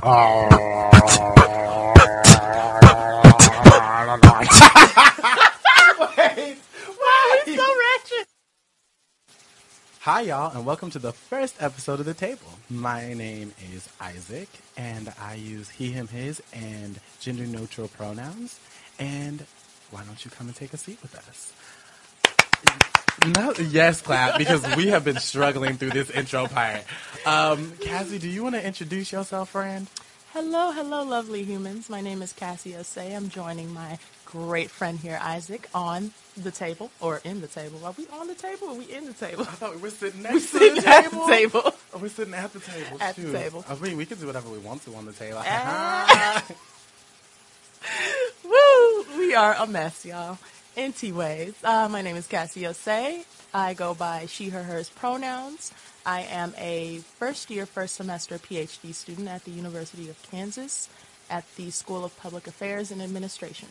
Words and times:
Hi, 0.00 0.60
y'all, 10.22 10.56
and 10.56 10.64
welcome 10.64 10.90
to 10.90 11.00
the 11.00 11.12
first 11.12 11.60
episode 11.60 11.98
of 11.98 12.06
The 12.06 12.14
Table. 12.14 12.46
My 12.70 13.12
name 13.12 13.52
is 13.72 13.88
Isaac, 14.00 14.48
and 14.76 15.12
I 15.20 15.34
use 15.34 15.68
he, 15.68 15.90
him, 15.90 16.06
his, 16.06 16.40
and 16.52 17.00
gender 17.18 17.46
neutral 17.46 17.88
pronouns. 17.88 18.60
And 19.00 19.44
why 19.90 20.04
don't 20.04 20.24
you 20.24 20.30
come 20.30 20.46
and 20.46 20.54
take 20.54 20.72
a 20.74 20.76
seat 20.76 21.02
with 21.02 21.16
us? 21.16 21.52
No, 23.26 23.52
yes, 23.58 24.00
clap, 24.00 24.38
because 24.38 24.64
we 24.76 24.88
have 24.88 25.04
been 25.04 25.18
struggling 25.18 25.76
through 25.76 25.90
this 25.90 26.08
intro 26.10 26.46
part. 26.46 26.82
Um, 27.26 27.72
Cassie, 27.80 28.18
do 28.18 28.28
you 28.28 28.42
want 28.42 28.54
to 28.54 28.64
introduce 28.64 29.10
yourself, 29.12 29.50
friend? 29.50 29.88
Hello, 30.32 30.70
hello, 30.70 31.02
lovely 31.02 31.42
humans. 31.42 31.90
My 31.90 32.00
name 32.00 32.22
is 32.22 32.32
Cassie 32.32 32.72
Osei. 32.72 33.14
I'm 33.16 33.28
joining 33.28 33.72
my 33.74 33.98
great 34.24 34.70
friend 34.70 34.98
here, 34.98 35.18
Isaac, 35.20 35.68
on 35.74 36.12
the 36.36 36.50
table 36.52 36.90
or 37.00 37.20
in 37.24 37.40
the 37.40 37.48
table. 37.48 37.80
Are 37.84 37.94
we 37.98 38.06
on 38.12 38.28
the 38.28 38.34
table 38.34 38.68
or 38.68 38.70
are 38.72 38.74
we 38.78 38.84
in 38.92 39.06
the 39.06 39.12
table? 39.14 39.42
I 39.42 39.46
thought 39.46 39.74
we 39.74 39.80
were 39.82 39.90
sitting 39.90 40.22
We're 40.22 40.30
next 40.32 40.50
to 40.52 40.58
sitting 40.58 40.82
the 40.82 40.88
at 40.88 41.04
table. 41.10 41.26
the 41.26 41.32
table. 41.32 41.62
Oh, 41.94 41.98
we're 42.00 42.08
sitting 42.08 42.34
at 42.34 42.52
the 42.52 42.60
table. 42.60 42.98
At 43.00 43.16
the 43.16 43.32
table. 43.32 43.64
I 43.68 43.74
mean, 43.76 43.96
we 43.96 44.06
can 44.06 44.18
do 44.18 44.26
whatever 44.26 44.48
we 44.48 44.58
want 44.58 44.82
to 44.84 44.94
on 44.94 45.06
the 45.06 45.12
table. 45.12 45.40
Ah. 45.44 46.44
Woo! 48.44 49.04
We 49.18 49.34
are 49.34 49.54
a 49.58 49.66
mess, 49.66 50.04
y'all. 50.06 50.38
Anyways, 50.78 51.54
uh, 51.64 51.88
my 51.88 52.02
name 52.02 52.14
is 52.14 52.28
Cassie 52.28 52.60
Osei. 52.60 53.24
I 53.52 53.74
go 53.74 53.94
by 53.94 54.26
she, 54.26 54.48
her, 54.50 54.62
hers 54.62 54.88
pronouns. 54.88 55.72
I 56.06 56.20
am 56.30 56.54
a 56.56 56.98
first 57.18 57.50
year, 57.50 57.66
first 57.66 57.96
semester 57.96 58.38
PhD 58.38 58.94
student 58.94 59.26
at 59.26 59.42
the 59.42 59.50
University 59.50 60.08
of 60.08 60.22
Kansas 60.30 60.88
at 61.30 61.44
the 61.56 61.72
School 61.72 62.04
of 62.04 62.16
Public 62.18 62.46
Affairs 62.46 62.92
and 62.92 63.02
Administration. 63.02 63.66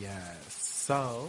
Yes. 0.00 0.46
So 0.48 1.28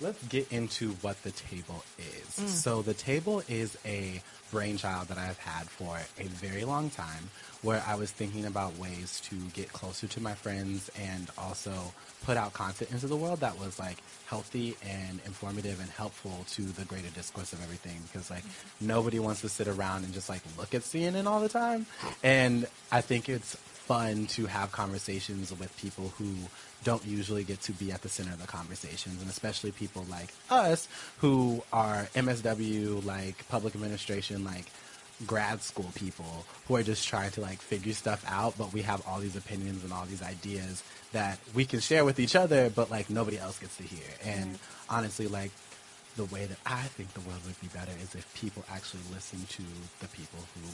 let's 0.00 0.20
get 0.26 0.50
into 0.50 0.94
what 0.94 1.22
the 1.22 1.30
table 1.30 1.84
is. 1.96 2.40
Mm. 2.40 2.48
So 2.48 2.82
the 2.82 2.94
table 2.94 3.44
is 3.48 3.78
a 3.84 4.20
brainchild 4.50 5.06
that 5.08 5.18
I've 5.18 5.38
had 5.38 5.70
for 5.70 5.96
a 6.18 6.26
very 6.26 6.64
long 6.64 6.90
time 6.90 7.30
where 7.62 7.82
I 7.86 7.94
was 7.94 8.10
thinking 8.10 8.46
about 8.46 8.76
ways 8.78 9.20
to 9.24 9.36
get 9.52 9.72
closer 9.72 10.06
to 10.06 10.20
my 10.20 10.34
friends 10.34 10.90
and 10.98 11.30
also 11.36 11.72
put 12.24 12.36
out 12.36 12.52
content 12.52 12.90
into 12.90 13.06
the 13.06 13.16
world 13.16 13.40
that 13.40 13.58
was 13.58 13.78
like 13.78 13.98
healthy 14.26 14.76
and 14.86 15.20
informative 15.26 15.80
and 15.80 15.90
helpful 15.90 16.44
to 16.50 16.62
the 16.62 16.84
greater 16.84 17.10
discourse 17.10 17.52
of 17.52 17.62
everything. 17.62 17.98
Because 18.10 18.30
like 18.30 18.42
mm-hmm. 18.42 18.86
nobody 18.86 19.18
wants 19.18 19.42
to 19.42 19.48
sit 19.48 19.68
around 19.68 20.04
and 20.04 20.14
just 20.14 20.28
like 20.28 20.42
look 20.58 20.74
at 20.74 20.82
CNN 20.82 21.26
all 21.26 21.40
the 21.40 21.48
time. 21.48 21.86
And 22.22 22.66
I 22.90 23.00
think 23.00 23.28
it's 23.28 23.56
fun 23.90 24.26
to 24.26 24.46
have 24.46 24.70
conversations 24.70 25.50
with 25.58 25.76
people 25.76 26.12
who 26.16 26.32
don't 26.84 27.04
usually 27.04 27.44
get 27.44 27.60
to 27.60 27.72
be 27.72 27.92
at 27.92 28.02
the 28.02 28.08
center 28.08 28.32
of 28.32 28.40
the 28.40 28.46
conversations, 28.46 29.20
and 29.20 29.28
especially 29.28 29.72
people 29.72 30.06
like 30.08 30.32
us 30.48 30.88
who 31.18 31.62
are 31.72 32.08
MSW, 32.14 33.04
like 33.04 33.46
public 33.48 33.74
administration, 33.74 34.44
like 34.44 34.66
grad 35.26 35.62
school 35.62 35.90
people 35.94 36.46
who 36.66 36.76
are 36.76 36.82
just 36.82 37.06
trying 37.06 37.30
to 37.32 37.40
like 37.40 37.60
figure 37.60 37.92
stuff 37.92 38.24
out, 38.26 38.56
but 38.56 38.72
we 38.72 38.82
have 38.82 39.02
all 39.06 39.18
these 39.18 39.36
opinions 39.36 39.84
and 39.84 39.92
all 39.92 40.04
these 40.06 40.22
ideas 40.22 40.82
that 41.12 41.38
we 41.54 41.64
can 41.64 41.80
share 41.80 42.04
with 42.04 42.18
each 42.18 42.36
other, 42.36 42.70
but 42.70 42.90
like 42.90 43.10
nobody 43.10 43.38
else 43.38 43.58
gets 43.58 43.76
to 43.76 43.82
hear. 43.82 43.98
Mm-hmm. 44.00 44.28
And 44.28 44.58
honestly, 44.88 45.28
like 45.28 45.50
the 46.16 46.24
way 46.26 46.46
that 46.46 46.58
I 46.66 46.82
think 46.82 47.12
the 47.14 47.20
world 47.20 47.40
would 47.46 47.60
be 47.60 47.68
better 47.68 47.92
is 48.02 48.14
if 48.14 48.26
people 48.34 48.64
actually 48.70 49.02
listen 49.12 49.40
to 49.48 49.62
the 50.00 50.08
people 50.08 50.38
who 50.54 50.68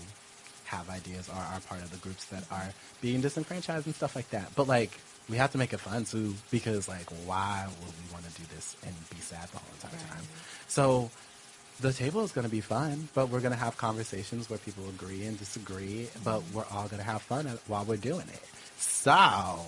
have 0.64 0.90
ideas 0.90 1.28
or 1.28 1.36
are 1.36 1.60
part 1.60 1.82
of 1.82 1.90
the 1.90 1.98
groups 1.98 2.24
that 2.26 2.42
mm-hmm. 2.44 2.54
are 2.54 2.72
being 3.00 3.20
disenfranchised 3.20 3.86
and 3.86 3.94
stuff 3.94 4.16
like 4.16 4.30
that. 4.30 4.50
But 4.54 4.68
like 4.68 4.92
we 5.28 5.36
have 5.38 5.52
to 5.52 5.58
make 5.58 5.72
it 5.72 5.80
fun 5.80 6.04
too 6.04 6.34
because 6.50 6.88
like 6.88 7.08
why 7.24 7.66
would 7.66 7.94
we 7.94 8.12
want 8.12 8.24
to 8.24 8.40
do 8.40 8.46
this 8.54 8.76
and 8.84 8.94
be 9.10 9.16
sad 9.16 9.48
the 9.48 9.58
whole 9.58 9.74
entire 9.74 10.08
time? 10.08 10.24
So 10.68 11.10
the 11.80 11.92
table 11.92 12.22
is 12.22 12.32
going 12.32 12.46
to 12.46 12.50
be 12.50 12.60
fun, 12.60 13.08
but 13.14 13.28
we're 13.28 13.40
going 13.40 13.52
to 13.52 13.58
have 13.58 13.76
conversations 13.76 14.48
where 14.48 14.58
people 14.58 14.88
agree 14.88 15.24
and 15.24 15.38
disagree, 15.38 16.08
but 16.24 16.40
mm. 16.40 16.54
we're 16.54 16.64
all 16.70 16.88
going 16.88 16.98
to 16.98 17.08
have 17.08 17.22
fun 17.22 17.46
while 17.66 17.84
we're 17.84 17.96
doing 17.96 18.26
it. 18.28 18.42
So 18.78 19.60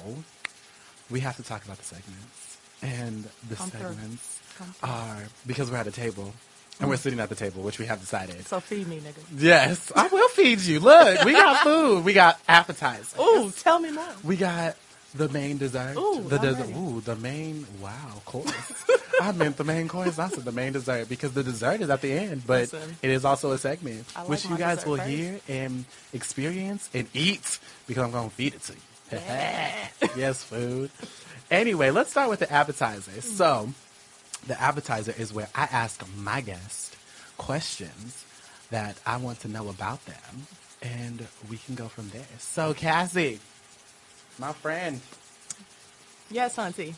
we 1.10 1.20
have 1.20 1.36
to 1.36 1.42
talk 1.42 1.64
about 1.64 1.78
the 1.78 1.84
segments. 1.84 2.58
And 2.82 3.24
the 3.48 3.56
through. 3.56 3.80
segments 3.80 4.40
through. 4.56 4.88
are 4.88 5.22
because 5.46 5.70
we're 5.70 5.78
at 5.78 5.86
a 5.86 5.92
table 5.92 6.32
and 6.80 6.88
we're 6.88 6.96
mm. 6.96 7.00
sitting 7.00 7.20
at 7.20 7.28
the 7.28 7.34
table, 7.34 7.62
which 7.62 7.78
we 7.78 7.86
have 7.86 8.00
decided. 8.00 8.46
So 8.46 8.60
feed 8.60 8.86
me, 8.86 9.00
nigga. 9.00 9.22
Yes, 9.36 9.92
I 9.94 10.06
will 10.06 10.28
feed 10.28 10.60
you. 10.60 10.80
Look, 10.80 11.24
we 11.24 11.32
got 11.32 11.58
food. 11.64 12.04
We 12.04 12.12
got 12.12 12.40
appetizers. 12.48 13.14
Ooh, 13.20 13.50
tell 13.50 13.80
me 13.80 13.90
more. 13.90 14.04
We 14.22 14.36
got 14.36 14.76
the 15.14 15.28
main 15.28 15.58
dessert. 15.58 15.96
Ooh, 15.96 16.22
the 16.22 16.38
dessert. 16.38 16.76
Ooh, 16.76 17.00
the 17.00 17.16
main. 17.16 17.66
Wow, 17.82 18.22
course. 18.24 18.84
I 19.20 19.32
meant 19.32 19.56
the 19.56 19.64
main 19.64 19.88
course. 19.88 20.18
I 20.18 20.28
said 20.28 20.44
the 20.44 20.52
main 20.52 20.72
dessert 20.72 21.08
because 21.08 21.32
the 21.32 21.42
dessert 21.42 21.80
is 21.80 21.90
at 21.90 22.00
the 22.00 22.12
end, 22.12 22.42
but 22.46 22.72
Listen. 22.72 22.96
it 23.02 23.10
is 23.10 23.24
also 23.24 23.52
a 23.52 23.58
segment 23.58 24.04
I 24.14 24.20
like 24.20 24.28
which 24.30 24.44
you 24.46 24.56
guys 24.56 24.84
will 24.86 24.96
first. 24.96 25.08
hear 25.08 25.40
and 25.48 25.84
experience 26.12 26.88
and 26.94 27.08
eat 27.14 27.58
because 27.86 28.04
I'm 28.04 28.12
gonna 28.12 28.30
feed 28.30 28.54
it 28.54 28.62
to 28.62 28.72
you. 28.72 28.78
yes, 30.16 30.42
food. 30.42 30.90
Anyway, 31.50 31.90
let's 31.90 32.10
start 32.10 32.28
with 32.28 32.40
the 32.40 32.52
appetizer. 32.52 33.10
Mm. 33.10 33.22
So, 33.22 33.68
the 34.46 34.60
appetizer 34.60 35.14
is 35.16 35.32
where 35.32 35.48
I 35.54 35.62
ask 35.64 36.04
my 36.16 36.40
guest 36.42 36.96
questions 37.38 38.24
that 38.70 38.98
I 39.06 39.16
want 39.16 39.40
to 39.40 39.48
know 39.48 39.68
about 39.68 40.04
them, 40.04 40.46
and 40.82 41.26
we 41.50 41.56
can 41.56 41.74
go 41.74 41.88
from 41.88 42.10
there. 42.10 42.26
So, 42.38 42.74
Cassie, 42.74 43.40
my 44.38 44.52
friend, 44.52 45.00
Yes, 46.30 46.58
auntie. 46.58 46.94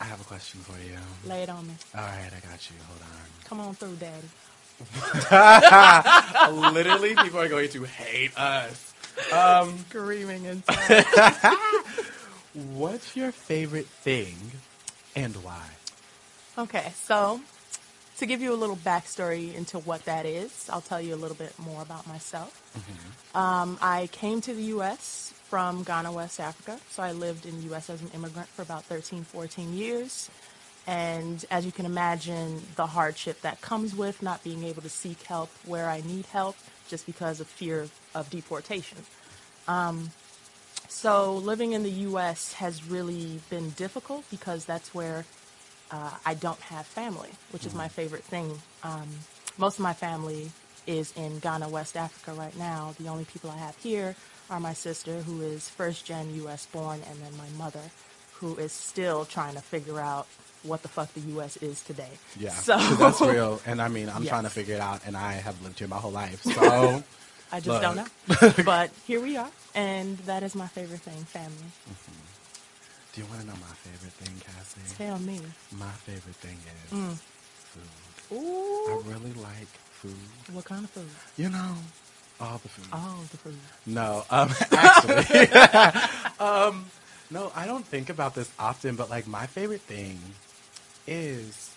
I 0.00 0.04
have 0.04 0.20
a 0.20 0.24
question 0.24 0.60
for 0.60 0.78
you. 0.82 0.96
Lay 1.28 1.42
it 1.42 1.48
on 1.48 1.66
me. 1.66 1.74
All 1.94 2.02
right, 2.02 2.30
I 2.30 2.40
got 2.48 2.70
you. 2.70 2.76
Hold 2.86 3.00
on. 3.02 3.08
Come 3.44 3.60
on 3.60 3.74
through, 3.74 3.96
daddy. 3.96 4.28
Literally, 6.74 7.14
people 7.16 7.40
are 7.40 7.48
going 7.48 7.70
to 7.70 7.84
hate 7.84 8.36
us. 8.38 8.92
Screaming 9.88 10.46
and 10.46 10.62
What's 12.74 13.16
your 13.16 13.32
favorite 13.32 13.86
thing 13.86 14.34
and 15.14 15.34
why? 15.36 15.62
Okay, 16.58 16.92
so 16.94 17.40
to 18.18 18.26
give 18.26 18.40
you 18.40 18.52
a 18.52 18.56
little 18.56 18.76
backstory 18.76 19.54
into 19.54 19.78
what 19.78 20.04
that 20.06 20.24
is, 20.26 20.68
I'll 20.72 20.80
tell 20.82 21.00
you 21.00 21.14
a 21.14 21.16
little 21.16 21.36
bit 21.36 21.58
more 21.58 21.82
about 21.82 22.06
myself. 22.06 22.62
Um, 23.34 23.78
I 23.82 24.08
came 24.12 24.40
to 24.42 24.54
the 24.54 24.62
U.S. 24.64 25.25
from 25.48 25.82
Ghana, 25.84 26.12
West 26.12 26.40
Africa. 26.40 26.78
So 26.90 27.02
I 27.02 27.12
lived 27.12 27.46
in 27.46 27.56
the 27.58 27.62
U.S. 27.68 27.90
as 27.90 28.02
an 28.02 28.10
immigrant 28.14 28.48
for 28.48 28.62
about 28.62 28.84
13, 28.84 29.24
14 29.24 29.74
years. 29.74 30.30
And 30.86 31.44
as 31.50 31.66
you 31.66 31.72
can 31.72 31.86
imagine, 31.86 32.62
the 32.76 32.86
hardship 32.86 33.40
that 33.42 33.60
comes 33.60 33.94
with 33.96 34.22
not 34.22 34.44
being 34.44 34.64
able 34.64 34.82
to 34.82 34.88
seek 34.88 35.22
help 35.22 35.50
where 35.64 35.88
I 35.88 36.02
need 36.02 36.26
help 36.26 36.56
just 36.88 37.06
because 37.06 37.40
of 37.40 37.48
fear 37.48 37.88
of 38.14 38.30
deportation. 38.30 38.98
So 40.88 41.36
living 41.36 41.72
in 41.72 41.82
the 41.82 41.90
U.S. 41.90 42.54
has 42.54 42.84
really 42.88 43.40
been 43.50 43.70
difficult 43.70 44.24
because 44.30 44.64
that's 44.64 44.94
where 44.94 45.24
uh, 45.90 46.10
I 46.24 46.34
don't 46.34 46.60
have 46.60 46.86
family, 46.86 47.30
which 47.52 47.66
is 47.66 47.74
my 47.74 47.88
favorite 47.88 48.24
thing. 48.24 48.58
Um, 48.82 49.08
most 49.58 49.78
of 49.78 49.82
my 49.82 49.92
family 49.92 50.50
is 50.86 51.12
in 51.16 51.38
Ghana, 51.40 51.68
West 51.68 51.96
Africa 51.96 52.32
right 52.32 52.56
now. 52.56 52.94
The 52.98 53.08
only 53.08 53.24
people 53.26 53.50
I 53.50 53.58
have 53.58 53.76
here 53.76 54.16
are 54.50 54.60
my 54.60 54.72
sister, 54.72 55.18
who 55.22 55.40
is 55.42 55.68
first 55.68 56.04
gen 56.04 56.34
U.S. 56.36 56.66
born, 56.66 57.00
and 57.10 57.18
then 57.20 57.32
my 57.36 57.48
mother, 57.64 57.80
who 58.34 58.56
is 58.56 58.72
still 58.72 59.24
trying 59.24 59.54
to 59.54 59.60
figure 59.60 60.00
out 60.00 60.26
what 60.62 60.82
the 60.82 60.88
fuck 60.88 61.12
the 61.14 61.20
U.S. 61.32 61.56
is 61.58 61.82
today. 61.82 62.10
Yeah, 62.38 62.50
so 62.50 62.76
that's 62.94 63.20
real. 63.20 63.60
And 63.66 63.80
I 63.80 63.88
mean, 63.88 64.08
I'm 64.08 64.22
Yes. 64.22 64.30
trying 64.30 64.44
to 64.44 64.50
figure 64.50 64.74
it 64.74 64.80
out, 64.80 65.00
and 65.06 65.16
I 65.16 65.32
have 65.34 65.60
lived 65.62 65.78
here 65.78 65.88
my 65.88 65.96
whole 65.96 66.12
life. 66.12 66.40
So, 66.54 67.02
I 67.52 67.60
just 67.60 67.80
don't 67.80 67.96
know. 67.96 68.06
But 68.64 68.90
here 69.06 69.20
we 69.20 69.36
are, 69.36 69.50
and 69.74 70.18
that 70.26 70.42
is 70.42 70.54
my 70.54 70.66
favorite 70.68 71.00
thing, 71.00 71.24
family. 71.24 71.70
do 73.12 73.20
you 73.20 73.26
want 73.28 73.40
to 73.40 73.46
know 73.46 73.54
my 73.60 73.74
favorite 73.82 74.12
thing, 74.14 74.34
Cassie? 74.40 74.94
Tell 74.98 75.18
me. 75.18 75.40
My 75.72 75.90
favorite 76.04 76.36
thing 76.36 76.58
is 76.86 76.92
Mm. 76.92 77.18
food. 77.72 78.36
Ooh, 78.36 78.92
I 78.92 78.94
really 79.10 79.32
like 79.34 79.68
food. 79.92 80.14
what 80.52 80.64
kind 80.64 80.84
of 80.84 80.90
food? 80.90 81.08
You 81.36 81.48
know, 81.50 81.74
all 82.40 82.58
the 82.58 82.68
food. 82.68 82.86
Oh, 82.92 83.24
the 83.30 83.36
food. 83.36 83.56
No, 83.86 84.24
um, 84.30 84.50
actually, 84.72 85.48
um, 86.40 86.86
no, 87.30 87.50
I 87.54 87.66
don't 87.66 87.84
think 87.84 88.10
about 88.10 88.34
this 88.34 88.50
often, 88.58 88.96
but 88.96 89.10
like 89.10 89.26
my 89.26 89.46
favorite 89.46 89.80
thing 89.82 90.18
is 91.06 91.70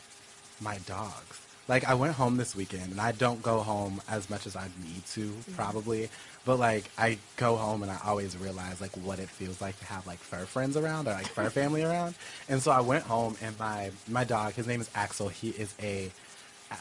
my 0.62 0.78
dogs. 0.86 1.40
Like 1.68 1.88
I 1.88 1.94
went 1.94 2.16
home 2.16 2.38
this 2.38 2.56
weekend, 2.56 2.92
and 2.92 3.00
I 3.00 3.12
don't 3.12 3.42
go 3.44 3.60
home 3.60 4.02
as 4.10 4.30
much 4.30 4.48
as 4.48 4.56
I 4.56 4.68
need 4.84 5.06
to, 5.08 5.34
probably. 5.56 6.10
But 6.44 6.58
like 6.58 6.90
I 6.98 7.20
go 7.38 7.58
home, 7.58 7.84
and 7.84 7.92
I 7.92 8.00
always 8.06 8.36
realize 8.38 8.82
like 8.82 8.96
what 8.98 9.20
it 9.20 9.30
feels 9.30 9.62
like 9.62 9.78
to 9.80 9.86
have 9.86 10.08
like 10.08 10.18
fur 10.20 10.46
friends 10.46 10.78
around 10.78 11.08
or 11.08 11.12
like 11.12 11.28
fur 11.28 11.50
family 11.52 11.84
around. 11.84 12.16
And 12.50 12.62
so 12.62 12.72
I 12.72 12.82
went 12.82 13.04
home, 13.04 13.38
and 13.42 13.58
my 13.60 13.92
my 14.08 14.24
dog, 14.24 14.54
his 14.54 14.66
name 14.66 14.82
is 14.82 14.90
Axel. 14.96 15.30
He 15.30 15.50
is 15.50 15.74
a 15.82 16.12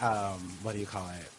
um, 0.01 0.57
what 0.63 0.73
do 0.73 0.79
you 0.79 0.87
call 0.87 1.09
it? 1.11 1.31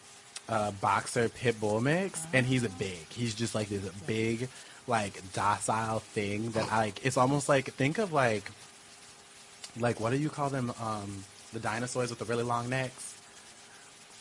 A 0.50 0.72
boxer 0.72 1.28
pit 1.30 1.58
bull 1.60 1.80
mix, 1.80 2.22
and 2.34 2.44
he's 2.44 2.64
a 2.64 2.68
big. 2.68 3.06
He's 3.08 3.34
just 3.34 3.54
like 3.54 3.68
this 3.68 3.88
big, 4.06 4.48
like 4.86 5.22
docile 5.32 6.00
thing 6.00 6.50
that 6.50 6.70
I 6.72 6.76
like. 6.78 7.06
It's 7.06 7.16
almost 7.16 7.48
like 7.48 7.72
think 7.74 7.98
of 7.98 8.12
like, 8.12 8.50
like 9.78 10.00
what 10.00 10.10
do 10.10 10.16
you 10.18 10.28
call 10.28 10.50
them? 10.50 10.72
Um, 10.82 11.24
the 11.52 11.60
dinosaurs 11.60 12.10
with 12.10 12.18
the 12.18 12.24
really 12.24 12.42
long 12.44 12.68
necks. 12.68 13.14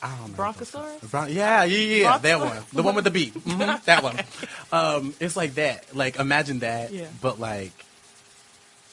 I 0.01 0.15
don't 0.17 0.31
know. 0.31 0.37
Bronchosaurus? 0.43 1.11
Bron- 1.11 1.31
yeah, 1.31 1.63
yeah, 1.65 1.77
yeah, 1.77 1.95
yeah, 1.97 2.17
that 2.19 2.39
one. 2.39 2.63
The 2.71 2.83
one 2.83 2.95
with 2.95 3.03
the 3.03 3.11
beak. 3.11 3.33
Mhm, 3.33 3.83
that 3.85 4.01
one. 4.03 4.17
Um, 4.71 5.15
it's 5.19 5.35
like 5.35 5.55
that. 5.55 5.95
Like 5.95 6.17
imagine 6.19 6.59
that, 6.59 6.93
Yeah. 6.93 7.07
but 7.21 7.39
like 7.39 7.73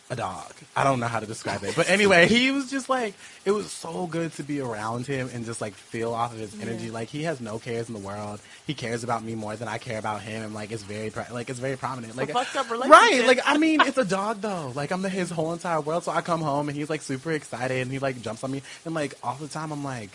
a 0.08 0.16
dog. 0.16 0.52
I 0.76 0.84
don't 0.84 1.00
know 1.00 1.08
how 1.08 1.20
to 1.20 1.26
describe 1.26 1.64
it. 1.64 1.74
But 1.74 1.88
anyway, 1.90 2.26
he 2.28 2.50
was 2.50 2.70
just 2.70 2.88
like 2.88 3.14
it 3.44 3.50
was 3.50 3.70
so 3.70 4.06
good 4.06 4.32
to 4.34 4.42
be 4.42 4.60
around 4.60 5.06
him 5.06 5.30
and 5.32 5.44
just 5.44 5.60
like 5.60 5.74
feel 5.74 6.14
off 6.14 6.32
of 6.32 6.38
his 6.38 6.60
energy. 6.60 6.86
Yeah. 6.86 6.92
Like 6.92 7.08
he 7.08 7.24
has 7.24 7.40
no 7.40 7.58
cares 7.58 7.88
in 7.88 7.94
the 7.94 8.00
world. 8.00 8.40
He 8.66 8.74
cares 8.74 9.02
about 9.02 9.24
me 9.24 9.34
more 9.34 9.56
than 9.56 9.68
I 9.68 9.78
care 9.78 9.98
about 9.98 10.22
him. 10.22 10.42
And 10.42 10.54
like 10.54 10.70
it's 10.70 10.82
very 10.82 11.10
like 11.32 11.50
it's 11.50 11.58
very 11.58 11.76
prominent. 11.76 12.16
Like 12.16 12.30
fucked 12.30 12.56
up 12.56 12.70
relationship. 12.70 13.00
Right. 13.00 13.26
Like 13.26 13.40
I 13.44 13.58
mean, 13.58 13.80
it's 13.80 13.98
a 13.98 14.04
dog 14.16 14.40
though. 14.40 14.72
Like 14.74 14.92
I'm 14.92 15.02
the, 15.02 15.08
his 15.08 15.30
whole 15.30 15.52
entire 15.52 15.80
world. 15.80 16.04
So 16.04 16.12
I 16.12 16.20
come 16.20 16.40
home 16.40 16.68
and 16.68 16.76
he's 16.76 16.90
like 16.90 17.02
super 17.02 17.32
excited 17.32 17.78
and 17.78 17.90
he 17.90 17.98
like 17.98 18.20
jumps 18.22 18.44
on 18.44 18.50
me 18.50 18.62
and 18.84 18.94
like 18.94 19.14
all 19.22 19.34
the 19.34 19.48
time 19.48 19.72
I'm 19.72 19.84
like. 19.84 20.10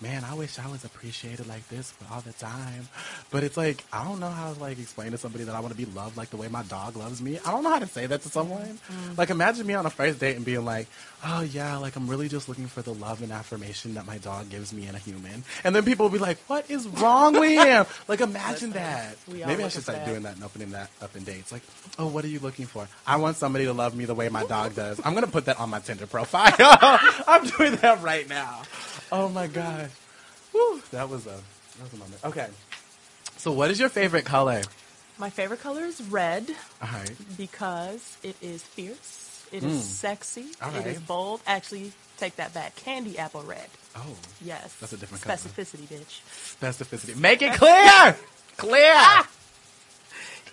Man, 0.00 0.24
I 0.24 0.34
wish 0.34 0.58
I 0.58 0.68
was 0.68 0.84
appreciated 0.84 1.46
like 1.46 1.66
this 1.68 1.94
all 2.10 2.20
the 2.20 2.32
time. 2.34 2.88
But 3.30 3.44
it's 3.44 3.56
like 3.56 3.82
I 3.92 4.04
don't 4.04 4.20
know 4.20 4.28
how 4.28 4.52
to 4.52 4.60
like 4.60 4.78
explain 4.78 5.12
to 5.12 5.18
somebody 5.18 5.44
that 5.44 5.54
I 5.54 5.60
want 5.60 5.72
to 5.72 5.78
be 5.78 5.86
loved 5.86 6.16
like 6.16 6.30
the 6.30 6.36
way 6.36 6.48
my 6.48 6.62
dog 6.64 6.96
loves 6.96 7.22
me. 7.22 7.38
I 7.46 7.50
don't 7.50 7.62
know 7.62 7.70
how 7.70 7.78
to 7.78 7.86
say 7.86 8.06
that 8.06 8.20
to 8.22 8.28
someone. 8.28 8.78
Mm-hmm. 8.90 9.14
Like 9.16 9.30
imagine 9.30 9.66
me 9.66 9.74
on 9.74 9.86
a 9.86 9.90
first 9.90 10.20
date 10.20 10.36
and 10.36 10.44
being 10.44 10.64
like, 10.64 10.86
"Oh 11.28 11.40
yeah, 11.40 11.76
like 11.78 11.96
I'm 11.96 12.06
really 12.08 12.28
just 12.28 12.48
looking 12.48 12.66
for 12.68 12.82
the 12.82 12.94
love 12.94 13.20
and 13.22 13.32
affirmation 13.32 13.94
that 13.94 14.06
my 14.06 14.18
dog 14.18 14.48
gives 14.48 14.72
me 14.72 14.86
in 14.86 14.94
a 14.94 14.98
human." 14.98 15.42
And 15.64 15.74
then 15.74 15.84
people 15.84 16.04
will 16.06 16.12
be 16.12 16.18
like, 16.18 16.38
"What 16.46 16.70
is 16.70 16.86
wrong 16.86 17.34
with 17.38 17.50
him?" 17.50 17.86
Like 18.08 18.20
imagine 18.20 18.70
that. 18.72 19.16
Maybe 19.26 19.64
I 19.64 19.68
should 19.68 19.82
start 19.82 19.98
that. 19.98 20.06
doing 20.06 20.22
that 20.22 20.36
and 20.36 20.44
opening 20.44 20.70
that 20.70 20.90
up 21.02 21.16
in 21.16 21.24
dates. 21.24 21.50
Like, 21.50 21.62
"Oh, 21.98 22.06
what 22.06 22.24
are 22.24 22.28
you 22.28 22.38
looking 22.38 22.66
for?" 22.66 22.86
I 23.06 23.16
want 23.16 23.36
somebody 23.36 23.64
to 23.66 23.72
love 23.72 23.96
me 23.96 24.04
the 24.04 24.14
way 24.14 24.28
my 24.28 24.44
dog 24.44 24.74
does. 24.74 25.00
I'm 25.04 25.14
gonna 25.14 25.26
put 25.26 25.46
that 25.46 25.58
on 25.58 25.70
my 25.70 25.80
Tinder 25.80 26.06
profile. 26.06 26.54
I'm 27.26 27.44
doing 27.46 27.76
that 27.76 28.02
right 28.02 28.28
now. 28.28 28.62
Oh 29.10 29.28
my 29.28 29.46
god. 29.48 29.90
Whew, 30.52 30.82
that 30.92 31.08
was 31.08 31.26
a 31.26 31.30
that 31.30 31.82
was 31.82 31.92
a 31.92 31.96
moment. 31.96 32.24
Okay. 32.24 32.46
So 33.36 33.52
what 33.52 33.70
is 33.70 33.78
your 33.78 33.88
favorite 33.88 34.24
color? 34.24 34.62
My 35.18 35.30
favorite 35.30 35.60
color 35.60 35.84
is 35.84 36.02
red 36.02 36.50
All 36.82 36.88
right. 36.92 37.10
because 37.38 38.18
it 38.22 38.36
is 38.42 38.62
fierce. 38.62 39.15
It 39.52 39.62
is 39.62 39.84
sexy. 39.84 40.42
Mm. 40.44 40.66
All 40.74 40.80
It 40.80 40.86
is 40.86 41.00
bold. 41.00 41.40
Actually, 41.46 41.92
take 42.18 42.36
that 42.36 42.52
back. 42.54 42.76
Candy 42.76 43.18
apple 43.18 43.42
red. 43.42 43.68
Oh, 43.96 44.16
Yes. 44.44 44.74
That's 44.80 44.92
a 44.92 44.96
different 44.96 45.22
color. 45.24 45.36
Specificity, 45.36 45.86
bitch. 45.86 46.20
specificity. 46.60 47.16
Make 47.16 47.42
it 47.42 47.54
clear. 47.54 48.16
clear. 48.56 48.94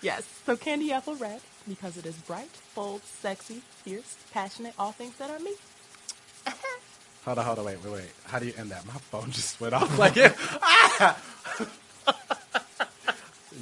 Yes. 0.01 0.24
So 0.45 0.56
candy 0.57 0.92
apple 0.92 1.16
red 1.16 1.42
because 1.68 1.95
it 1.98 2.06
is 2.06 2.16
bright, 2.18 2.50
bold, 2.75 3.04
sexy, 3.06 3.62
fierce, 3.84 4.18
passionate, 4.34 4.74
all 4.78 4.92
things 4.92 5.16
that 5.18 5.30
are 5.30 5.40
me. 5.40 5.54
Hold 7.25 7.38
on, 7.40 7.45
hold 7.45 7.60
on, 7.60 7.66
wait, 7.66 7.81
wait, 7.86 7.94
wait. 7.94 8.12
How 8.25 8.38
do 8.38 8.45
you 8.45 8.54
end 8.57 8.69
that? 8.72 8.86
My 8.86 8.92
phone 9.10 9.31
just 9.31 9.62
went 9.62 9.74
off 9.74 9.98
like 9.98 10.18
it. 10.18 10.36
Ah! 10.62 11.18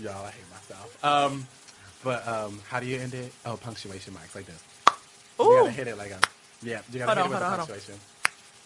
Y'all, 0.02 0.26
I 0.26 0.32
hate 0.32 0.50
myself. 0.52 1.06
Um, 1.06 1.48
but 2.04 2.28
um, 2.28 2.60
how 2.68 2.80
do 2.80 2.88
you 2.88 2.98
end 3.00 3.14
it? 3.14 3.32
Oh, 3.46 3.56
punctuation 3.58 4.14
marks 4.16 4.34
like 4.34 4.48
this. 4.48 4.64
You 5.50 5.58
gotta 5.60 5.72
hit 5.72 5.88
it 5.88 5.98
like 5.98 6.12
a 6.12 6.20
yeah. 6.64 6.82
You 6.92 7.00
gotta 7.00 7.22
Hold 7.22 7.32
hit 7.32 7.42
on, 7.42 7.42
it 7.42 7.42
with 7.42 7.42
hold 7.42 7.42
the 7.42 7.46
on, 7.46 7.58
hold 7.58 7.70
punctuation. 7.70 7.96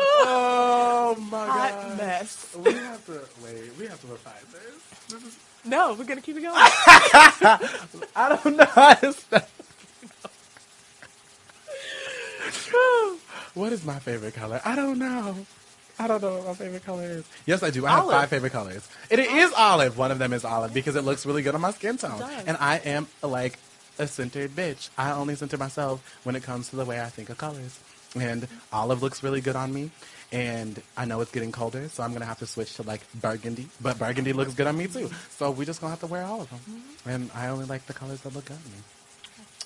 oh 0.00 1.16
my 1.30 1.46
Hot 1.46 1.70
god. 1.72 1.96
mess. 1.96 2.54
We 2.56 2.72
have 2.72 3.04
to 3.06 3.20
wait. 3.44 3.70
We 3.78 3.86
have 3.86 4.00
to 4.02 4.06
refine 4.08 4.34
this. 4.52 4.62
This 5.08 5.22
is. 5.28 5.38
No, 5.64 5.94
we're 5.94 6.04
gonna 6.04 6.20
keep 6.20 6.36
it 6.36 6.42
going. 6.42 6.54
I 6.56 8.38
don't 8.42 8.56
know 8.56 8.64
how 8.64 8.94
to 8.94 9.12
spell. 9.12 9.46
what 13.54 13.72
is 13.72 13.84
my 13.84 13.98
favorite 13.98 14.34
color? 14.34 14.60
I 14.64 14.76
don't 14.76 14.98
know. 14.98 15.46
I 15.98 16.06
don't 16.06 16.22
know 16.22 16.36
what 16.36 16.46
my 16.46 16.54
favorite 16.54 16.84
color 16.84 17.04
is. 17.04 17.24
Yes, 17.46 17.62
I 17.62 17.70
do. 17.70 17.84
I 17.86 17.90
have 17.90 18.06
five 18.06 18.28
favorite 18.28 18.52
colors. 18.52 18.88
It 19.10 19.18
is 19.18 19.52
olive. 19.56 19.98
One 19.98 20.10
of 20.10 20.18
them 20.18 20.32
is 20.32 20.44
olive 20.44 20.72
because 20.72 20.96
it 20.96 21.02
looks 21.02 21.26
really 21.26 21.42
good 21.42 21.54
on 21.54 21.60
my 21.60 21.72
skin 21.72 21.96
tone. 21.98 22.22
And 22.46 22.56
I 22.60 22.76
am 22.78 23.08
like 23.22 23.58
a 23.98 24.06
centered 24.06 24.52
bitch. 24.52 24.90
I 24.96 25.10
only 25.12 25.34
center 25.34 25.56
myself 25.56 26.18
when 26.24 26.36
it 26.36 26.42
comes 26.42 26.70
to 26.70 26.76
the 26.76 26.84
way 26.84 27.00
I 27.00 27.06
think 27.06 27.30
of 27.30 27.38
colors. 27.38 27.78
And 28.14 28.46
olive 28.72 29.02
looks 29.02 29.22
really 29.22 29.40
good 29.40 29.56
on 29.56 29.72
me. 29.74 29.90
And 30.30 30.80
I 30.96 31.04
know 31.06 31.20
it's 31.22 31.32
getting 31.32 31.52
colder, 31.52 31.88
so 31.88 32.02
I'm 32.02 32.12
gonna 32.12 32.26
have 32.26 32.38
to 32.40 32.46
switch 32.46 32.74
to 32.76 32.82
like 32.82 33.00
burgundy. 33.14 33.66
But 33.80 33.98
burgundy 33.98 34.32
looks 34.34 34.54
good 34.54 34.66
on 34.66 34.76
me 34.76 34.86
too. 34.86 35.10
So 35.30 35.50
we 35.50 35.64
just 35.64 35.80
gonna 35.80 35.90
have 35.90 36.00
to 36.00 36.06
wear 36.06 36.22
all 36.22 36.42
of 36.42 36.50
them. 36.50 36.82
And 37.06 37.30
I 37.34 37.48
only 37.48 37.64
like 37.64 37.86
the 37.86 37.94
colors 37.94 38.20
that 38.20 38.34
look 38.34 38.44
good 38.44 38.56
on 38.58 38.72
me. 38.72 38.78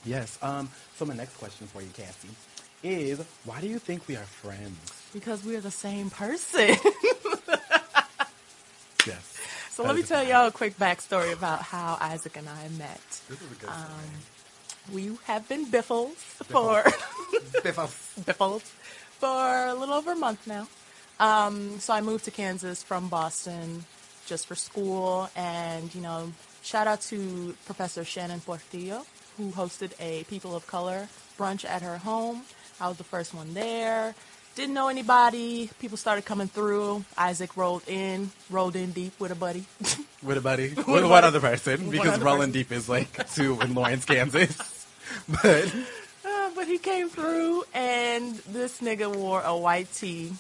Yes. 0.05 0.39
Um. 0.43 0.71
So 0.97 1.05
my 1.05 1.15
next 1.15 1.37
question 1.37 1.67
for 1.67 1.83
you, 1.83 1.89
Cassie, 1.95 2.29
is 2.83 3.21
why 3.45 3.61
do 3.61 3.67
you 3.67 3.79
think 3.79 4.07
we 4.09 4.17
are 4.17 4.25
friends? 4.25 4.99
because 5.13 5.45
we're 5.45 5.61
the 5.61 5.71
same 5.71 6.11
person. 6.11 6.77
Yes. 9.05 9.37
so 9.71 9.83
That 9.83 9.89
let 9.89 9.97
me 9.97 10.03
tell 10.05 10.25
y'all 10.25 10.47
a 10.47 10.53
quick 10.53 10.79
backstory 10.79 11.33
about 11.33 11.61
how 11.63 11.99
Isaac 12.01 12.37
and 12.37 12.49
I 12.49 12.69
met. 12.79 13.01
This 13.29 13.41
is 13.43 13.51
a 13.51 13.55
good 13.57 13.69
Um, 13.69 14.95
we 14.95 15.11
have 15.25 15.49
been 15.49 15.69
biffles 15.69 16.15
for 16.15 16.85
biffles 17.65 18.63
for 19.19 19.67
a 19.67 19.75
little 19.75 19.95
over 19.95 20.13
a 20.13 20.17
month 20.17 20.47
now. 20.47 20.69
Um, 21.19 21.81
so 21.81 21.93
I 21.93 22.01
moved 22.01 22.25
to 22.27 22.31
Kansas 22.31 22.83
from 22.85 23.09
Boston 23.09 23.85
just 24.27 24.47
for 24.47 24.55
school, 24.55 25.29
and 25.35 25.93
you 25.97 26.01
know, 26.01 26.33
shout 26.63 26.87
out 26.87 27.01
to 27.03 27.57
Professor 27.67 28.05
Shannon 28.05 28.41
Portillo 28.41 29.05
who 29.37 29.51
hosted 29.51 29.93
a 29.99 30.23
People 30.25 30.55
of 30.55 30.67
Color 30.69 31.09
brunch 31.39 31.65
at 31.65 31.83
her 31.83 31.99
home. 31.99 32.43
I 32.83 32.89
was 32.89 32.97
the 32.99 33.05
first 33.05 33.33
one 33.33 33.55
there. 33.55 34.15
Didn't 34.57 34.75
know 34.75 34.89
anybody. 34.89 35.71
People 35.79 35.97
started 35.97 36.25
coming 36.27 36.49
through. 36.49 37.05
Isaac 37.17 37.57
rolled 37.57 37.89
in, 37.89 38.31
rolled 38.51 38.77
in 38.77 38.91
deep 38.93 39.19
with 39.21 39.31
a 39.31 39.35
buddy. 39.37 39.65
with 40.23 40.37
a 40.37 40.41
buddy, 40.41 40.71
with 40.75 41.05
a 41.05 41.09
one 41.09 41.25
other 41.25 41.41
person, 41.41 41.89
because 41.91 42.15
other 42.15 42.25
Rolling 42.25 42.51
Deep 42.53 42.71
is 42.73 42.89
like 42.89 43.31
two 43.35 43.59
in 43.61 43.73
Lawrence, 43.75 44.05
Kansas. 44.05 44.87
But 45.29 45.73
Uh, 46.25 46.51
but 46.55 46.67
he 46.67 46.79
came 46.79 47.09
through, 47.09 47.65
and 47.75 48.37
this 48.49 48.81
nigga 48.81 49.15
wore 49.15 49.43
a 49.43 49.57
white 49.57 49.93
tee, 49.93 50.33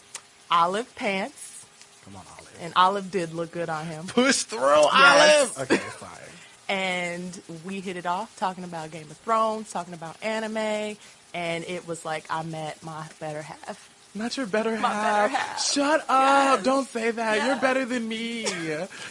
olive 0.50 0.94
pants, 0.96 1.66
come 2.04 2.16
on, 2.16 2.22
Olive. 2.38 2.58
and 2.60 2.72
olive 2.76 3.10
did 3.10 3.34
look 3.34 3.50
good 3.52 3.68
on 3.68 3.86
him. 3.86 4.06
Push 4.06 4.44
through, 4.44 4.58
Yes. 4.92 5.56
Olive. 5.56 5.70
Okay, 5.70 5.82
sorry. 5.98 6.12
And 6.68 7.38
we 7.66 7.80
hit 7.80 7.96
it 7.96 8.06
off, 8.06 8.34
talking 8.38 8.64
about 8.64 8.90
Game 8.92 9.10
of 9.10 9.16
Thrones, 9.18 9.70
talking 9.70 9.92
about 9.92 10.16
anime, 10.22 10.96
and 11.34 11.64
it 11.64 11.86
was 11.86 12.04
like 12.04 12.24
I 12.30 12.42
met 12.42 12.82
my 12.82 13.06
better 13.20 13.42
half. 13.42 13.88
Not 14.14 14.36
your 14.36 14.44
better 14.46 14.72
My 14.78 14.88
half. 14.90 15.30
better 15.30 15.36
half. 15.42 15.62
Shut 15.64 16.00
up! 16.08 16.56
Yes. 16.58 16.64
Don't 16.64 16.86
say 16.86 17.12
that. 17.12 17.46
You're 17.46 17.56
better 17.56 17.86
than 17.86 18.06
me. 18.06 18.46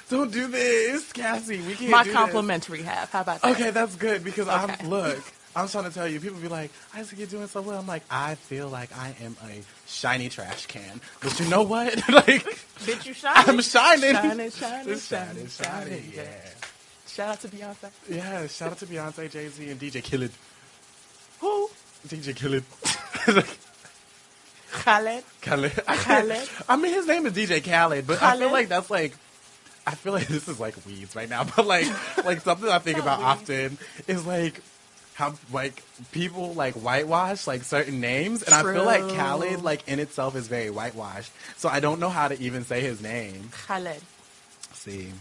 Don't 0.10 0.32
do 0.32 0.48
this, 0.48 1.12
Cassie. 1.12 1.60
We 1.62 1.74
can't 1.74 1.90
My 1.90 2.04
do 2.04 2.10
this. 2.10 2.16
complimentary 2.16 2.84
half. 2.84 3.12
How 3.12 3.22
about 3.22 3.42
that? 3.42 3.52
Okay, 3.56 3.72
that's 3.72 3.96
good 3.96 4.24
because 4.24 4.48
Okay. 4.48 4.76
I'm 4.80 4.90
look. 4.90 5.18
I'm 5.56 5.68
trying 5.68 5.84
to 5.86 5.90
tell 5.92 6.08
you. 6.08 6.20
People 6.22 6.40
be 6.40 6.48
like, 6.48 6.72
"Isaac, 6.96 7.18
you're 7.18 7.28
doing 7.28 7.48
so 7.48 7.62
well." 7.62 7.80
I'm 7.80 7.88
like, 7.88 8.04
I 8.12 8.36
feel 8.36 8.70
like 8.70 8.96
I 8.96 9.14
am 9.24 9.36
a 9.44 9.62
shiny 9.88 10.30
trash 10.30 10.68
can, 10.68 11.02
but 11.20 11.38
you 11.40 11.50
know 11.50 11.64
what? 11.64 11.96
like, 12.10 12.46
Bitch, 12.86 13.06
you 13.08 13.14
shining. 13.14 13.50
I'm 13.50 13.62
shining. 13.62 14.14
Shining, 14.14 14.50
shining, 14.52 14.52
shining, 14.52 14.98
shining, 15.00 15.48
shining, 15.48 16.12
Yeah, 16.16 16.24
Shout 17.08 17.30
out 17.30 17.42
to 17.42 17.48
Beyonce. 17.50 17.90
yeah. 18.08 18.48
Shout 18.48 18.72
out 18.72 18.78
to 18.78 18.86
Beyonce, 18.86 19.30
Jay 19.30 19.48
Z, 19.50 19.68
and 19.70 19.80
DJ 19.80 20.02
Khaled. 20.10 20.32
DJ 22.08 22.36
Khaled. 22.36 22.64
Khaled. 24.72 25.24
Khaled. 25.42 25.72
Khaled. 25.86 26.50
I 26.70 26.76
mean, 26.78 26.94
his 26.94 27.08
name 27.08 27.26
is 27.26 27.34
DJ 27.34 27.64
Khaled, 27.64 28.08
but 28.08 28.22
I 28.22 28.38
feel 28.38 28.52
like 28.52 28.70
that's 28.70 28.90
like. 28.90 29.14
I 29.86 29.96
feel 29.96 30.14
like 30.14 30.28
this 30.36 30.48
is 30.48 30.60
like 30.60 30.76
weeds 30.86 31.16
right 31.16 31.28
now, 31.30 31.44
but 31.56 31.66
like, 31.66 31.88
like 32.24 32.42
something 32.42 32.70
I 32.70 32.78
think 32.80 33.00
about 33.00 33.18
weeds. 33.20 33.28
often 33.28 33.78
is 34.08 34.26
like 34.26 34.62
how 35.16 35.34
like 35.52 35.84
people 36.12 36.54
like 36.54 36.76
whitewash 36.76 37.48
like 37.48 37.64
certain 37.64 38.00
names, 38.00 38.44
and 38.44 38.54
I 38.54 38.62
feel 38.62 38.86
like 38.86 39.02
True. 39.02 39.16
Khaled 39.16 39.64
like 39.64 39.88
in 39.88 40.00
itself 40.00 40.36
is 40.36 40.48
very 40.48 40.70
whitewashed. 40.70 41.32
So 41.58 41.68
I 41.68 41.80
don't 41.80 42.00
know 42.00 42.10
how 42.10 42.28
to 42.28 42.40
even 42.40 42.64
say 42.64 42.82
his 42.82 43.02
name. 43.02 43.50
Khaled. 43.68 44.02
See, 44.74 45.12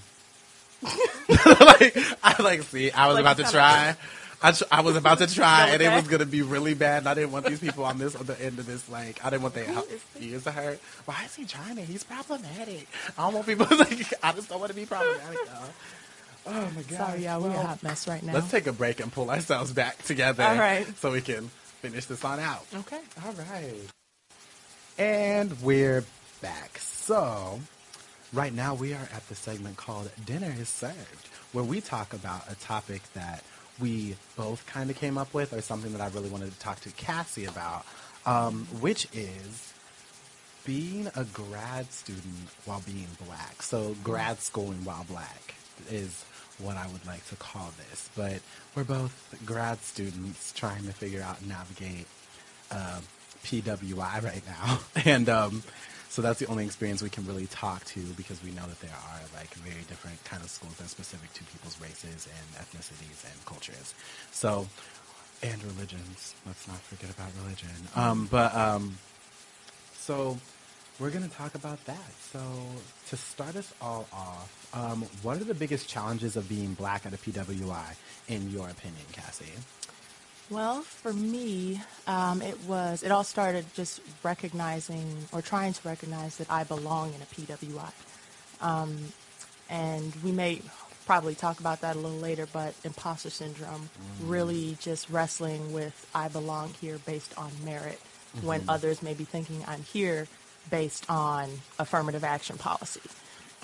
like 0.83 1.97
I 2.23 2.37
like 2.43 2.63
see. 2.63 2.91
I 2.91 3.07
was 3.09 3.15
Like, 3.15 3.23
about 3.23 3.37
to 3.39 3.51
try. 3.51 3.97
I, 4.43 4.53
tr- 4.53 4.65
I 4.73 4.81
was 4.81 4.97
about 4.97 5.19
to 5.19 5.27
try, 5.27 5.69
and 5.71 5.83
it 5.83 5.91
was 5.91 6.09
gonna 6.09 6.25
be 6.27 6.43
really 6.43 6.75
bad. 6.75 6.99
And 6.99 7.09
I 7.09 7.15
didn't 7.15 7.33
want 7.33 7.45
these 7.47 7.61
people 7.61 7.85
on 7.85 7.99
this 7.99 8.17
on 8.17 8.25
the 8.27 8.41
end 8.43 8.59
of 8.59 8.67
this. 8.67 8.89
Like, 8.89 9.23
I 9.25 9.31
didn't 9.31 9.43
want 9.43 9.55
their 9.55 9.65
Who 9.65 9.81
is 9.83 10.01
he? 10.19 10.31
ears 10.33 10.45
to 10.45 10.51
hurt. 10.53 10.81
Why 11.05 11.25
is 11.27 11.35
he 11.35 11.45
trying 11.45 11.77
to? 11.77 11.83
He's 11.83 12.05
problematic. 12.05 12.87
I 13.19 13.23
don't 13.25 13.35
want 13.35 13.47
people 13.47 13.67
like. 13.79 14.13
I 14.23 14.33
just 14.33 14.49
don't 14.49 14.61
want 14.61 14.71
to 14.71 14.77
be 14.77 14.87
problematic. 14.87 15.39
Y'all. 15.47 15.65
Oh 16.47 16.71
my 16.75 16.83
god. 16.83 16.97
Sorry, 17.09 17.25
y'all. 17.25 17.43
We're 17.43 17.51
a 17.51 17.59
hot 17.59 17.83
mess 17.83 18.09
right 18.09 18.23
now. 18.23 18.33
Let's 18.33 18.51
take 18.51 18.67
a 18.67 18.73
break 18.73 19.01
and 19.01 19.13
pull 19.13 19.31
ourselves 19.31 19.73
back 19.73 20.03
together. 20.05 20.43
All 20.43 20.57
right. 20.57 20.87
So 20.99 21.13
we 21.13 21.21
can 21.21 21.49
finish 21.83 22.07
this 22.07 22.25
on 22.25 22.41
out. 22.41 22.65
okay. 22.75 23.01
All 23.25 23.33
right. 23.33 23.75
And 24.99 25.61
we're 25.63 26.05
back. 26.41 26.79
So, 26.79 27.61
right 28.33 28.53
now 28.55 28.75
we 28.75 28.93
are 28.93 29.09
at 29.15 29.27
the 29.29 29.35
segment 29.35 29.77
called 29.77 30.11
Dinner 30.25 30.55
is 30.59 30.69
Served, 30.69 31.29
where 31.53 31.65
we 31.65 31.81
talk 31.81 32.13
about 32.13 32.51
a 32.51 32.55
topic 32.57 33.03
that 33.15 33.43
we 33.81 34.17
both 34.37 34.67
kind 34.67 34.91
of 34.91 34.97
came 34.97 35.19
up 35.19 35.33
with, 35.35 35.53
or 35.53 35.61
something 35.61 35.93
that 35.93 36.01
I 36.01 36.09
really 36.09 36.29
wanted 36.29 36.53
to 36.53 36.59
talk 36.59 36.81
to 36.81 36.91
Cassie 36.91 37.47
about, 37.47 37.85
um, 38.27 38.67
which 38.81 39.09
is 39.13 39.73
being 40.65 41.09
a 41.17 41.25
grad 41.25 41.91
student 41.93 42.49
while 42.65 42.83
being 42.87 43.09
black. 43.27 43.63
So, 43.63 43.97
grad 44.05 44.41
schooling 44.41 44.85
while 44.85 45.05
black 45.09 45.55
is 45.91 46.25
what 46.59 46.77
I 46.77 46.87
would 46.89 47.07
like 47.07 47.27
to 47.29 47.37
call 47.37 47.71
this. 47.89 48.11
But 48.17 48.41
we're 48.75 48.85
both 48.85 49.35
grad 49.45 49.81
students 49.81 50.53
trying 50.53 50.85
to 50.85 50.93
figure 50.93 51.23
out 51.23 51.41
and 51.41 51.49
navigate 51.49 52.07
uh, 52.71 53.01
PWI 53.45 54.23
right 54.23 54.43
now. 54.47 54.81
And 55.05 55.29
um, 55.29 55.63
so 56.11 56.21
that's 56.23 56.41
the 56.41 56.47
only 56.47 56.65
experience 56.65 57.03
we 57.03 57.09
can 57.09 57.25
really 57.25 57.47
talk 57.47 57.85
to 57.85 58.01
because 58.17 58.43
we 58.43 58.51
know 58.51 58.67
that 58.67 58.81
there 58.81 58.91
are 58.91 59.21
like 59.33 59.55
very 59.55 59.85
different 59.85 60.23
kind 60.25 60.43
of 60.43 60.51
schools 60.51 60.75
that 60.75 60.87
are 60.87 60.89
specific 60.89 61.33
to 61.35 61.45
people's 61.45 61.81
races 61.81 62.27
and 62.27 62.67
ethnicities 62.67 63.25
and 63.25 63.47
cultures. 63.47 63.95
So, 64.33 64.67
and 65.41 65.63
religions. 65.63 66.35
Let's 66.45 66.67
not 66.67 66.79
forget 66.79 67.15
about 67.15 67.29
religion. 67.45 67.71
Um, 67.95 68.29
but 68.29 68.53
um, 68.57 68.99
so 69.95 70.37
we're 70.99 71.11
going 71.11 71.29
to 71.29 71.35
talk 71.37 71.55
about 71.55 71.83
that. 71.87 72.13
So 72.33 72.41
to 73.09 73.17
start 73.17 73.55
us 73.55 73.73
all 73.81 74.09
off, 74.13 74.69
um, 74.75 75.05
what 75.23 75.41
are 75.41 75.45
the 75.45 75.55
biggest 75.55 75.89
challenges 75.89 76.35
of 76.37 76.49
being 76.49 76.75
black 76.75 77.07
at 77.07 77.15
a 77.15 77.19
PWI, 77.19 77.95
in 78.27 78.51
your 78.51 78.69
opinion, 78.69 79.05
Cassie? 79.13 79.45
Well, 80.51 80.83
for 80.83 81.13
me, 81.13 81.81
um, 82.09 82.43
it 82.43 82.59
was, 82.67 83.05
it 83.05 83.13
all 83.13 83.23
started 83.23 83.65
just 83.75 84.01
recognizing 84.25 85.07
or 85.33 85.43
trying 85.43 85.73
to 85.75 85.89
recognize 85.89 86.39
that 86.39 86.51
I 86.51 86.65
belong 86.65 87.15
in 87.15 87.23
a 87.23 87.25
PWI. 87.27 87.93
Um, 88.61 88.99
and 89.69 90.13
we 90.25 90.33
may 90.33 90.61
probably 91.07 91.37
talk 91.37 91.61
about 91.61 91.83
that 91.83 91.95
a 91.95 91.99
little 92.01 92.19
later, 92.19 92.49
but 92.53 92.75
imposter 92.83 93.31
syndrome, 93.31 93.91
mm. 93.91 94.29
really 94.29 94.77
just 94.81 95.09
wrestling 95.09 95.73
with 95.73 96.09
I 96.15 96.29
belong 96.29 96.75
here 96.81 96.99
based 96.99 97.37
on 97.39 97.51
merit 97.65 98.01
mm-hmm. 98.37 98.47
when 98.47 98.63
others 98.69 99.03
may 99.03 99.15
be 99.15 99.25
thinking 99.25 99.65
I'm 99.69 99.83
here 99.83 100.27
based 100.69 101.09
on 101.09 101.49
affirmative 101.79 102.25
action 102.25 102.59
policy. 102.59 103.01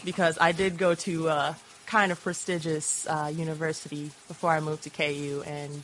Because 0.04 0.38
I 0.40 0.52
did 0.52 0.78
go 0.78 0.94
to 0.94 1.28
a 1.28 1.56
kind 1.86 2.12
of 2.12 2.20
prestigious 2.22 3.06
uh, 3.08 3.32
university 3.34 4.10
before 4.28 4.50
I 4.50 4.60
moved 4.60 4.82
to 4.84 4.90
KU, 4.90 5.42
and 5.46 5.82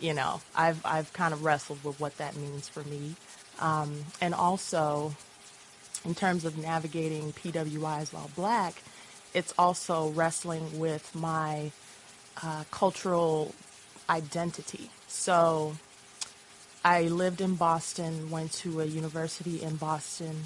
you 0.00 0.14
know, 0.14 0.40
I've 0.54 0.84
I've 0.84 1.12
kind 1.12 1.32
of 1.32 1.44
wrestled 1.44 1.82
with 1.84 1.98
what 2.00 2.16
that 2.18 2.36
means 2.36 2.68
for 2.68 2.82
me, 2.84 3.14
um, 3.60 4.04
and 4.20 4.34
also 4.34 5.14
in 6.04 6.14
terms 6.14 6.44
of 6.44 6.56
navigating 6.56 7.32
PWIs 7.32 8.12
while 8.12 8.30
black, 8.36 8.82
it's 9.34 9.52
also 9.58 10.10
wrestling 10.10 10.78
with 10.78 11.14
my 11.14 11.72
uh, 12.42 12.64
cultural 12.70 13.54
identity. 14.08 14.90
So 15.08 15.76
I 16.84 17.02
lived 17.02 17.40
in 17.40 17.56
Boston, 17.56 18.30
went 18.30 18.52
to 18.52 18.80
a 18.80 18.84
university 18.84 19.62
in 19.62 19.76
Boston, 19.76 20.44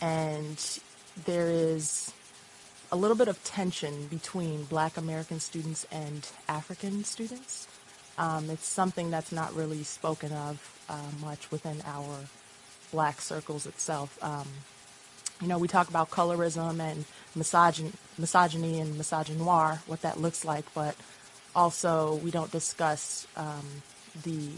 and 0.00 0.58
there 1.24 1.48
is 1.48 2.12
a 2.90 2.96
little 2.96 3.16
bit 3.16 3.28
of 3.28 3.42
tension 3.44 4.06
between 4.08 4.64
black 4.64 4.96
American 4.96 5.40
students 5.40 5.86
and 5.92 6.28
African 6.48 7.04
students. 7.04 7.68
Um, 8.18 8.50
it's 8.50 8.66
something 8.66 9.10
that's 9.10 9.32
not 9.32 9.54
really 9.54 9.82
spoken 9.82 10.32
of 10.32 10.84
uh, 10.88 11.10
much 11.20 11.50
within 11.50 11.82
our 11.86 12.20
black 12.92 13.20
circles 13.20 13.66
itself. 13.66 14.18
Um, 14.22 14.46
you 15.40 15.48
know, 15.48 15.58
we 15.58 15.68
talk 15.68 15.88
about 15.88 16.10
colorism 16.10 16.80
and 16.80 17.04
misogyny, 17.34 17.92
misogyny 18.16 18.80
and 18.80 18.94
misogynoir, 18.94 19.78
what 19.86 20.00
that 20.02 20.18
looks 20.18 20.44
like, 20.44 20.64
but 20.74 20.96
also 21.54 22.16
we 22.16 22.30
don't 22.30 22.50
discuss 22.50 23.26
um, 23.36 23.82
the 24.22 24.48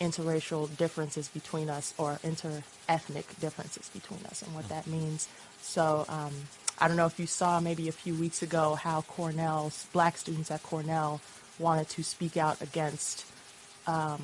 interracial 0.00 0.74
differences 0.76 1.28
between 1.28 1.70
us 1.70 1.94
or 1.96 2.18
interethnic 2.24 3.38
differences 3.40 3.88
between 3.90 4.24
us 4.26 4.42
and 4.42 4.54
what 4.54 4.68
that 4.68 4.86
means. 4.88 5.28
So 5.60 6.04
um, 6.08 6.32
I 6.78 6.88
don't 6.88 6.96
know 6.96 7.06
if 7.06 7.20
you 7.20 7.26
saw 7.26 7.60
maybe 7.60 7.88
a 7.88 7.92
few 7.92 8.14
weeks 8.14 8.42
ago 8.42 8.74
how 8.74 9.02
Cornell's 9.02 9.86
black 9.92 10.16
students 10.16 10.50
at 10.50 10.62
Cornell 10.64 11.20
wanted 11.58 11.88
to 11.90 12.02
speak 12.02 12.36
out 12.36 12.60
against 12.60 13.26
um, 13.86 14.22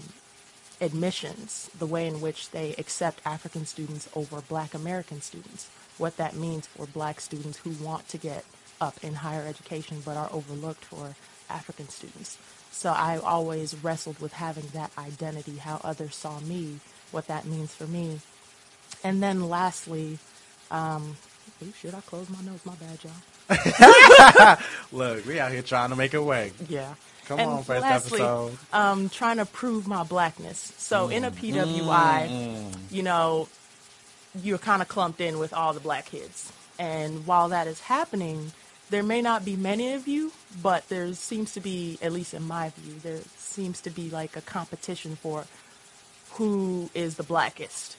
admissions, 0.80 1.70
the 1.78 1.86
way 1.86 2.06
in 2.06 2.20
which 2.20 2.50
they 2.50 2.74
accept 2.78 3.20
African 3.24 3.66
students 3.66 4.08
over 4.14 4.40
black 4.42 4.74
American 4.74 5.20
students, 5.20 5.68
what 5.98 6.16
that 6.16 6.36
means 6.36 6.66
for 6.66 6.86
black 6.86 7.20
students 7.20 7.58
who 7.58 7.70
want 7.84 8.08
to 8.08 8.18
get 8.18 8.44
up 8.80 9.02
in 9.02 9.14
higher 9.14 9.44
education 9.46 10.00
but 10.04 10.16
are 10.16 10.30
overlooked 10.32 10.84
for 10.84 11.14
African 11.50 11.88
students. 11.88 12.38
So 12.70 12.90
I 12.90 13.18
always 13.18 13.74
wrestled 13.82 14.20
with 14.20 14.32
having 14.32 14.66
that 14.72 14.92
identity, 14.96 15.56
how 15.56 15.80
others 15.82 16.14
saw 16.14 16.38
me, 16.40 16.78
what 17.10 17.26
that 17.26 17.44
means 17.44 17.74
for 17.74 17.86
me. 17.86 18.20
And 19.02 19.22
then 19.22 19.48
lastly, 19.48 20.18
um, 20.70 21.16
oh 21.62 21.66
shit, 21.80 21.94
I 21.94 22.00
close 22.02 22.28
my 22.28 22.40
nose, 22.42 22.60
my 22.64 22.74
bad, 22.76 22.98
y'all. 23.02 24.56
Look, 24.92 25.26
we 25.26 25.40
out 25.40 25.50
here 25.50 25.62
trying 25.62 25.90
to 25.90 25.96
make 25.96 26.14
a 26.14 26.22
work. 26.22 26.52
Yeah. 26.68 26.94
Come 27.28 27.40
and 27.40 27.50
on, 27.50 27.62
first 27.62 27.82
lastly, 27.82 28.20
episode. 28.20 28.58
Um, 28.72 29.08
trying 29.10 29.36
to 29.36 29.44
prove 29.44 29.86
my 29.86 30.02
blackness. 30.02 30.72
So 30.78 31.08
mm. 31.08 31.12
in 31.12 31.24
a 31.24 31.30
PWI, 31.30 32.28
mm. 32.28 32.74
you 32.90 33.02
know, 33.02 33.48
you're 34.42 34.58
kind 34.58 34.80
of 34.80 34.88
clumped 34.88 35.20
in 35.20 35.38
with 35.38 35.52
all 35.52 35.74
the 35.74 35.80
black 35.80 36.06
kids. 36.06 36.50
And 36.78 37.26
while 37.26 37.50
that 37.50 37.66
is 37.66 37.80
happening, 37.80 38.52
there 38.88 39.02
may 39.02 39.20
not 39.20 39.44
be 39.44 39.56
many 39.56 39.92
of 39.92 40.08
you, 40.08 40.32
but 40.62 40.88
there 40.88 41.12
seems 41.12 41.52
to 41.52 41.60
be, 41.60 41.98
at 42.00 42.12
least 42.12 42.32
in 42.32 42.44
my 42.44 42.70
view, 42.70 42.94
there 43.02 43.20
seems 43.36 43.82
to 43.82 43.90
be 43.90 44.08
like 44.08 44.34
a 44.34 44.40
competition 44.40 45.16
for 45.16 45.44
who 46.32 46.88
is 46.94 47.16
the 47.16 47.22
blackest 47.22 47.96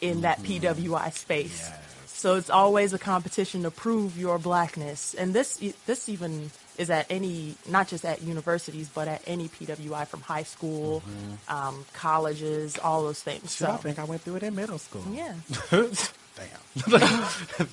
in 0.00 0.22
that 0.22 0.42
mm-hmm. 0.42 0.66
PWI 0.66 1.12
space. 1.12 1.68
Yes. 1.68 1.94
So 2.06 2.34
it's 2.34 2.50
always 2.50 2.92
a 2.92 2.98
competition 2.98 3.62
to 3.62 3.70
prove 3.70 4.18
your 4.18 4.38
blackness. 4.38 5.14
And 5.14 5.32
this 5.32 5.62
this 5.86 6.08
even 6.08 6.50
is 6.78 6.90
at 6.90 7.06
any, 7.10 7.56
not 7.68 7.88
just 7.88 8.04
at 8.04 8.22
universities, 8.22 8.88
but 8.92 9.08
at 9.08 9.22
any 9.26 9.48
PWI 9.48 10.06
from 10.06 10.20
high 10.22 10.44
school, 10.44 11.00
mm-hmm. 11.00 11.54
um, 11.54 11.84
colleges, 11.92 12.78
all 12.78 13.02
those 13.02 13.20
things. 13.20 13.50
so, 13.50 13.68
I 13.70 13.76
think 13.76 13.98
I 13.98 14.04
went 14.04 14.22
through 14.22 14.36
it 14.36 14.42
in 14.44 14.54
middle 14.54 14.78
school. 14.78 15.04
Yeah. 15.12 15.34
Damn. 15.70 15.88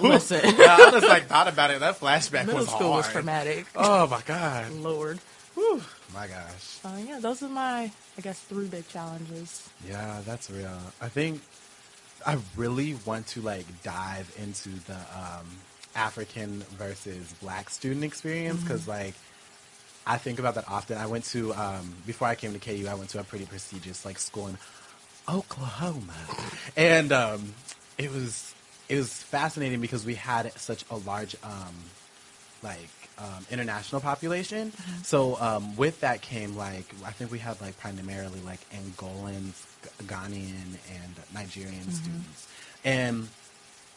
Listen, 0.00 0.40
yeah, 0.58 0.76
I 0.78 0.90
just 0.90 1.06
like 1.06 1.26
thought 1.26 1.48
about 1.48 1.70
it. 1.70 1.80
That 1.80 1.98
flashback 1.98 2.46
middle 2.46 2.60
was 2.60 2.68
school 2.68 2.92
hard. 2.92 3.04
was 3.04 3.08
traumatic. 3.08 3.66
Oh 3.74 4.06
my 4.06 4.20
god, 4.24 4.70
Lord. 4.72 5.18
Whew. 5.54 5.82
My 6.14 6.26
gosh. 6.26 6.60
So 6.60 6.90
yeah, 6.96 7.18
those 7.20 7.42
are 7.42 7.48
my, 7.48 7.90
I 8.16 8.20
guess, 8.20 8.38
three 8.40 8.66
big 8.66 8.88
challenges. 8.88 9.68
Yeah, 9.86 10.20
that's 10.24 10.50
real. 10.50 10.78
I 11.00 11.08
think 11.08 11.40
I 12.24 12.38
really 12.56 12.96
want 13.04 13.26
to 13.28 13.40
like 13.40 13.66
dive 13.82 14.32
into 14.38 14.68
the 14.86 14.94
um, 14.94 15.46
African 15.96 16.60
versus 16.76 17.32
Black 17.40 17.70
student 17.70 18.04
experience 18.04 18.62
because 18.62 18.82
mm-hmm. 18.82 18.90
like 18.90 19.14
I 20.06 20.18
think 20.18 20.38
about 20.38 20.54
that 20.54 20.68
often. 20.68 20.98
I 20.98 21.06
went 21.06 21.24
to 21.26 21.52
um, 21.54 21.94
before 22.06 22.28
I 22.28 22.36
came 22.36 22.52
to 22.52 22.58
KU, 22.60 22.86
I 22.88 22.94
went 22.94 23.10
to 23.10 23.20
a 23.20 23.24
pretty 23.24 23.44
prestigious 23.46 24.04
like 24.04 24.18
school 24.18 24.46
in 24.46 24.56
Oklahoma, 25.28 26.14
and 26.76 27.10
um, 27.10 27.54
it 27.98 28.12
was 28.12 28.54
it 28.88 28.96
was 28.96 29.12
fascinating 29.12 29.80
because 29.80 30.04
we 30.04 30.14
had 30.14 30.52
such 30.58 30.84
a 30.90 30.96
large 30.96 31.34
um, 31.42 31.74
like 32.62 32.88
um, 33.18 33.46
international 33.50 34.00
population. 34.00 34.70
Mm-hmm. 34.70 35.02
So 35.02 35.40
um, 35.40 35.76
with 35.76 36.00
that 36.00 36.20
came 36.20 36.56
like 36.56 36.86
I 37.04 37.10
think 37.10 37.32
we 37.32 37.40
had 37.40 37.60
like 37.60 37.76
primarily 37.78 38.40
like 38.40 38.60
Angolans, 38.70 39.64
Ghanaian, 40.04 40.76
and 40.92 41.14
Nigerian 41.34 41.80
mm-hmm. 41.80 41.90
students, 41.90 42.48
and 42.84 43.28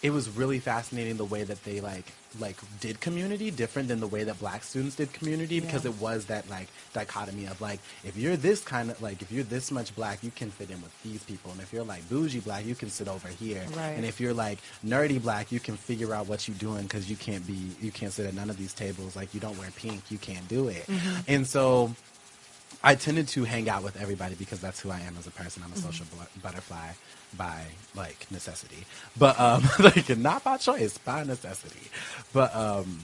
it 0.02 0.12
was 0.12 0.30
really 0.30 0.60
fascinating 0.60 1.18
the 1.18 1.26
way 1.26 1.44
that 1.44 1.64
they 1.64 1.82
like 1.82 2.06
like 2.40 2.58
did 2.80 3.00
community 3.00 3.50
different 3.50 3.88
than 3.88 4.00
the 4.00 4.08
way 4.08 4.24
that 4.24 4.38
black 4.40 4.64
students 4.64 4.96
did 4.96 5.12
community 5.14 5.56
yeah. 5.56 5.62
because 5.62 5.86
it 5.86 5.94
was 6.00 6.26
that 6.26 6.48
like 6.48 6.68
dichotomy 6.94 7.46
of 7.48 7.60
like 7.60 7.80
if 8.04 8.16
you're 8.16 8.38
this 8.38 8.62
kind 8.62 8.92
of 8.92 9.02
like 9.02 9.22
if 9.22 9.32
you're 9.32 9.44
this 9.44 9.72
much 9.72 9.96
black 9.96 10.24
you 10.24 10.32
can 10.32 10.52
fit 10.52 10.70
in 10.70 10.80
with 10.82 11.04
these 11.04 11.24
people 11.24 11.52
and 11.52 11.60
if 11.60 11.74
you're 11.74 11.84
like 11.84 12.08
bougie 12.08 12.40
black 12.40 12.66
you 12.66 12.76
can 12.76 12.90
sit 12.90 13.08
over 13.08 13.28
here 13.28 13.66
right. 13.76 13.90
and 13.90 14.06
if 14.06 14.20
you're 14.20 14.34
like 14.34 14.60
nerdy 14.86 15.22
black 15.22 15.52
you 15.52 15.60
can 15.60 15.76
figure 15.76 16.14
out 16.14 16.28
what 16.28 16.48
you're 16.48 16.58
doing 16.58 16.84
because 16.84 17.10
you 17.10 17.16
can't 17.16 17.46
be 17.48 17.72
you 17.82 17.92
can't 17.92 18.14
sit 18.14 18.28
at 18.28 18.34
none 18.36 18.50
of 18.50 18.58
these 18.58 18.74
tables 18.74 19.16
like 19.16 19.34
you 19.34 19.40
don't 19.40 19.58
wear 19.58 19.72
pink 19.72 20.02
you 20.12 20.18
can't 20.20 20.48
do 20.48 20.68
it 20.68 20.86
mm-hmm. 20.86 21.22
and 21.28 21.48
so 21.48 21.94
I 22.84 22.96
tended 22.96 23.28
to 23.30 23.44
hang 23.44 23.70
out 23.70 23.84
with 23.84 24.00
everybody 24.00 24.36
because 24.36 24.62
that's 24.62 24.80
who 24.80 24.90
I 24.90 25.00
am 25.02 25.16
as 25.18 25.28
a 25.28 25.32
person. 25.32 25.64
I'm 25.64 25.72
a 25.72 25.76
mm-hmm. 25.76 25.86
social 25.86 26.06
butterfly 26.42 26.92
by 27.38 27.66
like 27.96 28.26
necessity, 28.32 28.86
but 29.18 29.40
um, 29.40 29.64
like 29.80 30.18
not 30.18 30.44
by 30.44 30.58
choice, 30.58 30.98
by 30.98 31.24
necessity. 31.24 31.90
But 32.32 32.56
um, 32.56 33.00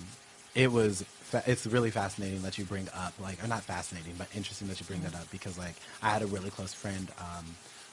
it 0.54 0.72
was 0.72 1.04
fa- 1.04 1.44
it's 1.46 1.68
really 1.68 1.92
fascinating 1.92 2.42
that 2.44 2.58
you 2.58 2.64
bring 2.64 2.88
up 2.96 3.14
like 3.20 3.44
or 3.44 3.48
not 3.48 3.64
fascinating, 3.64 4.14
but 4.18 4.28
interesting 4.36 4.68
that 4.70 4.80
you 4.80 4.86
bring 4.86 5.02
that 5.02 5.14
up 5.14 5.30
because 5.30 5.58
like 5.58 5.76
I 6.02 6.10
had 6.10 6.22
a 6.22 6.28
really 6.28 6.50
close 6.50 6.74
friend 6.74 7.12
um, 7.20 7.46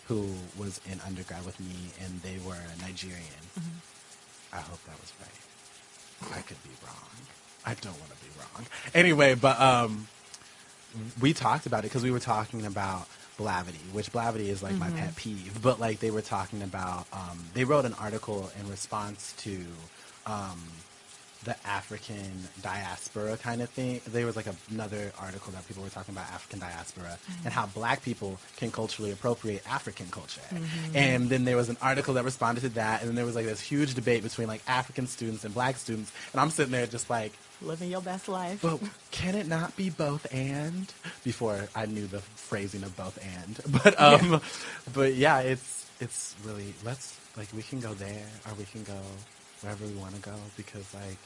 who 0.07 0.29
was 0.57 0.81
in 0.91 1.01
undergrad 1.07 1.45
with 1.45 1.59
me, 1.59 1.91
and 2.05 2.21
they 2.23 2.39
were 2.47 2.59
Nigerian. 2.81 3.43
I 4.53 4.59
hope 4.59 4.83
that 4.85 5.01
was 5.01 5.13
right. 5.21 6.37
I 6.39 6.43
could 6.43 6.63
be 6.63 6.71
wrong. 6.85 6.97
I 7.65 7.75
don't 7.75 7.99
want 7.99 8.11
to 8.11 8.25
be 8.25 8.31
wrong. 8.39 8.67
Anyway, 8.95 9.35
but 9.35 9.61
um, 9.61 10.07
we 11.21 11.33
talked 11.33 11.67
about 11.67 11.81
it 11.81 11.89
because 11.89 12.03
we 12.03 12.11
were 12.11 12.21
talking 12.21 12.67
about 12.67 13.09
Blavity, 13.39 13.93
which 13.93 14.13
Blavity 14.13 14.49
is 14.49 14.63
like 14.63 14.75
my 14.77 14.91
pet 14.91 15.17
peeve. 15.17 15.61
But 15.63 15.81
like 15.81 16.01
they 16.01 16.11
were 16.11 16.23
talking 16.23 16.63
about, 16.63 17.07
um, 17.13 17.39
they 17.55 17.65
wrote 17.65 17.85
an 17.85 17.95
article 17.95 18.51
in 18.61 18.69
response 18.71 19.35
to 19.39 19.61
um, 20.27 20.61
the 21.45 21.57
African 21.67 22.49
diaspora 22.63 23.37
kind 23.37 23.63
of 23.63 23.71
thing. 23.71 24.01
There 24.07 24.27
was 24.27 24.37
like 24.37 24.47
another 24.71 25.13
article 25.19 25.53
that 25.53 25.67
people 25.67 25.83
were 25.83 25.89
talking 25.89 26.15
about 26.15 26.29
African 26.31 26.61
diaspora 26.61 27.19
and 27.45 27.53
how 27.53 27.67
black 27.67 28.03
people 28.03 28.39
can 28.59 28.71
culturally 28.71 29.11
appropriate 29.11 29.63
African 29.69 30.07
culture. 30.11 30.41
And 30.95 31.29
then 31.29 31.45
there 31.45 31.57
was 31.57 31.69
an 31.69 31.79
article 31.83 32.15
that 32.15 32.25
responded 32.25 32.61
to 32.61 32.69
that, 32.71 33.01
and 33.01 33.09
then 33.09 33.17
there 33.17 33.27
was 33.27 33.35
like 33.35 33.47
this 33.47 33.61
huge 33.61 33.95
debate 33.95 34.23
between 34.23 34.47
like 34.47 34.63
African 34.69 35.09
students 35.09 35.45
and 35.45 35.53
black 35.53 35.79
students. 35.79 36.13
And 36.33 36.41
I'm 36.41 36.51
sitting 36.51 36.71
there 36.71 36.87
just 36.87 37.11
like, 37.11 37.33
Living 37.65 37.91
your 37.91 38.01
best 38.01 38.29
life. 38.29 38.61
but 38.63 38.81
can 39.11 39.35
it 39.35 39.47
not 39.47 39.77
be 39.77 39.91
both 39.91 40.27
and? 40.33 40.93
Before 41.25 41.69
I 41.75 41.87
knew 41.87 42.07
the 42.07 42.21
phrasing 42.21 42.83
of 42.83 42.97
both 42.97 43.19
and. 43.23 43.61
But 43.83 44.01
um 44.01 44.41
but 44.93 45.15
yeah, 45.15 45.41
it's 45.41 45.87
it's 46.01 46.35
really 46.45 46.75
let's 46.85 47.19
like 47.37 47.49
we 47.55 47.63
can 47.63 47.81
go 47.81 47.95
there 47.95 48.27
or 48.47 48.55
we 48.55 48.65
can 48.65 48.83
go 48.85 48.99
wherever 49.61 49.85
we 49.87 49.95
want 49.95 50.15
to 50.15 50.21
go 50.21 50.35
because 50.57 50.93
like 50.95 51.19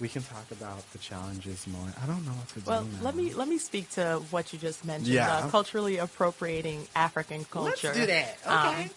we 0.00 0.08
can 0.08 0.22
talk 0.22 0.50
about 0.50 0.90
the 0.92 0.98
challenges 0.98 1.66
more. 1.66 1.86
I 2.02 2.06
don't 2.06 2.24
know 2.24 2.32
what 2.32 2.48
to 2.48 2.60
do. 2.60 2.62
Well, 2.66 2.86
let 3.02 3.14
me 3.14 3.32
let 3.32 3.48
me 3.48 3.58
speak 3.58 3.90
to 3.90 4.22
what 4.30 4.52
you 4.52 4.58
just 4.58 4.84
mentioned. 4.84 5.14
Yeah. 5.14 5.32
Uh, 5.32 5.50
culturally 5.50 5.98
appropriating 5.98 6.86
African 6.96 7.44
culture. 7.44 7.88
Let's 7.88 7.98
do 7.98 8.06
that, 8.06 8.38
um, 8.44 8.68
okay. 8.68 8.90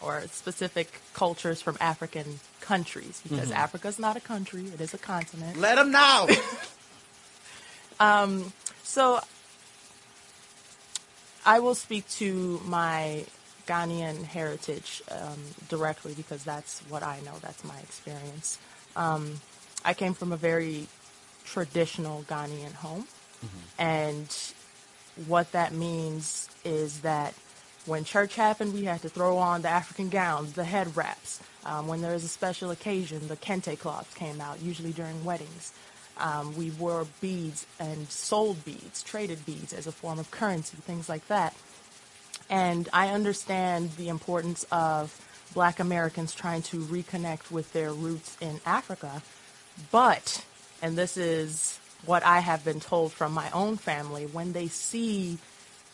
or 0.00 0.22
specific 0.28 1.00
cultures 1.12 1.60
from 1.60 1.76
African 1.80 2.38
countries, 2.64 3.20
because 3.22 3.48
Mm-hmm. 3.50 3.64
Africa's 3.64 3.98
not 3.98 4.16
a 4.16 4.20
country; 4.20 4.64
it 4.74 4.80
is 4.80 4.94
a 4.94 4.98
continent. 4.98 5.58
let 5.58 5.76
them 5.76 5.90
know. 5.92 6.28
So, 8.82 9.20
I 11.46 11.60
will 11.60 11.74
speak 11.74 12.08
to 12.20 12.60
my 12.64 13.24
Ghanaian 13.66 14.24
heritage 14.24 15.02
um, 15.10 15.38
directly 15.68 16.12
because 16.14 16.44
that's 16.44 16.80
what 16.88 17.02
I 17.02 17.20
know. 17.20 17.32
That's 17.40 17.64
my 17.64 17.78
experience. 17.80 18.58
Um, 18.96 19.40
I 19.84 19.94
came 19.94 20.14
from 20.14 20.32
a 20.32 20.36
very 20.36 20.86
traditional 21.44 22.22
Ghanaian 22.28 22.72
home, 22.74 23.06
and 23.78 24.28
what 25.26 25.52
that 25.52 25.72
means 25.72 26.48
is 26.64 27.00
that 27.02 27.34
when 27.86 28.04
church 28.04 28.34
happened, 28.36 28.72
we 28.74 28.84
had 28.84 29.02
to 29.02 29.08
throw 29.08 29.36
on 29.38 29.62
the 29.62 29.68
African 29.68 30.08
gowns, 30.08 30.52
the 30.54 30.64
head 30.64 30.96
wraps. 30.96 31.40
Um, 31.66 31.88
when 31.88 32.02
there 32.02 32.14
is 32.14 32.24
a 32.24 32.28
special 32.28 32.70
occasion, 32.70 33.26
the 33.28 33.36
kente 33.36 33.78
cloths 33.78 34.12
came 34.14 34.40
out, 34.40 34.60
usually 34.60 34.92
during 34.92 35.24
weddings. 35.24 35.72
Um, 36.18 36.54
we 36.56 36.70
wore 36.70 37.06
beads 37.20 37.66
and 37.80 38.08
sold 38.08 38.64
beads, 38.64 39.02
traded 39.02 39.44
beads 39.46 39.72
as 39.72 39.86
a 39.86 39.92
form 39.92 40.18
of 40.18 40.30
currency, 40.30 40.76
things 40.76 41.08
like 41.08 41.26
that. 41.28 41.54
And 42.50 42.88
I 42.92 43.08
understand 43.08 43.92
the 43.96 44.08
importance 44.08 44.66
of 44.70 45.18
black 45.54 45.80
Americans 45.80 46.34
trying 46.34 46.62
to 46.62 46.80
reconnect 46.80 47.50
with 47.50 47.72
their 47.72 47.92
roots 47.92 48.36
in 48.40 48.60
Africa. 48.66 49.22
But, 49.90 50.44
and 50.82 50.96
this 50.96 51.16
is 51.16 51.78
what 52.04 52.22
I 52.22 52.40
have 52.40 52.64
been 52.64 52.80
told 52.80 53.12
from 53.12 53.32
my 53.32 53.50
own 53.50 53.76
family, 53.76 54.26
when 54.26 54.52
they 54.52 54.68
see 54.68 55.38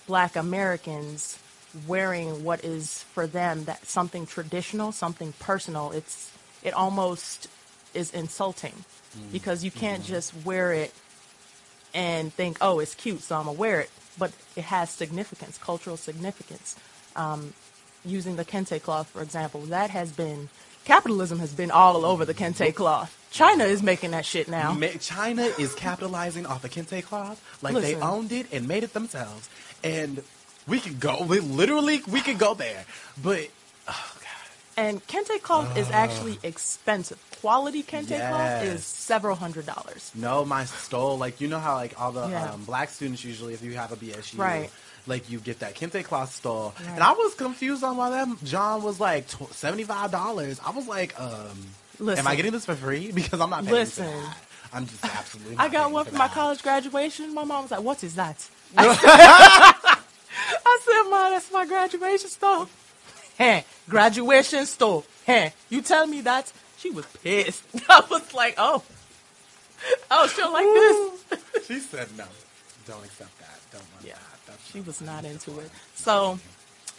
black 0.06 0.34
Americans 0.34 1.38
wearing 1.86 2.44
what 2.44 2.64
is 2.64 3.02
for 3.14 3.26
them 3.26 3.64
that 3.64 3.86
something 3.86 4.26
traditional, 4.26 4.92
something 4.92 5.32
personal, 5.38 5.92
it's 5.92 6.32
it 6.62 6.74
almost 6.74 7.48
is 7.94 8.10
insulting 8.12 8.72
mm-hmm. 8.72 9.32
because 9.32 9.64
you 9.64 9.70
can't 9.70 10.02
mm-hmm. 10.02 10.12
just 10.12 10.34
wear 10.44 10.72
it 10.72 10.92
and 11.92 12.32
think, 12.32 12.58
oh, 12.60 12.78
it's 12.78 12.94
cute, 12.94 13.20
so 13.20 13.36
I'm 13.36 13.46
gonna 13.46 13.58
wear 13.58 13.80
it. 13.80 13.90
But 14.18 14.32
it 14.56 14.64
has 14.64 14.90
significance, 14.90 15.58
cultural 15.58 15.96
significance. 15.96 16.76
Um, 17.16 17.54
using 18.04 18.36
the 18.36 18.44
kente 18.44 18.80
cloth, 18.82 19.08
for 19.08 19.22
example, 19.22 19.60
that 19.62 19.90
has 19.90 20.12
been 20.12 20.48
capitalism 20.84 21.38
has 21.38 21.52
been 21.52 21.70
all 21.70 22.04
over 22.04 22.24
the 22.24 22.34
kente 22.34 22.66
mm-hmm. 22.66 22.76
cloth. 22.76 23.16
China 23.30 23.64
is 23.64 23.82
making 23.82 24.10
that 24.10 24.24
shit 24.24 24.48
now. 24.48 24.76
China 25.00 25.42
is 25.42 25.74
capitalizing 25.74 26.46
off 26.46 26.62
the 26.62 26.68
kente 26.68 27.04
cloth 27.04 27.42
like 27.62 27.74
they 27.74 27.94
owned 27.96 28.32
it 28.32 28.46
and 28.52 28.66
made 28.66 28.82
it 28.82 28.92
themselves. 28.92 29.48
And 29.84 30.22
we 30.66 30.80
could 30.80 31.00
go, 31.00 31.22
we 31.24 31.40
literally, 31.40 32.02
we 32.10 32.20
could 32.20 32.38
go 32.38 32.54
there. 32.54 32.84
But, 33.22 33.48
oh 33.88 34.12
God. 34.20 34.26
And 34.76 35.06
kente 35.06 35.40
cloth 35.42 35.76
is 35.76 35.90
actually 35.90 36.38
expensive. 36.42 37.18
Quality 37.40 37.82
kente 37.82 38.16
cloth 38.28 38.62
is 38.64 38.84
several 38.84 39.34
hundred 39.36 39.66
dollars. 39.66 40.10
No, 40.14 40.44
my 40.44 40.64
stole. 40.64 41.18
Like 41.18 41.40
you 41.40 41.48
know 41.48 41.58
how 41.58 41.74
like 41.74 41.98
all 42.00 42.12
the 42.12 42.28
Yeah. 42.28 42.52
um, 42.52 42.64
black 42.64 42.88
students 42.90 43.24
usually, 43.24 43.54
if 43.54 43.62
you 43.62 43.74
have 43.74 43.92
a 43.92 43.96
BSU, 43.96 44.38
Right. 44.38 44.70
like 45.06 45.28
you 45.30 45.38
get 45.40 45.58
that 45.60 45.74
kente 45.74 46.04
cloth 46.04 46.34
stole. 46.34 46.72
Right. 46.78 46.88
And 46.94 47.02
I 47.02 47.12
was 47.12 47.34
confused 47.34 47.82
on 47.82 47.96
why 47.96 48.10
that 48.10 48.28
John 48.44 48.82
was 48.82 49.00
like 49.00 49.26
seventy 49.52 49.84
five 49.84 50.10
dollars. 50.10 50.60
I 50.64 50.70
was 50.70 50.86
like, 50.86 51.18
um, 51.20 51.66
Listen. 51.98 52.24
am 52.24 52.30
I 52.30 52.36
getting 52.36 52.52
this 52.52 52.64
for 52.66 52.74
free? 52.74 53.10
Because 53.14 53.40
I'm 53.40 53.50
not 53.50 53.64
paying 53.64 53.74
Listen. 53.74 54.04
for 54.06 54.10
that. 54.26 54.36
I'm 54.72 54.86
just 54.86 55.04
absolutely. 55.04 55.56
I 55.58 55.68
got 55.68 55.90
one 55.90 56.04
for 56.04 56.12
for 56.12 56.16
my 56.18 56.28
college 56.28 56.62
graduation. 56.62 57.34
My 57.34 57.44
mom 57.44 57.62
was 57.62 57.70
like, 57.72 57.82
"What 57.82 58.04
is 58.04 58.14
that?" 58.14 58.48
I 60.70 60.78
said, 60.84 61.10
"Ma, 61.10 61.30
that's 61.30 61.52
my 61.52 61.66
graduation 61.66 62.28
stuff." 62.30 62.68
Hey, 63.38 63.64
graduation 63.88 64.66
store. 64.66 65.04
Hey, 65.24 65.52
you 65.68 65.80
tell 65.82 66.06
me 66.06 66.20
that? 66.22 66.52
She 66.78 66.90
was 66.90 67.06
pissed. 67.22 67.62
I 67.88 68.02
was 68.10 68.32
like, 68.34 68.54
"Oh, 68.58 68.82
oh, 70.10 70.26
she'll 70.28 70.52
like 70.52 70.64
this." 70.64 71.66
She 71.66 71.78
said 71.80 72.08
no. 72.16 72.24
Don't 72.86 73.04
accept 73.04 73.38
that. 73.38 73.58
Don't 73.72 73.82
want 73.92 74.04
Yeah, 74.06 74.14
that. 74.14 74.40
That's 74.46 74.70
she 74.70 74.80
was 74.80 75.00
not 75.00 75.24
into 75.24 75.58
it. 75.60 75.70
So, 75.94 76.38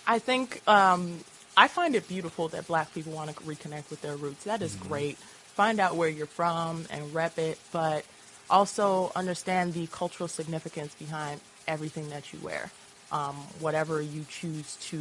I 0.08 0.20
think 0.20 0.62
um, 0.68 1.20
I 1.58 1.68
find 1.68 1.96
it 1.96 2.08
beautiful 2.08 2.48
that 2.50 2.68
Black 2.68 2.94
people 2.94 3.14
want 3.14 3.30
to 3.30 3.36
reconnect 3.44 3.90
with 3.90 4.02
their 4.02 4.16
roots. 4.16 4.44
That 4.46 4.62
is 4.62 4.76
great. 4.76 5.18
Find 5.18 5.80
out 5.80 5.96
where 5.96 6.10
you're 6.10 6.28
from 6.28 6.86
and 6.90 7.14
rep 7.14 7.38
it, 7.38 7.60
but 7.72 8.06
also 8.50 9.12
understand 9.16 9.74
the 9.74 9.88
cultural 9.88 10.28
significance 10.30 10.94
behind 10.96 11.42
everything 11.68 12.10
that 12.10 12.32
you 12.34 12.40
wear, 12.42 12.72
um, 13.12 13.36
whatever 13.60 14.02
you 14.02 14.26
choose 14.30 14.76
to 14.90 15.00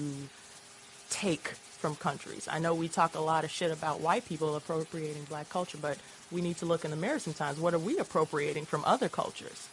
take 1.10 1.48
from 1.80 1.96
countries. 1.96 2.46
I 2.50 2.58
know 2.58 2.74
we 2.74 2.88
talk 2.88 3.14
a 3.14 3.20
lot 3.20 3.44
of 3.44 3.50
shit 3.50 3.70
about 3.70 4.00
white 4.00 4.26
people 4.28 4.54
appropriating 4.54 5.24
black 5.24 5.48
culture, 5.48 5.78
but 5.80 5.96
we 6.30 6.40
need 6.42 6.58
to 6.58 6.66
look 6.66 6.84
in 6.84 6.90
the 6.90 6.96
mirror 6.96 7.18
sometimes. 7.18 7.58
What 7.58 7.72
are 7.74 7.78
we 7.78 7.98
appropriating 7.98 8.66
from 8.66 8.84
other 8.84 9.08
cultures? 9.08 9.68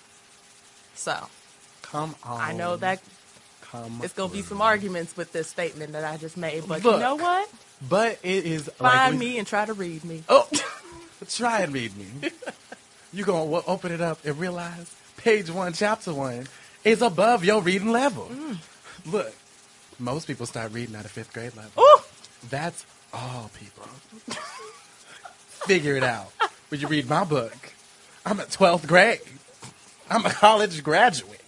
So, 0.96 1.28
Come 1.84 2.16
on. 2.24 2.42
I 2.42 2.54
know 2.54 2.76
that 2.78 3.02
Come. 3.62 4.02
it's 4.04 4.14
gonna 4.14 4.32
be 4.34 4.42
some 4.42 4.62
arguments 4.62 5.16
with 5.16 5.32
this 5.34 5.48
statement 5.48 5.92
that 5.94 6.04
I 6.04 6.18
just 6.18 6.38
made, 6.38 6.68
but 6.68 6.84
you 6.84 6.92
know 6.92 7.16
what? 7.16 7.50
But 7.88 8.20
it 8.24 8.46
is 8.46 8.68
like 8.80 8.94
Find 8.94 9.20
we- 9.20 9.26
me 9.26 9.38
and 9.38 9.48
try 9.48 9.66
to 9.66 9.74
read 9.74 10.04
me. 10.04 10.24
Oh, 10.28 10.50
try 11.30 11.62
and 11.62 11.74
read 11.74 11.96
me. 11.98 12.08
You're 13.14 13.26
gonna 13.26 13.62
open 13.68 13.92
it 13.92 14.02
up 14.02 14.24
and 14.26 14.38
realize 14.40 14.94
page 15.18 15.50
one, 15.50 15.74
chapter 15.74 16.14
one 16.14 16.48
is 16.84 17.02
above 17.02 17.44
your 17.44 17.62
reading 17.62 17.92
level. 17.92 18.30
Mm. 18.32 18.58
Look, 19.12 19.34
most 20.00 20.28
people 20.28 20.46
start 20.46 20.72
reading 20.74 20.96
at 20.96 21.06
a 21.06 21.10
fifth 21.10 21.34
grade 21.34 21.56
level. 21.56 21.72
Ooh. 21.82 22.00
That's 22.50 22.86
all 23.14 23.50
people. 23.60 23.84
Figure 25.66 25.96
it 25.96 26.04
out. 26.04 26.32
When 26.70 26.80
you 26.82 26.88
read 26.88 27.10
my 27.10 27.24
book, 27.24 27.74
I'm 28.26 28.40
at 28.40 28.50
12th 28.50 28.88
grade. 28.88 29.22
I'm 30.10 30.26
a 30.26 30.30
college 30.30 30.84
graduate. 30.84 31.42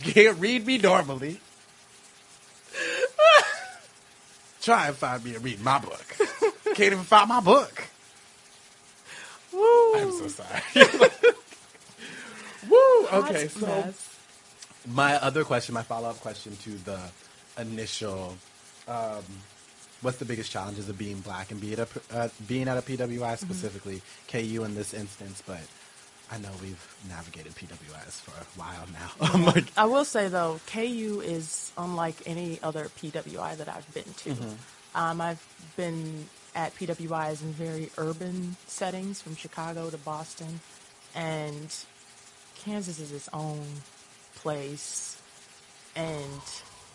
Can't 0.00 0.38
read 0.38 0.66
me 0.66 0.78
normally. 0.78 1.40
Try 4.62 4.88
and 4.88 4.96
find 4.96 5.24
me 5.24 5.34
and 5.34 5.44
read 5.44 5.60
my 5.62 5.78
book. 5.78 6.04
Can't 6.64 6.80
even 6.80 6.98
find 7.04 7.28
my 7.28 7.40
book. 7.40 7.84
Woo! 9.52 9.94
I'm 9.94 10.12
so 10.12 10.28
sorry. 10.28 10.62
Woo! 12.70 13.06
Okay, 13.08 13.48
so 13.48 13.66
mess. 13.66 14.09
My 14.86 15.16
other 15.16 15.44
question, 15.44 15.74
my 15.74 15.82
follow 15.82 16.08
up 16.08 16.20
question 16.20 16.56
to 16.56 16.70
the 16.70 17.00
initial, 17.58 18.36
um, 18.88 19.22
what's 20.02 20.18
the 20.18 20.24
biggest 20.24 20.50
challenges 20.50 20.88
of 20.88 20.96
being 20.96 21.20
black 21.20 21.50
and 21.50 21.60
being 21.60 21.74
at 21.74 21.80
a, 21.80 22.16
uh, 22.16 22.28
being 22.46 22.68
at 22.68 22.78
a 22.78 22.82
PWI 22.82 23.38
specifically 23.38 24.02
KU 24.28 24.64
in 24.64 24.74
this 24.74 24.94
instance, 24.94 25.42
but 25.46 25.60
I 26.30 26.38
know 26.38 26.50
we've 26.62 26.96
navigated 27.08 27.54
PWIs 27.54 28.20
for 28.20 28.30
a 28.30 28.44
while 28.58 28.86
now. 28.92 29.44
Like, 29.52 29.66
I 29.76 29.84
will 29.86 30.04
say 30.04 30.28
though, 30.28 30.60
KU 30.66 31.22
is 31.24 31.72
unlike 31.76 32.16
any 32.26 32.58
other 32.62 32.84
PWI 32.84 33.56
that 33.56 33.68
I've 33.68 33.92
been 33.92 34.12
to. 34.18 34.36
Um, 34.94 35.20
I've 35.20 35.44
been 35.76 36.28
at 36.54 36.74
PWIs 36.74 37.42
in 37.42 37.52
very 37.52 37.90
urban 37.98 38.56
settings, 38.66 39.20
from 39.20 39.36
Chicago 39.36 39.90
to 39.90 39.96
Boston, 39.98 40.60
and 41.14 41.74
Kansas 42.56 42.98
is 42.98 43.12
its 43.12 43.28
own 43.32 43.64
place, 44.42 45.20
and 45.96 46.40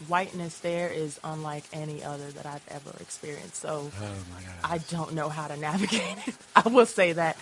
whiteness 0.07 0.59
there 0.59 0.89
is 0.89 1.19
unlike 1.23 1.63
any 1.71 2.03
other 2.03 2.29
that 2.31 2.45
I've 2.45 2.65
ever 2.69 2.91
experienced. 2.99 3.55
So 3.57 3.89
Oh. 4.01 4.15
I 4.63 4.79
don't 4.79 5.13
know 5.13 5.29
how 5.29 5.47
to 5.47 5.55
navigate 5.69 6.17
it. 6.27 6.35
I 6.55 6.67
will 6.67 6.85
say 6.85 7.13
that 7.13 7.37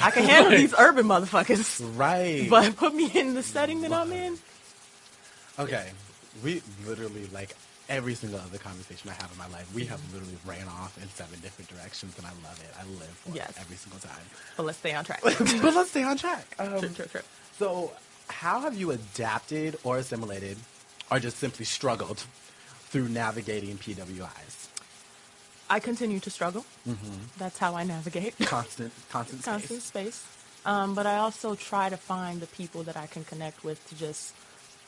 I 0.00 0.10
can 0.10 0.24
handle 0.24 0.52
these 0.52 0.74
urban 0.78 1.06
motherfuckers, 1.06 1.80
right. 1.98 2.46
but 2.48 2.76
put 2.76 2.94
me 2.94 3.10
in 3.12 3.34
the 3.34 3.42
setting 3.42 3.82
that 3.82 3.92
I'm 3.92 4.12
in. 4.12 4.38
Okay, 5.58 5.90
we 6.42 6.62
literally 6.86 7.26
like 7.34 7.54
every 7.90 8.14
single 8.14 8.38
other 8.38 8.56
conversation 8.56 9.10
I 9.10 9.14
have 9.14 9.30
in 9.32 9.36
my 9.36 9.48
life, 9.48 9.68
we 9.74 9.84
have 9.86 10.00
literally 10.14 10.38
ran 10.46 10.68
off 10.68 10.96
in 11.02 11.08
seven 11.08 11.38
different 11.40 11.68
directions, 11.68 12.16
and 12.16 12.24
I 12.26 12.30
love 12.48 12.58
it. 12.62 12.70
I 12.80 12.84
live 12.98 13.10
for 13.24 13.34
Yes. 13.36 13.50
it 13.50 13.56
every 13.60 13.76
single 13.76 13.98
time. 14.00 14.24
But 14.56 14.64
let's 14.66 14.78
stay 14.78 14.94
on 14.94 15.04
track. 15.04 15.20
but 15.24 15.74
let's 15.74 15.90
stay 15.90 16.04
on 16.04 16.16
track. 16.16 16.46
Um, 16.58 16.78
True, 16.78 16.88
true, 16.90 17.04
true. 17.06 17.20
So, 17.58 17.92
how 18.30 18.60
have 18.60 18.74
you 18.74 18.90
adapted 18.90 19.78
or 19.84 19.98
assimilated, 19.98 20.56
or 21.10 21.18
just 21.18 21.38
simply 21.38 21.64
struggled 21.64 22.24
through 22.88 23.08
navigating 23.08 23.76
PWIs? 23.78 24.68
I 25.68 25.78
continue 25.78 26.18
to 26.20 26.30
struggle. 26.30 26.64
Mm-hmm. 26.88 27.14
That's 27.38 27.58
how 27.58 27.74
I 27.74 27.84
navigate. 27.84 28.36
Constant, 28.40 28.92
constant, 29.10 29.42
constant 29.44 29.82
space. 29.82 30.14
space. 30.14 30.26
Um, 30.66 30.94
but 30.94 31.06
I 31.06 31.18
also 31.18 31.54
try 31.54 31.88
to 31.88 31.96
find 31.96 32.40
the 32.40 32.46
people 32.46 32.82
that 32.82 32.96
I 32.96 33.06
can 33.06 33.24
connect 33.24 33.64
with 33.64 33.86
to 33.88 33.94
just 33.94 34.34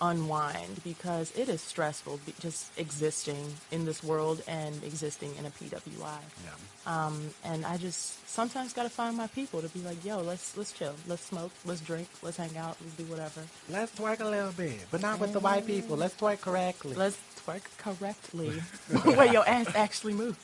unwind 0.03 0.83
because 0.83 1.31
it 1.39 1.49
is 1.49 1.61
stressful 1.61 2.19
be- 2.27 2.35
just 2.41 2.77
existing 2.77 3.55
in 3.71 3.85
this 3.85 4.03
world 4.03 4.43
and 4.49 4.83
existing 4.83 5.33
in 5.39 5.47
a 5.47 5.51
PWI. 5.51 6.19
Yeah. 6.45 7.07
Um, 7.07 7.31
and 7.45 7.65
I 7.65 7.77
just 7.77 8.29
sometimes 8.29 8.73
got 8.73 8.83
to 8.83 8.89
find 8.91 9.17
my 9.17 9.29
people 9.29 9.63
to 9.63 9.69
be 9.69 9.81
like, 9.81 10.05
yo, 10.05 10.19
let's 10.21 10.57
let's 10.57 10.73
chill, 10.73 10.95
let's 11.07 11.23
smoke, 11.23 11.53
let's 11.65 11.81
drink, 11.81 12.09
let's 12.23 12.37
hang 12.37 12.57
out, 12.59 12.77
let's 12.83 12.97
do 12.97 13.05
whatever. 13.05 13.43
Let's 13.71 13.93
twerk 13.93 14.21
a 14.21 14.25
little 14.25 14.53
bit, 14.53 14.81
but 14.91 15.01
not 15.01 15.21
with 15.21 15.33
the 15.33 15.41
white 15.41 15.67
people. 15.67 15.97
Let's 15.97 16.15
twerk 16.15 16.41
correctly. 16.41 16.95
Let's 16.95 17.19
twerk 17.47 17.63
correctly, 17.79 18.51
where 19.15 19.33
your 19.33 19.49
ass 19.49 19.73
actually 19.77 20.15
moves. 20.15 20.39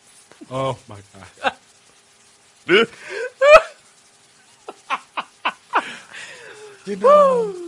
oh 0.50 0.78
my 0.88 0.98
god. 1.42 1.52
you 6.86 6.96
know, 6.96 7.67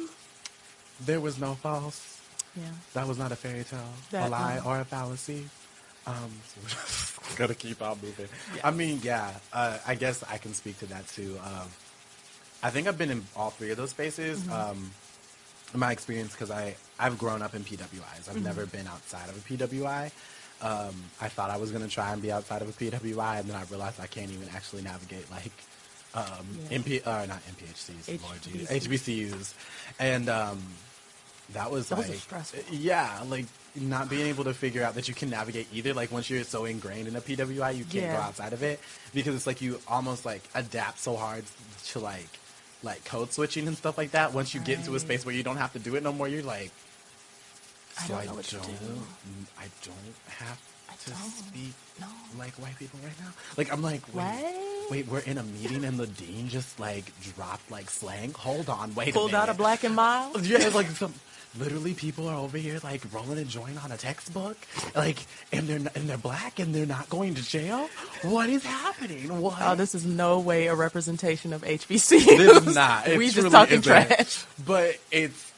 there 1.05 1.21
was 1.21 1.39
no 1.39 1.55
false. 1.55 2.19
Yeah. 2.57 2.65
That 2.95 3.07
was 3.07 3.19
not 3.19 3.31
a 3.33 3.37
fairy 3.37 3.65
tale, 3.65 3.79
a 3.81 4.13
That- 4.13 4.31
lie, 4.31 4.61
or 4.65 4.81
a 4.81 4.85
fallacy. 4.85 5.49
Um, 6.07 6.33
so 6.49 7.23
gotta 7.37 7.55
keep 7.55 7.81
on 7.83 7.99
moving. 8.03 8.29
Yes. 8.55 8.65
I 8.65 8.71
mean, 8.71 9.01
yeah, 9.03 9.35
uh, 9.53 9.79
I 9.87 9.95
guess 9.95 10.25
I 10.29 10.39
can 10.39 10.55
speak 10.55 10.79
to 10.81 10.87
that 10.87 11.07
too. 11.09 11.39
Um, 11.45 11.69
I 12.63 12.71
think 12.71 12.89
I've 12.89 12.99
been 12.99 13.11
in 13.11 13.25
all 13.37 13.51
three 13.51 13.71
of 13.71 13.77
those 13.77 13.91
spaces. 13.91 14.47
Um, 14.49 14.91
in 15.73 15.79
my 15.79 15.93
experience, 15.93 16.33
because 16.33 16.51
I 16.51 16.75
I've 16.99 17.17
grown 17.19 17.43
up 17.43 17.55
in 17.55 17.63
PWIs. 17.63 18.29
I've 18.29 18.43
never 18.43 18.67
been 18.67 18.87
outside 18.89 19.29
of 19.29 19.37
a 19.37 19.41
PWI. 19.41 20.11
Um, 20.63 20.95
I 21.21 21.29
thought 21.29 21.49
I 21.51 21.59
was 21.59 21.71
gonna 21.71 21.87
try 21.89 22.13
and 22.13 22.21
be 22.21 22.33
outside 22.33 22.61
of 22.63 22.69
a 22.69 22.73
PWI, 22.73 23.39
and 23.41 23.49
then 23.49 23.57
I 23.57 23.63
realized 23.71 24.01
I 24.01 24.07
can't 24.09 24.31
even 24.33 24.49
actually 24.55 24.83
navigate 24.83 25.31
like 25.31 25.53
um, 26.15 26.25
Yeah. 26.71 26.79
MP 26.79 27.07
or 27.07 27.27
not 27.29 27.41
MPHCs, 27.47 28.21
Lord 28.23 28.43
Jesus, 28.43 28.69
HBCs. 28.69 29.31
HBCUs, 29.31 29.55
and 30.01 30.29
um, 30.29 30.61
that 31.53 31.71
was 31.71 31.91
are 31.93 31.97
like 31.97 32.07
stressful. 32.15 32.61
Eh, 32.61 32.63
yeah, 32.73 33.23
like 33.29 33.47
not 33.75 34.09
being 34.11 34.27
able 34.27 34.45
to 34.45 34.55
figure 34.55 34.83
out 34.83 34.95
that 34.97 35.09
you 35.09 35.15
can 35.15 35.31
navigate 35.31 35.67
either. 35.73 35.95
Like 35.95 36.11
once 36.13 36.29
you're 36.31 36.45
so 36.45 36.65
ingrained 36.65 37.09
in 37.09 37.17
a 37.17 37.21
PWI, 37.21 37.77
you 37.77 37.85
can't 37.85 38.13
go 38.13 38.19
outside 38.21 38.53
of 38.53 38.63
it 38.63 38.81
because 39.15 39.35
it's 39.35 39.47
like 39.47 39.61
you 39.61 39.81
almost 39.89 40.25
like 40.25 40.43
adapt 40.55 40.99
so 41.01 41.17
hard 41.17 41.45
to 41.89 41.99
like 41.99 42.29
like 42.83 43.05
code 43.05 43.33
switching 43.33 43.67
and 43.69 43.77
stuff 43.77 43.99
like 43.99 44.13
that. 44.13 44.33
Once 44.33 44.55
you 44.55 44.61
get 44.61 44.79
into 44.79 44.95
a 44.95 45.01
space 45.01 45.25
where 45.27 45.35
you 45.35 45.43
don't 45.43 45.59
have 45.59 45.73
to 45.75 45.79
do 45.79 45.97
it 45.97 46.03
no 46.03 46.13
more, 46.13 46.27
you're 46.29 46.43
like, 46.43 46.71
I 47.99 48.03
so 48.07 48.15
don't 48.15 48.23
I 48.23 48.27
know 48.27 48.35
what 48.35 48.49
don't, 48.49 48.63
do. 48.63 48.71
I 49.59 49.65
don't 49.85 50.15
have 50.29 50.61
I 50.89 50.95
to 51.05 51.11
don't. 51.11 51.19
speak 51.31 51.73
No. 52.01 52.07
like 52.39 52.53
white 52.55 52.77
people 52.79 52.99
right 53.05 53.13
now. 53.21 53.33
Like 53.57 53.73
I'm 53.73 53.83
like, 53.83 54.03
wait, 54.15 54.25
What? 54.25 54.91
wait, 54.91 55.09
we're 55.09 55.19
in 55.21 55.39
a 55.39 55.43
meeting 55.43 55.85
and 55.85 55.99
the 55.99 56.07
dean 56.07 56.49
just 56.49 56.81
like 56.81 57.13
dropped 57.35 57.71
like 57.71 57.91
slang. 57.91 58.33
Hold 58.33 58.69
on, 58.71 58.95
wait, 58.95 59.13
Pulled 59.15 59.35
a 59.35 59.37
out 59.37 59.49
a 59.49 59.55
black 59.55 59.85
and 59.85 59.95
mild. 59.95 60.45
Yeah, 60.47 60.59
it's 60.59 60.75
like 60.75 60.89
some 60.89 61.13
literally 61.59 61.95
people 61.95 62.29
are 62.29 62.37
over 62.37 62.59
here 62.59 62.79
like 62.83 63.03
rolling 63.13 63.39
a 63.39 63.45
joint 63.45 63.83
on 63.83 63.93
a 63.93 63.97
textbook, 63.97 64.57
like, 64.95 65.19
and 65.53 65.67
they're 65.69 65.77
and 65.95 66.09
they're 66.09 66.19
black 66.19 66.59
and 66.59 66.75
they're 66.75 66.87
not 66.87 67.09
going 67.11 67.35
to 67.35 67.43
jail. 67.43 67.89
What 68.23 68.49
is 68.49 68.65
happening? 68.65 69.41
What? 69.41 69.57
Oh, 69.61 69.75
this 69.75 69.95
is 69.95 70.05
no 70.07 70.41
way 70.41 70.67
a 70.69 70.75
representation 70.75 71.53
of 71.53 71.63
HBC. 71.63 72.25
This 72.25 72.67
is 72.67 72.75
not. 72.75 73.09
It 73.09 73.19
we 73.19 73.31
just 73.31 73.51
talking 73.51 73.79
isn't. 73.79 73.83
trash. 73.83 74.45
But 74.65 74.97
it's 75.11 75.51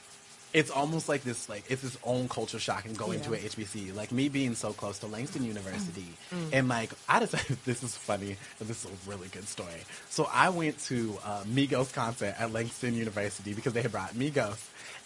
it's 0.53 0.71
almost 0.71 1.09
like 1.09 1.23
this 1.25 1.49
like 1.49 1.65
it's 1.71 1.83
its 1.83 1.99
own 2.05 2.29
culture 2.29 2.59
shock 2.59 2.85
and 2.85 2.97
going 2.97 3.21
to 3.23 3.33
a 3.33 3.37
Yeah. 3.37 3.43
Mm. 3.45 3.57
HBC. 3.57 3.95
Like 3.97 4.13
me 4.13 4.29
being 4.29 4.55
so 4.55 4.73
close 4.73 4.99
to 5.01 5.07
Langston 5.07 5.45
University, 5.45 6.07
and 6.53 6.69
like 6.69 6.91
I 7.09 7.21
decided 7.21 7.59
this 7.65 7.83
is 7.83 7.97
funny 7.97 8.37
and 8.61 8.69
this 8.69 8.85
is 8.85 8.91
a 8.91 9.11
really 9.11 9.29
good 9.29 9.49
story. 9.49 9.81
So 10.11 10.29
I 10.33 10.51
went 10.51 10.79
to 10.85 11.19
uh, 11.25 11.43
Migos 11.45 11.93
concert 11.93 12.35
at 12.39 12.53
Langston 12.53 12.95
University 12.95 13.55
because 13.55 13.73
they 13.73 13.83
had 13.83 13.93
brought 13.93 14.15
Migos, 14.15 14.59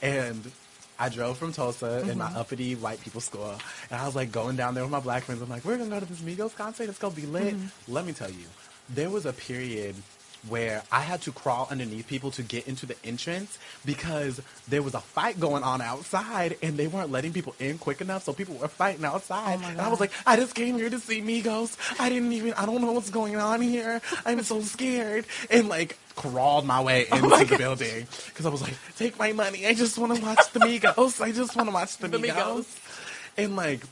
and 0.03 0.51
I 0.98 1.09
drove 1.11 1.37
from 1.38 1.52
Tulsa 1.52 2.00
in 2.00 2.06
Mm-hmm. 2.09 2.18
my 2.18 2.26
uppity 2.40 2.74
white 2.74 3.00
people 3.00 3.20
school, 3.20 3.54
and 3.90 4.00
I 4.00 4.06
was 4.06 4.16
like 4.16 4.32
going 4.32 4.56
down 4.56 4.74
there 4.74 4.82
with 4.82 4.90
my 4.92 5.00
black 5.00 5.24
friends. 5.24 5.42
I'm 5.42 5.48
like, 5.50 5.64
we're 5.64 5.76
gonna 5.76 5.90
go 5.90 6.00
to 6.00 6.06
this 6.06 6.20
Migos 6.20 6.56
concert. 6.56 6.88
It's 6.88 6.98
gonna 6.98 7.14
be 7.14 7.26
lit. 7.26 7.54
Mm-hmm. 7.54 7.92
Let 7.92 8.06
me 8.06 8.12
tell 8.12 8.30
you, 8.30 8.46
there 8.90 9.11
was 9.11 9.26
a 9.26 9.32
period 9.32 9.94
where 10.48 10.82
I 10.92 11.00
had 11.00 11.22
to 11.22 11.32
crawl 11.32 11.68
underneath 11.70 12.06
people 12.06 12.30
to 12.32 12.42
get 12.42 12.66
into 12.68 12.87
the 12.87 12.96
entrance 13.04 13.59
because 13.85 14.40
there 14.68 14.82
was 14.82 14.94
a 14.94 15.00
fight 15.00 15.38
going 15.40 15.62
on 15.62 15.80
outside 15.80 16.56
and 16.62 16.76
they 16.76 16.87
weren't 16.87 17.11
letting 17.11 17.32
people 17.32 17.54
in 17.59 17.78
quick 17.78 18.00
enough, 18.00 18.24
so 18.24 18.32
people 18.32 18.54
were 18.56 18.68
fighting 18.68 19.04
outside. 19.04 19.61
Oh 19.62 19.68
and 19.68 19.80
I 19.80 19.88
was 19.88 20.00
like, 20.00 20.12
I 20.26 20.37
just 20.37 20.54
came 20.54 20.76
here 20.76 20.90
to 20.90 20.98
see 20.98 21.20
Migos. 21.22 21.76
I 22.00 22.09
didn't 22.09 22.32
even, 22.32 22.52
I 22.54 22.66
don't 22.66 22.80
know 22.80 22.92
what's 22.92 23.11
going 23.11 23.37
on 23.37 23.61
here. 23.61 24.00
I'm 24.24 24.42
so 24.42 24.61
scared. 24.61 25.26
And 25.50 25.68
like, 25.68 25.98
crawled 26.16 26.64
my 26.64 26.80
way 26.82 27.06
oh 27.12 27.16
into 27.16 27.26
Oh 27.26 27.30
my 27.30 27.44
the 27.44 27.50
God. 27.50 27.59
building 27.59 28.06
because 28.28 28.46
I 28.46 28.48
was 28.48 28.62
like, 28.62 28.74
take 28.96 29.18
my 29.18 29.32
money. 29.32 29.66
I 29.66 29.74
just 29.74 29.98
want 29.98 30.14
to 30.16 30.22
watch 30.22 30.50
the 30.52 30.61
Migos. 30.61 31.20
I 31.24 31.32
just 31.32 31.54
want 31.56 31.68
to 31.68 31.74
watch 31.74 31.98
the, 31.98 32.09
The 32.09 32.18
Migos. 32.18 32.32
Migos. 32.64 32.78
And 33.37 33.54
like, 33.56 33.82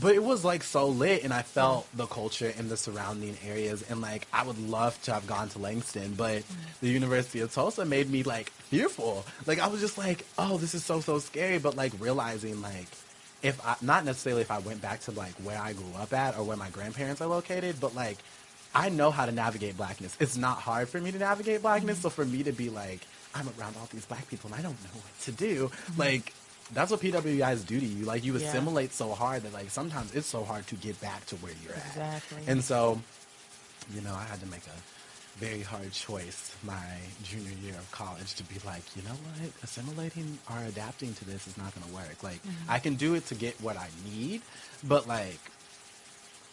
but 0.00 0.14
it 0.14 0.22
was 0.22 0.44
like 0.44 0.62
so 0.62 0.88
lit, 0.88 1.24
and 1.24 1.32
I 1.32 1.42
felt 1.42 1.86
the 1.96 2.06
culture 2.06 2.52
in 2.58 2.68
the 2.68 2.76
surrounding 2.76 3.36
areas. 3.46 3.82
And 3.88 4.00
like, 4.00 4.26
I 4.32 4.44
would 4.44 4.58
love 4.58 5.00
to 5.02 5.12
have 5.12 5.26
gone 5.26 5.48
to 5.50 5.58
Langston, 5.58 6.14
but 6.14 6.42
the 6.80 6.88
University 6.88 7.40
of 7.40 7.52
Tulsa 7.52 7.84
made 7.84 8.10
me 8.10 8.22
like 8.22 8.50
fearful. 8.50 9.24
Like, 9.46 9.60
I 9.60 9.68
was 9.68 9.80
just 9.80 9.96
like, 9.96 10.26
oh, 10.38 10.58
this 10.58 10.74
is 10.74 10.84
so 10.84 11.00
so 11.00 11.18
scary. 11.18 11.58
But 11.58 11.76
like 11.76 11.92
realizing 12.00 12.60
like, 12.60 12.88
if 13.42 13.64
I 13.64 13.76
not 13.82 14.04
necessarily 14.04 14.42
if 14.42 14.50
I 14.50 14.58
went 14.58 14.82
back 14.82 15.00
to 15.02 15.12
like 15.12 15.34
where 15.44 15.60
I 15.60 15.72
grew 15.72 15.94
up 15.98 16.12
at 16.12 16.36
or 16.36 16.44
where 16.44 16.56
my 16.56 16.70
grandparents 16.70 17.20
are 17.20 17.28
located, 17.28 17.76
but 17.80 17.94
like. 17.94 18.18
I 18.76 18.88
know 18.88 19.12
how 19.12 19.24
to 19.24 19.30
navigate 19.30 19.76
blackness. 19.76 20.16
It's 20.18 20.36
not 20.36 20.58
hard 20.58 20.88
for 20.88 21.00
me 21.00 21.12
to 21.12 21.18
navigate 21.20 21.62
blackness. 21.62 21.98
Mm-hmm. 21.98 22.08
So 22.08 22.10
for 22.10 22.24
me 22.24 22.42
to 22.42 22.50
be 22.50 22.70
like, 22.70 23.06
I'm 23.32 23.46
around 23.56 23.76
all 23.78 23.88
these 23.92 24.04
black 24.04 24.26
people 24.26 24.50
and 24.50 24.58
I 24.58 24.62
don't 24.62 24.82
know 24.82 24.90
what 24.94 25.20
to 25.20 25.30
do, 25.30 25.68
mm-hmm. 25.68 26.00
like 26.00 26.32
that's 26.72 26.90
what 26.90 27.00
PWIs 27.00 27.66
do 27.66 27.78
to 27.78 27.86
you. 27.86 28.04
Like 28.04 28.24
you 28.24 28.32
Yeah. 28.36 28.48
assimilate 28.48 28.92
so 28.92 29.12
hard 29.14 29.42
that 29.42 29.52
like 29.52 29.70
sometimes 29.70 30.14
it's 30.14 30.26
so 30.26 30.44
hard 30.44 30.66
to 30.68 30.76
get 30.76 31.00
back 31.00 31.26
to 31.26 31.36
where 31.36 31.52
you're 31.62 31.74
at. 31.74 31.86
Exactly. 31.86 32.42
And 32.46 32.64
so, 32.64 33.00
you 33.94 34.00
know, 34.00 34.14
I 34.14 34.24
had 34.24 34.40
to 34.40 34.46
make 34.46 34.66
a 34.66 35.38
very 35.38 35.62
hard 35.62 35.92
choice 35.92 36.52
my 36.62 36.98
junior 37.24 37.52
year 37.62 37.74
of 37.74 37.90
college 37.90 38.34
to 38.36 38.44
be 38.44 38.54
like, 38.64 38.82
you 38.96 39.02
know 39.02 39.10
what, 39.10 39.50
assimilating 39.62 40.38
or 40.50 40.58
adapting 40.64 41.12
to 41.14 41.24
this 41.24 41.46
is 41.46 41.56
not 41.58 41.74
going 41.74 41.86
to 41.86 41.94
work. 41.94 42.22
Like 42.22 42.40
I 42.68 42.78
can 42.78 42.94
do 42.94 43.14
it 43.14 43.26
to 43.26 43.34
get 43.34 43.60
what 43.60 43.76
I 43.76 43.88
need, 44.14 44.42
but 44.84 45.06
like 45.08 45.40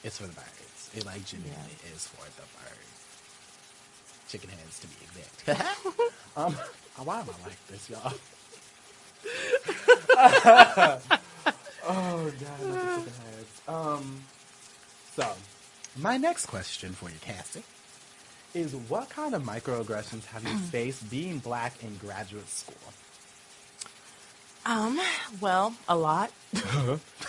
it's 0.04 0.17
for 0.17 0.24
the 0.28 0.34
birds. 0.34 0.89
It 0.95 1.06
like 1.06 1.24
genuinely 1.26 1.78
is 1.93 2.08
for 2.08 2.26
the 2.26 2.47
birds. 2.58 2.88
Chicken 4.30 4.50
heads 4.50 4.80
to 4.80 4.88
be 4.88 4.95
exact. 5.06 5.86
um, 6.38 6.56
why 7.04 7.19
am 7.19 7.28
I 7.30 7.47
like 7.47 7.67
this, 7.67 7.89
y'all? 7.89 8.13
Oh 11.88 12.31
god, 12.39 12.39
not 12.39 12.60
the 12.60 13.01
chicken 13.01 13.13
heads. 13.36 13.62
Um, 13.67 14.21
so 15.15 15.27
my 15.97 16.17
next 16.17 16.45
question 16.47 16.93
for 16.93 17.10
you, 17.10 17.15
Cassie, 17.21 17.63
is 18.53 18.75
what 18.75 19.10
kind 19.10 19.34
of 19.36 19.43
microaggressions 19.43 20.25
have 20.27 20.43
you 20.43 20.57
faced 20.71 21.10
being 21.10 21.39
black 21.39 21.81
in 21.84 21.95
graduate 21.97 22.49
school? 22.49 22.75
Um, 24.65 24.99
well, 25.39 25.73
a 25.89 25.95
lot. 25.95 26.31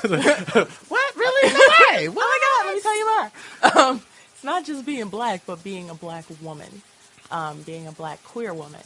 What 0.03 1.17
really? 1.17 1.53
No 1.53 1.61
way. 1.61 2.09
Oh 2.09 2.15
my 2.15 2.39
God, 2.43 2.67
let 2.67 2.75
me 2.75 2.81
tell 2.81 2.99
you 2.99 3.07
more. 3.07 3.85
Um, 3.91 4.03
it's 4.35 4.45
not 4.45 4.65
just 4.65 4.85
being 4.87 5.09
black, 5.09 5.43
but 5.47 5.63
being 5.63 5.89
a 5.91 5.95
black 5.95 6.25
woman, 6.43 6.83
um, 7.31 7.63
being 7.63 7.87
a 7.87 7.93
black 7.93 8.23
queer 8.25 8.53
woman. 8.55 8.81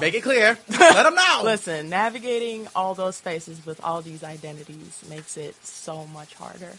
Make 0.00 0.14
it 0.14 0.22
clear. 0.22 0.58
Let 0.68 1.02
them 1.04 1.14
know. 1.14 1.40
Listen, 1.44 1.88
navigating 1.88 2.68
all 2.74 2.94
those 2.94 3.16
spaces 3.16 3.64
with 3.64 3.82
all 3.82 4.02
these 4.02 4.22
identities 4.22 5.02
makes 5.08 5.36
it 5.36 5.54
so 5.64 6.06
much 6.08 6.34
harder. 6.34 6.72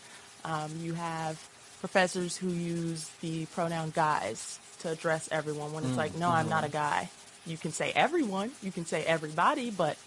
Um, 0.44 0.72
you 0.80 0.94
have 0.94 1.40
professors 1.80 2.38
who 2.38 2.50
use 2.50 3.10
the 3.22 3.46
pronoun 3.48 3.92
guys 3.94 4.60
to 4.80 4.90
address 4.90 5.30
everyone 5.32 5.74
when 5.74 5.84
it's 5.84 5.98
like, 5.98 6.16
no, 6.18 6.30
I'm 6.30 6.50
not 6.50 6.64
a 6.64 6.70
guy. 6.70 7.10
You 7.46 7.58
can 7.58 7.72
say 7.72 7.92
everyone, 7.96 8.52
you 8.62 8.72
can 8.72 8.86
say 8.86 9.04
everybody, 9.04 9.72
but 9.72 9.98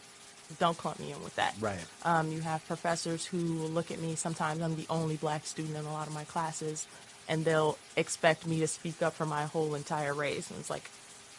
don't 0.59 0.77
clump 0.77 1.01
me 1.01 1.13
in 1.13 1.23
with 1.23 1.35
that. 1.37 1.55
Right. 1.61 1.79
Um, 2.05 2.31
you 2.31 2.41
have 2.41 2.65
professors 2.67 3.25
who 3.25 3.39
look 3.39 3.91
at 3.91 4.01
me. 4.01 4.15
Sometimes 4.15 4.61
I'm 4.61 4.77
the 4.77 4.87
only 4.91 5.17
black 5.17 5.47
student 5.47 5.77
in 5.77 5.85
a 5.85 5.93
lot 5.93 6.07
of 6.07 6.15
my 6.15 6.25
classes, 6.25 6.87
and 7.29 7.45
they'll 7.45 7.79
expect 7.97 8.47
me 8.47 8.61
to 8.61 8.67
speak 8.69 9.03
up 9.03 9.15
for 9.15 9.27
my 9.27 9.45
whole 9.45 9.75
entire 9.75 10.15
race. 10.15 10.51
And 10.51 10.61
it's 10.61 10.71
like, 10.71 10.91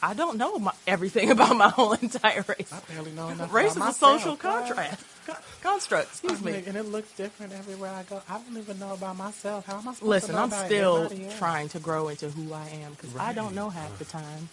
I 0.02 0.14
don't 0.14 0.38
know 0.38 0.60
my, 0.60 0.74
everything 0.88 1.32
about 1.32 1.56
my 1.56 1.70
whole 1.70 1.94
entire 1.94 2.46
race. 2.48 2.72
I 2.72 2.80
barely 2.92 3.12
know 3.12 3.30
enough 3.30 3.54
Race 3.54 3.72
is 3.72 3.78
a 3.78 3.94
social 3.94 4.36
myself, 4.36 4.40
contract. 4.40 5.04
Con- 5.26 5.36
construct. 5.64 6.08
Excuse 6.10 6.40
I'm 6.40 6.46
me. 6.46 6.64
and 6.68 6.78
it 6.78 6.86
looks 6.86 7.12
different 7.14 7.54
everywhere 7.54 7.92
I 7.92 8.04
go. 8.04 8.22
I 8.30 8.40
don't 8.40 8.58
even 8.58 8.78
know 8.78 8.94
about 8.94 9.18
myself. 9.18 9.66
How 9.66 9.80
am 9.80 9.88
I 9.88 9.94
supposed 9.94 10.04
Listen, 10.04 10.30
to 10.30 10.36
know 10.36 10.42
I'm 10.44 10.48
about 10.50 10.66
still 10.68 11.10
trying 11.38 11.70
to 11.70 11.80
grow 11.80 12.10
into 12.10 12.30
who 12.30 12.54
I 12.54 12.68
am 12.84 12.92
because 12.92 13.16
I 13.18 13.34
don't 13.34 13.56
know 13.56 13.70
half 13.70 13.98
the 13.98 14.06
time. 14.06 14.50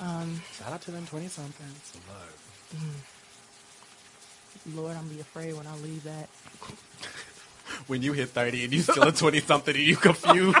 Um, 0.00 0.40
Shout 0.58 0.72
out 0.72 0.80
to 0.82 0.90
them 0.90 1.06
20 1.06 1.28
somethings. 1.28 1.92
Look. 2.74 2.80
Lord, 4.74 4.96
I'm 4.96 5.08
be 5.08 5.20
afraid 5.20 5.54
when 5.54 5.66
I 5.66 5.76
leave 5.76 6.04
that. 6.04 6.28
When 7.86 8.02
you 8.02 8.12
hit 8.12 8.28
30 8.28 8.64
and 8.64 8.72
you 8.72 8.82
still 8.82 9.02
a 9.02 9.12
20 9.12 9.40
something 9.40 9.74
and 9.74 9.84
you 9.84 9.96
confused. 9.96 10.58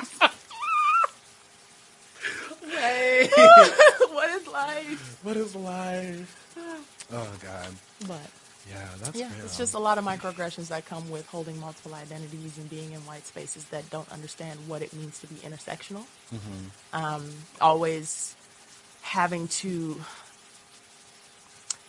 Hey. 2.68 3.28
what 4.10 4.28
is 4.30 4.46
life? 4.74 5.18
what 5.22 5.36
is 5.36 5.54
life? 5.56 6.40
Oh, 7.12 7.30
God. 7.42 7.68
But 8.08 8.18
Yeah, 8.68 8.88
that's 8.98 9.16
yeah, 9.18 9.28
real. 9.36 9.44
it's 9.44 9.58
just 9.58 9.74
a 9.74 9.78
lot 9.78 9.98
of 9.98 10.04
microaggressions 10.04 10.68
that 10.68 10.86
come 10.86 11.10
with 11.10 11.26
holding 11.26 11.60
multiple 11.60 11.94
identities 11.94 12.56
and 12.56 12.68
being 12.70 12.92
in 12.92 13.00
white 13.00 13.26
spaces 13.26 13.66
that 13.66 13.88
don't 13.90 14.10
understand 14.10 14.58
what 14.66 14.80
it 14.80 14.92
means 14.94 15.18
to 15.20 15.26
be 15.26 15.34
intersectional. 15.36 16.04
Um, 16.94 17.30
always 17.60 18.34
having 19.02 19.48
to 19.48 20.00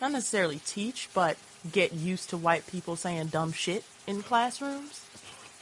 not 0.02 0.12
necessarily 0.12 0.60
teach, 0.66 1.08
but 1.14 1.38
get 1.72 1.94
used 1.94 2.28
to 2.30 2.36
white 2.36 2.66
people 2.66 2.94
saying 2.94 3.28
dumb 3.28 3.52
shit 3.52 3.84
in 4.06 4.22
classrooms 4.22 5.00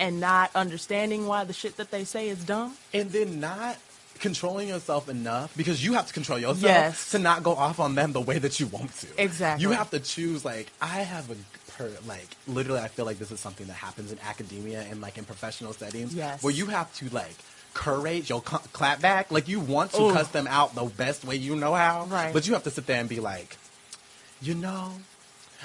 and 0.01 0.19
not 0.19 0.51
understanding 0.57 1.27
why 1.29 1.45
the 1.45 1.53
shit 1.53 1.77
that 1.77 1.93
they 1.93 2.03
say 2.03 2.29
is 2.29 2.45
dumb. 2.45 2.77
and 2.93 3.11
then 3.13 3.39
not 3.39 3.79
controlling 4.21 4.69
yourself 4.69 5.09
enough 5.09 5.55
because 5.57 5.85
you 5.85 5.95
have 5.95 6.07
to 6.07 6.13
control 6.13 6.39
yourself 6.39 6.63
Yes. 6.63 7.11
to 7.11 7.19
not 7.19 7.43
go 7.43 7.53
off 7.55 7.81
on 7.81 7.95
them 7.95 8.13
the 8.13 8.21
way 8.21 8.39
that 8.39 8.61
you 8.61 8.67
want 8.67 8.95
to. 8.97 9.07
Exactly. 9.23 9.63
You 9.63 9.71
have 9.73 9.91
to 9.91 10.01
choose. 10.01 10.45
Like 10.45 10.71
I 10.81 11.01
have 11.01 11.31
a 11.31 11.37
per 11.73 11.91
like 12.07 12.29
literally, 12.47 12.81
I 12.81 12.89
feel 12.89 13.05
like 13.05 13.19
this 13.19 13.31
is 13.31 13.41
something 13.41 13.67
that 13.67 13.75
happens 13.75 14.13
in 14.13 14.19
academia 14.21 14.83
and 14.89 15.01
like 15.01 15.19
in 15.19 15.25
professional 15.25 15.73
settings. 15.73 16.15
Yes. 16.15 16.43
Where 16.43 16.53
you 16.55 16.67
have 16.67 16.93
to 16.97 17.09
like 17.11 17.35
curate 17.75 18.29
your 18.29 18.43
cl- 18.47 18.63
clap 18.73 19.01
back. 19.01 19.31
Like 19.33 19.49
you 19.49 19.59
want 19.61 19.93
to 19.93 20.03
Ooh. 20.03 20.13
cuss 20.13 20.29
them 20.29 20.47
out 20.47 20.75
the 20.75 20.85
best 20.85 21.25
way 21.25 21.35
you 21.37 21.57
know 21.57 21.75
how. 21.75 22.05
Right. 22.07 22.33
But 22.33 22.47
you 22.47 22.53
have 22.55 22.63
to 22.65 22.71
sit 22.71 22.87
there 22.87 23.01
and 23.01 23.09
be 23.09 23.19
like, 23.21 23.57
you 24.41 24.55
know, 24.55 24.93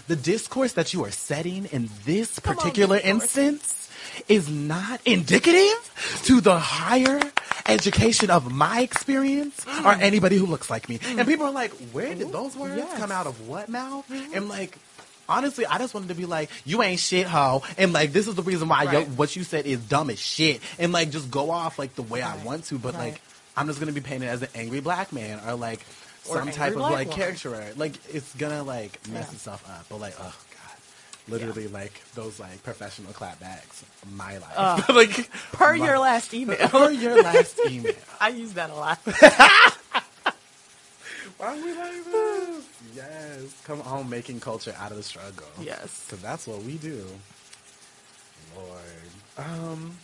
the 0.08 0.16
discourse 0.16 0.74
that 0.74 0.94
you 0.94 1.04
are 1.06 1.12
setting 1.12 1.66
in 1.66 1.90
this 2.06 2.40
Come 2.40 2.56
particular 2.56 2.98
discourse. 2.98 3.38
instance 3.38 3.89
is 4.28 4.50
not 4.50 5.02
indicative 5.06 6.22
to 6.24 6.42
the 6.42 6.58
higher 6.60 7.20
education 7.68 8.30
of 8.30 8.52
my 8.52 8.82
experience 8.82 9.66
or 9.66 9.94
mm. 9.94 10.02
anybody 10.02 10.38
who 10.38 10.46
looks 10.46 10.70
like 10.70 10.90
me. 10.90 11.00
And 11.06 11.20
mm. 11.20 11.26
people 11.26 11.46
are 11.46 11.52
like, 11.52 11.72
where 11.92 12.14
did 12.16 12.32
those 12.32 12.56
words 12.56 12.78
yes. 12.78 12.98
come 12.98 13.12
out 13.12 13.28
of 13.28 13.48
what 13.48 13.70
mouth? 13.70 14.08
Mm-hmm. 14.10 14.36
And 14.36 14.50
like, 14.50 14.78
honestly, 15.28 15.66
I 15.66 15.78
just 15.78 15.94
wanted 15.94 16.10
to 16.10 16.16
be 16.16 16.26
like, 16.26 16.50
you 16.66 16.82
ain't 16.82 17.00
shit, 17.00 17.28
ho. 17.28 17.64
And 17.78 17.94
like, 17.94 18.12
this 18.12 18.28
is 18.28 18.36
the 18.36 18.44
reason 18.44 18.68
why 18.68 18.84
yo, 18.92 19.04
what 19.04 19.36
you 19.36 19.44
said 19.44 19.66
is 19.66 19.80
dumb 19.80 20.10
as 20.10 20.20
shit. 20.20 20.62
And 20.78 20.92
like, 20.92 21.12
just 21.12 21.30
go 21.32 21.52
off 21.52 21.80
like 21.80 21.96
the 21.96 22.04
way 22.04 22.22
I 22.22 22.36
want 22.44 22.66
to. 22.66 22.80
But 22.80 22.96
Right. 22.96 23.12
like, 23.14 23.22
I'm 23.56 23.68
just 23.68 23.80
gonna 23.80 23.92
be 23.92 24.02
painted 24.02 24.30
as 24.30 24.42
an 24.42 24.50
angry 24.56 24.80
black 24.80 25.14
man 25.14 25.40
or 25.48 25.56
like 25.56 25.86
Or 26.30 26.38
some 26.38 26.52
type 26.52 26.74
of 26.74 26.80
like 26.80 27.08
woman. 27.08 27.14
caricature. 27.14 27.74
Like, 27.76 27.94
it's 28.14 28.34
gonna 28.36 28.64
like 28.64 29.00
mess 29.10 29.28
Yeah. 29.28 29.34
itself 29.34 29.70
up. 29.70 29.86
But 29.90 30.00
like, 30.00 30.16
oh 30.20 30.34
god. 31.30 31.48
Literally, 31.48 31.68
like 31.68 32.02
those 32.16 32.40
like 32.40 32.62
professional 32.64 33.12
clapbacks, 33.14 33.84
my 34.12 34.38
life. 34.38 34.54
Uh, 34.56 34.82
like 34.94 35.30
Per 35.52 35.76
my- 35.78 35.86
your 35.86 36.00
last 36.00 36.34
email. 36.34 36.58
per 36.70 36.90
your 36.92 37.22
last 37.22 37.60
email. 37.70 37.94
I 38.20 38.30
use 38.30 38.54
that 38.54 38.70
a 38.70 38.76
lot. 38.76 39.00
Why 41.38 41.48
are 41.48 41.56
we 41.56 41.74
like 41.74 42.04
this? 42.06 42.66
Yes, 42.96 43.62
come 43.64 43.82
on, 43.84 44.10
making 44.10 44.40
culture 44.42 44.76
out 44.78 44.92
of 44.92 44.98
the 44.98 45.04
struggle. 45.04 45.46
Yes. 45.62 46.06
because 46.06 46.22
that's 46.22 46.46
what 46.48 46.62
we 46.64 46.74
do. 46.78 47.06
Lord, 48.56 48.78
um, 49.38 49.98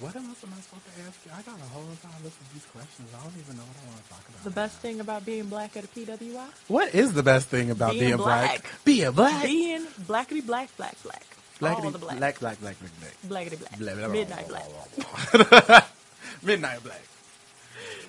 what 0.00 0.16
else 0.16 0.42
am 0.44 0.52
I 0.56 0.60
supposed 0.60 0.84
to 0.86 1.02
ask 1.06 1.18
you? 1.26 1.32
I 1.36 1.42
got 1.42 1.58
a 1.60 1.68
whole 1.70 1.84
entire 1.90 2.20
list 2.24 2.40
of 2.40 2.52
these 2.52 2.64
questions. 2.72 3.08
I 3.14 3.22
don't 3.22 3.34
even 3.38 3.56
know 3.56 3.62
what 3.62 3.76
I 3.76 3.86
want 3.90 4.02
to 4.04 4.08
talk 4.10 4.28
about. 4.28 4.44
The 4.44 4.50
best 4.50 4.76
thing 4.78 5.00
about 5.00 5.24
being 5.26 5.44
black 5.46 5.76
at 5.76 5.84
a 5.84 5.88
PWI? 5.88 6.46
What 6.68 6.94
is 6.94 7.12
the 7.12 7.22
best 7.22 7.48
thing 7.48 7.70
about 7.70 7.92
Being 7.92 8.04
being, 8.04 8.16
black? 8.16 8.62
black. 8.62 8.84
Being 8.84 9.10
black. 9.12 9.44
Being 9.44 9.86
blackity 10.08 10.46
black, 10.46 10.74
black, 10.76 10.96
black. 11.02 11.22
Blackity- 11.60 11.84
All 11.84 11.90
the 11.90 11.98
black. 11.98 12.16
black, 12.18 12.38
black, 12.40 12.60
black, 12.60 12.76
black, 12.80 12.92
black. 13.00 13.16
Blackity 13.48 13.58
black. 13.60 13.78
Blah, 13.78 13.94
blah, 13.94 14.04
blah, 14.06 14.14
Midnight 14.14 14.48
blah, 14.48 14.58
black. 14.58 15.50
blah, 15.50 15.60
blah. 15.68 15.80
Midnight 16.42 16.82
black. 16.82 17.02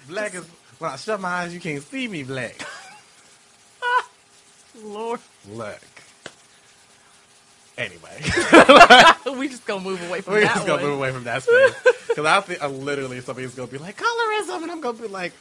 Black 0.07 0.33
is 0.35 0.45
when 0.79 0.91
I 0.91 0.95
shut 0.95 1.19
my 1.19 1.29
eyes, 1.29 1.53
you 1.53 1.59
can't 1.59 1.83
see 1.83 2.07
me. 2.07 2.23
Black. 2.23 2.55
Lord. 4.83 5.19
Look. 5.49 5.79
Anyway, 7.81 9.37
we 9.39 9.49
just 9.49 9.65
gonna 9.65 9.81
move 9.83 10.01
away 10.07 10.21
from 10.21 10.33
we're 10.35 10.41
that 10.41 10.53
just 10.55 10.67
gonna 10.67 10.81
one. 10.81 10.91
move 10.91 10.99
away 10.99 11.11
from 11.11 11.23
that 11.23 11.41
space 11.43 11.73
because 12.07 12.25
I 12.25 12.39
think 12.41 12.61
uh, 12.61 12.67
literally 12.67 13.21
somebody's 13.21 13.55
gonna 13.55 13.71
be 13.71 13.77
like 13.79 13.97
colorism, 13.97 14.61
and 14.63 14.71
I'm 14.71 14.81
gonna 14.81 14.97
be 14.99 15.07
like, 15.07 15.33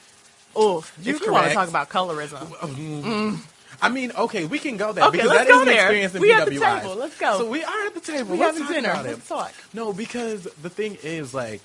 Oof. 0.59 0.97
You 1.03 1.15
if 1.17 1.21
you 1.21 1.33
want 1.33 1.49
to 1.49 1.55
correct. 1.55 1.55
talk 1.55 1.69
about 1.69 1.89
colorism, 1.91 3.39
I 3.83 3.89
mean, 3.89 4.13
okay, 4.13 4.45
we 4.47 4.59
can 4.59 4.77
go 4.77 4.93
there 4.93 5.05
Okay, 5.07 5.19
because 5.19 5.31
let's 5.31 5.45
that 5.45 5.49
is 5.51 5.55
go 5.55 5.61
an 5.63 5.67
there. 5.69 5.83
experience 5.85 6.15
in 6.15 6.21
We 6.23 6.33
at 6.33 6.45
the 6.47 6.59
table. 6.59 6.97
Let's 6.97 7.19
go. 7.19 7.39
So 7.39 7.49
we 7.49 7.63
are 7.63 7.87
at 7.87 7.95
the 7.95 8.01
table. 8.01 8.33
we 8.33 8.39
Let's 8.39 8.59
having 8.59 8.63
talk 8.63 8.75
dinner. 8.75 8.91
about 8.93 9.07
it. 9.07 9.11
Let's 9.11 9.29
talk. 9.29 9.53
No, 9.73 9.93
because 9.93 10.45
the 10.63 10.69
thing 10.71 10.99
is, 11.03 11.33
like, 11.33 11.61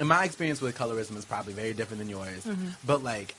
in 0.00 0.06
my 0.06 0.24
experience 0.24 0.60
with 0.60 0.76
colorism 0.76 1.16
is 1.16 1.24
probably 1.24 1.52
very 1.54 1.72
different 1.74 2.00
than 2.00 2.08
yours. 2.08 2.44
Mm-hmm. 2.44 2.68
But 2.86 3.02
like, 3.02 3.34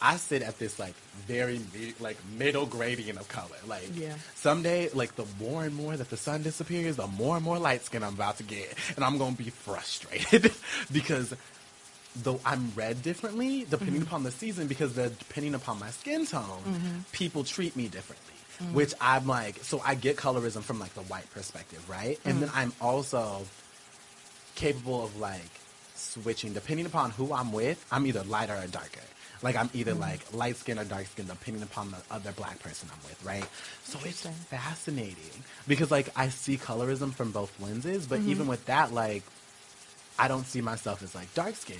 I 0.00 0.16
sit 0.16 0.42
at 0.42 0.58
this 0.58 0.78
like 0.78 0.94
very 1.26 1.60
like 2.00 2.16
middle 2.38 2.66
gradient 2.66 3.18
of 3.18 3.28
color. 3.28 3.56
Like, 3.66 3.90
Yeah. 3.94 4.14
someday, 4.36 4.90
like 4.94 5.16
the 5.16 5.26
more 5.40 5.64
and 5.64 5.74
more 5.74 5.96
that 5.96 6.08
the 6.10 6.16
sun 6.16 6.42
disappears, 6.42 6.96
the 6.96 7.06
more 7.06 7.36
and 7.36 7.44
more 7.44 7.58
light 7.58 7.84
skin 7.84 8.02
I'm 8.04 8.14
about 8.14 8.36
to 8.38 8.44
get, 8.44 8.74
and 8.96 9.04
I'm 9.04 9.18
gonna 9.18 9.36
be 9.36 9.50
frustrated 9.50 10.52
because. 10.92 11.34
Though 12.20 12.40
I'm 12.44 12.72
read 12.74 13.02
differently 13.02 13.64
depending 13.70 13.96
Mm-hmm. 14.00 14.08
upon 14.08 14.22
the 14.24 14.32
season 14.32 14.66
because 14.66 14.94
the, 14.94 15.10
depending 15.10 15.54
upon 15.54 15.78
my 15.78 15.90
skin 15.90 16.26
tone, 16.26 17.04
people 17.12 17.44
treat 17.44 17.76
me 17.76 17.86
differently. 17.86 18.34
Mm. 18.60 18.72
Which 18.72 18.92
I'm 19.00 19.26
like, 19.28 19.62
so 19.62 19.80
I 19.86 19.94
get 19.94 20.16
colorism 20.16 20.62
from 20.62 20.80
like 20.80 20.94
the 20.94 21.02
white 21.02 21.30
perspective, 21.32 21.88
right? 21.88 22.18
And 22.24 22.42
then 22.42 22.50
I'm 22.54 22.72
also 22.80 23.46
capable 24.56 25.04
of 25.04 25.16
like 25.20 25.50
switching 25.94 26.52
depending 26.54 26.86
upon 26.86 27.10
who 27.12 27.32
I'm 27.32 27.52
with. 27.52 27.84
I'm 27.92 28.04
either 28.06 28.24
lighter 28.24 28.54
or 28.56 28.66
darker. 28.66 29.00
Like 29.42 29.56
I'm 29.56 29.70
either 29.74 29.94
Mm. 29.94 30.00
like 30.00 30.20
light 30.32 30.56
skin 30.56 30.78
or 30.78 30.84
dark 30.84 31.06
skin 31.06 31.26
depending 31.26 31.62
upon 31.62 31.90
the 31.90 31.98
other 32.10 32.32
black 32.32 32.58
person 32.60 32.88
I'm 32.92 32.98
with, 33.08 33.22
right? 33.24 33.46
So 33.84 33.98
it's 34.04 34.22
fascinating 34.50 35.44
because 35.66 35.90
like 35.90 36.08
I 36.16 36.28
see 36.28 36.56
colorism 36.56 37.12
from 37.12 37.30
both 37.32 37.52
lenses, 37.60 38.06
but 38.06 38.20
Mm-hmm. 38.20 38.30
even 38.30 38.46
with 38.48 38.64
that, 38.66 38.92
like 38.92 39.22
I 40.18 40.28
don't 40.28 40.44
see 40.46 40.60
myself 40.60 41.02
as 41.02 41.14
like 41.14 41.32
dark 41.34 41.54
skin, 41.56 41.76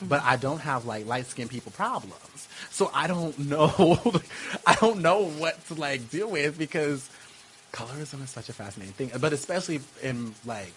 Mm-hmm. 0.00 0.08
but 0.08 0.22
I 0.24 0.36
don't 0.36 0.58
have 0.60 0.86
like 0.86 1.06
light 1.06 1.26
skinned 1.26 1.50
people 1.50 1.72
problems. 1.72 2.48
So 2.70 2.90
I 2.94 3.06
don't 3.06 3.38
know 3.50 3.98
I 4.66 4.74
don't 4.76 5.00
know 5.02 5.24
what 5.26 5.64
to 5.68 5.74
like 5.74 6.10
deal 6.10 6.28
with 6.30 6.58
because 6.58 7.08
colorism 7.72 8.22
is 8.24 8.30
such 8.30 8.48
a 8.48 8.52
fascinating 8.52 8.94
thing. 8.94 9.10
But 9.20 9.32
especially 9.32 9.80
in 10.02 10.34
like 10.46 10.72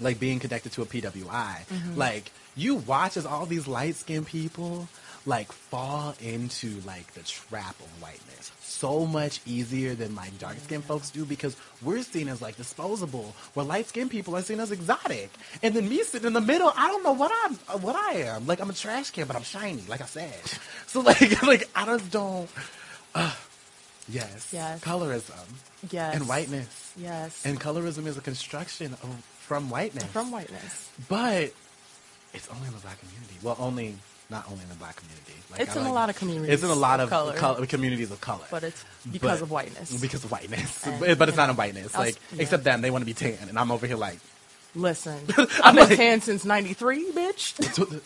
like 0.00 0.18
being 0.20 0.38
connected 0.38 0.72
to 0.72 0.82
a 0.82 0.86
PWI. 0.86 1.96
Like 1.96 2.30
you 2.54 2.76
watch 2.76 3.16
as 3.16 3.26
all 3.26 3.46
these 3.46 3.66
light 3.66 3.96
skinned 3.96 4.26
people 4.26 4.88
like 5.24 5.50
fall 5.50 6.14
into 6.20 6.80
like 6.86 7.12
the 7.14 7.22
trap 7.22 7.74
of 7.80 7.86
whiteness 8.00 8.52
so 8.62 9.04
much 9.06 9.40
easier 9.44 9.92
than 9.94 10.14
like 10.14 10.38
dark 10.38 10.56
skinned 10.60 10.84
folks 10.84 11.10
do 11.10 11.24
because 11.24 11.56
we're 11.82 12.00
seen 12.02 12.28
as 12.28 12.40
like 12.40 12.56
disposable 12.56 13.34
where 13.54 13.66
light 13.66 13.86
skinned 13.88 14.08
people 14.10 14.36
are 14.36 14.42
seen 14.42 14.60
as 14.60 14.70
exotic 14.70 15.28
and 15.64 15.74
then 15.74 15.88
me 15.88 16.02
sitting 16.04 16.28
in 16.28 16.32
the 16.32 16.40
middle 16.40 16.72
i 16.76 16.86
don't 16.86 17.02
know 17.02 17.12
what 17.12 17.32
i'm 17.44 17.54
what 17.80 17.96
i 17.96 18.12
am 18.18 18.46
like 18.46 18.60
i'm 18.60 18.70
a 18.70 18.72
trash 18.72 19.10
can 19.10 19.26
but 19.26 19.34
i'm 19.34 19.42
shiny 19.42 19.82
like 19.88 20.00
i 20.00 20.04
said 20.04 20.32
so 20.86 21.00
like 21.00 21.42
like 21.42 21.68
i 21.74 21.84
just 21.86 22.08
don't 22.12 22.48
uh, 23.16 23.32
yes 24.08 24.50
Yes. 24.52 24.80
colorism 24.80 25.44
Yes. 25.90 26.14
and 26.14 26.28
whiteness 26.28 26.92
Yes. 26.96 27.44
and 27.44 27.60
colorism 27.60 28.06
is 28.06 28.16
a 28.16 28.20
construction 28.20 28.92
of, 29.02 29.22
from 29.46 29.70
whiteness 29.70 30.04
from 30.04 30.30
whiteness. 30.30 30.90
but 31.08 31.52
it's 32.34 32.48
only 32.48 32.66
in 32.68 32.74
the 32.74 32.80
black 32.80 32.98
community. 33.00 33.34
Well, 33.42 33.56
only 33.58 33.94
not 34.28 34.44
only 34.50 34.62
in 34.64 34.68
the 34.68 34.74
black 34.74 34.96
community. 34.96 35.32
Like, 35.50 35.60
It's 35.60 35.76
I 35.76 35.80
in 35.80 35.86
a 35.86 35.92
lot 35.92 36.10
of 36.10 36.16
communities 36.16 36.52
It's 36.52 36.62
in 36.64 36.68
a 36.70 36.74
lot 36.74 36.98
of 37.00 37.08
color. 37.08 37.34
col- 37.36 37.64
communities 37.66 38.10
of 38.10 38.20
color. 38.20 38.44
But 38.50 38.64
it's 38.64 38.84
because 39.10 39.38
But- 39.38 39.42
of 39.44 39.50
whiteness. 39.52 40.00
Because 40.00 40.24
of 40.24 40.30
whiteness, 40.32 40.84
And, 40.84 40.98
but, 41.00 41.16
but 41.18 41.28
it's 41.28 41.36
not 41.36 41.48
in 41.48 41.56
whiteness. 41.56 41.94
Like 41.94 42.16
yeah. 42.32 42.42
except 42.42 42.64
them, 42.64 42.80
they 42.82 42.90
want 42.90 43.02
to 43.02 43.06
be 43.06 43.14
tan, 43.14 43.48
and 43.48 43.56
I'm 43.58 43.70
over 43.70 43.86
here 43.86 43.96
like, 43.96 44.18
Listen, 44.74 45.18
I've 45.64 45.74
been 45.74 45.96
tan 45.96 46.20
since 46.20 46.44
'93, 46.44 47.12
bitch. 47.12 47.54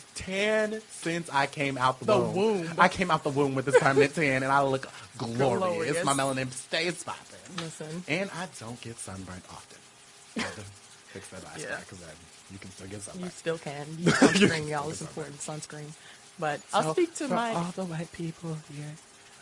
tan 0.14 0.80
since 0.90 1.28
I 1.30 1.46
came 1.48 1.76
out 1.76 1.98
the, 1.98 2.04
The 2.06 2.18
womb. 2.20 2.34
womb. 2.36 2.74
I 2.78 2.86
came 2.86 3.10
out 3.10 3.24
the 3.24 3.30
womb 3.30 3.56
with 3.56 3.64
this 3.64 3.76
permanent 3.78 4.14
tan, 4.14 4.44
and 4.44 4.52
I 4.52 4.62
look 4.62 4.86
glorious. 5.18 5.58
Glorious. 5.58 6.04
My 6.04 6.12
melanin 6.12 6.52
stays 6.52 7.02
popping, 7.02 7.24
Listen, 7.64 8.04
and 8.06 8.30
I 8.30 8.46
don't 8.60 8.80
get 8.82 8.98
sunburned 9.00 9.42
often. 9.50 10.64
I 11.12 11.18
had 11.18 11.22
to 11.22 11.28
fix 11.28 11.28
that 11.30 11.44
last 11.44 11.60
Yeah. 11.60 11.80
because 11.80 11.98
then 11.98 12.16
you 12.52 12.58
can 12.58 12.70
still 12.70 12.86
get 12.88 13.02
something. 13.02 13.22
you 13.24 13.30
sunburned. 13.30 13.32
still 13.32 13.58
can. 13.58 13.86
Use 13.98 14.14
sunscreen, 14.14 14.68
y'all. 14.68 14.90
It's 14.90 15.00
important. 15.00 15.38
Sunscreen. 15.38 15.92
But 16.38 16.60
I'll 16.72 16.92
speak 16.94 17.14
to 17.16 17.28
for 17.28 17.34
my. 17.34 17.52
all 17.54 17.72
the 17.74 17.84
white 17.84 18.12
people 18.12 18.56
here. 18.72 18.94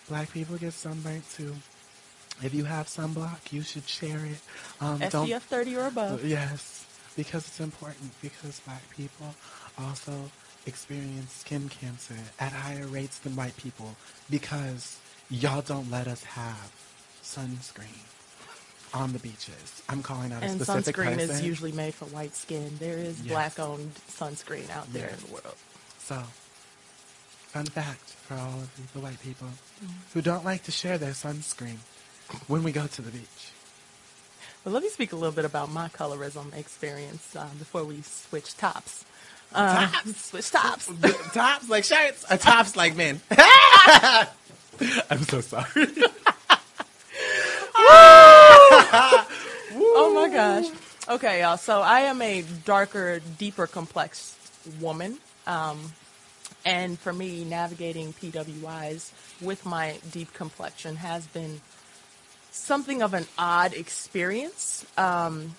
Black 0.09 0.33
people 0.33 0.57
get 0.57 0.73
sunburned 0.73 1.23
too. 1.31 1.55
If 2.43 2.55
you 2.55 2.65
have 2.65 2.87
sunblock, 2.87 3.53
you 3.53 3.63
should 3.63 3.89
share 3.89 4.25
it. 4.25 4.39
Um, 4.81 4.99
don't 5.11 5.29
SPF 5.29 5.43
30 5.43 5.77
or 5.77 5.83
Uh, 5.83 5.89
above. 5.89 6.25
Yes, 6.25 6.87
because 7.17 7.47
it's 7.47 7.61
important. 7.61 8.13
Because 8.23 8.61
black 8.61 8.89
people 8.91 9.35
also 9.79 10.31
experience 10.67 11.33
skin 11.33 11.69
cancer 11.69 12.15
at 12.39 12.53
higher 12.53 12.87
rates 12.87 13.19
than 13.19 13.37
white 13.37 13.57
people. 13.57 13.97
Because 14.31 14.99
y'all 15.31 15.63
don't 15.63 15.91
let 15.91 16.07
us 16.07 16.25
have 16.25 16.73
sunscreen 17.23 18.07
on 18.95 19.13
the 19.13 19.19
beaches. 19.19 19.83
I'm 19.89 20.03
calling 20.03 20.33
out 20.33 20.43
a 20.43 20.47
And 20.47 20.61
specific 20.61 20.97
sunscreen 20.97 21.15
person. 21.17 21.31
is 21.31 21.43
usually 21.43 21.73
made 21.73 21.95
for 21.95 22.07
white 22.07 22.35
skin. 22.35 22.77
There 22.79 22.99
is 22.99 23.21
Yes. 23.21 23.29
black-owned 23.33 23.95
sunscreen 24.11 24.69
out 24.71 24.93
there 24.93 25.09
Yes. 25.11 25.21
in 25.21 25.27
the 25.27 25.33
world. 25.33 25.57
So, 25.99 26.23
fun 27.53 27.67
fact 27.67 28.11
for 28.27 28.35
all 28.35 28.61
of 28.61 28.71
you, 28.79 28.85
the 28.95 29.01
white 29.01 29.21
people 29.23 29.49
Mm-hmm. 29.85 29.93
who 30.15 30.23
don't 30.23 30.45
like 30.45 30.63
to 30.65 30.71
share 30.73 30.99
their 30.99 31.13
sunscreen 31.13 31.79
when 32.47 32.63
we 32.63 32.73
go 32.73 32.87
to 32.87 33.03
the 33.03 33.11
beach. 33.11 33.53
But 34.65 34.73
let 34.73 34.83
me 34.83 34.89
speak 34.89 35.13
a 35.13 35.17
little 35.17 35.33
bit 35.35 35.45
about 35.45 35.71
my 35.71 35.89
colorism 35.89 36.53
experience 36.57 37.35
uh, 37.37 37.47
before 37.59 37.85
we 37.85 38.03
switch 38.03 38.57
tops. 38.57 39.05
Uh, 39.55 39.89
switch 40.17 40.51
tops. 40.51 40.91
tops 41.33 41.69
like 41.71 41.85
shirts, 41.85 42.25
or 42.31 42.37
tops 42.37 42.77
like 42.77 42.97
men. 42.97 43.21
I'm 45.11 45.23
so 45.23 45.41
sorry. 45.41 45.87
Oh 49.81 50.13
my 50.15 50.29
gosh. 50.29 50.67
Okay, 51.09 51.41
y'all. 51.41 51.57
So 51.57 51.81
I 51.81 52.01
am 52.01 52.21
a 52.23 52.43
darker, 52.65 53.21
deeper 53.39 53.67
complex 53.67 54.37
woman. 54.81 55.19
Um, 55.47 55.93
and 56.65 56.99
for 56.99 57.13
me, 57.13 57.45
navigating 57.45 58.13
PWIs 58.15 59.11
with 59.41 59.65
my 59.65 59.99
deep 60.11 60.33
complexion 60.35 60.97
has 60.97 61.27
been 61.27 61.61
something 62.51 63.03
of 63.03 63.15
an 63.15 63.27
odd 63.39 63.75
experience. 63.75 64.85
Um, 64.97 65.55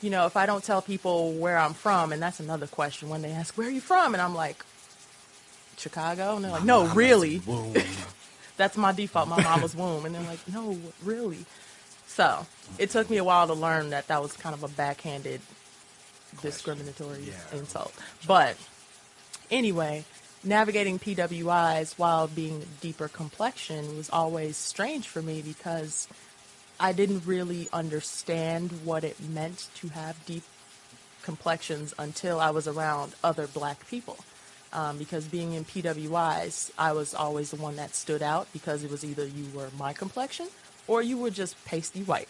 you 0.00 0.10
know, 0.10 0.26
if 0.26 0.36
I 0.36 0.46
don't 0.46 0.62
tell 0.62 0.80
people 0.82 1.32
where 1.32 1.58
I'm 1.58 1.74
from, 1.74 2.12
and 2.12 2.22
that's 2.22 2.40
another 2.40 2.66
question 2.66 3.08
when 3.08 3.22
they 3.22 3.32
ask, 3.32 3.56
Where 3.56 3.66
are 3.68 3.70
you 3.70 3.80
from? 3.80 4.14
And 4.14 4.22
I'm 4.22 4.34
like, 4.34 4.64
Chicago. 5.76 6.36
And 6.36 6.44
they're 6.44 6.52
like, 6.52 6.64
No, 6.64 6.86
really. 6.88 7.42
That's 8.56 8.76
my 8.76 8.92
default, 8.92 9.28
my 9.28 9.40
mama's 9.42 9.74
womb. 9.76 10.04
And 10.04 10.14
they're 10.14 10.22
like, 10.22 10.40
no, 10.52 10.76
really? 11.04 11.46
So 12.18 12.46
it 12.78 12.90
took 12.90 13.08
me 13.08 13.18
a 13.18 13.22
while 13.22 13.46
to 13.46 13.54
learn 13.54 13.90
that 13.90 14.08
that 14.08 14.20
was 14.20 14.32
kind 14.32 14.52
of 14.52 14.64
a 14.64 14.68
backhanded, 14.68 15.40
discriminatory 16.42 17.28
Yeah. 17.28 17.56
insult. 17.56 17.94
But 18.26 18.56
anyway, 19.52 20.04
navigating 20.42 20.98
PWIs 20.98 21.96
while 21.96 22.26
being 22.26 22.66
deeper 22.80 23.06
complexion 23.06 23.96
was 23.96 24.10
always 24.10 24.56
strange 24.56 25.06
for 25.06 25.22
me 25.22 25.42
because 25.42 26.08
I 26.80 26.90
didn't 26.90 27.24
really 27.24 27.68
understand 27.72 28.72
what 28.82 29.04
it 29.04 29.20
meant 29.20 29.68
to 29.76 29.90
have 29.90 30.16
deep 30.26 30.42
complexions 31.22 31.94
until 32.00 32.40
I 32.40 32.50
was 32.50 32.66
around 32.66 33.14
other 33.22 33.46
black 33.46 33.86
people. 33.86 34.16
Um, 34.72 34.98
because 34.98 35.24
being 35.26 35.52
in 35.52 35.64
PWIs, 35.64 36.72
I 36.76 36.90
was 36.94 37.14
always 37.14 37.52
the 37.52 37.62
one 37.62 37.76
that 37.76 37.94
stood 37.94 38.22
out 38.22 38.48
because 38.52 38.82
it 38.82 38.90
was 38.90 39.04
either 39.04 39.24
you 39.24 39.46
were 39.54 39.68
my 39.78 39.92
complexion 39.92 40.48
or 40.88 41.02
you 41.02 41.18
were 41.18 41.30
just 41.30 41.62
pasty 41.64 42.02
white. 42.02 42.28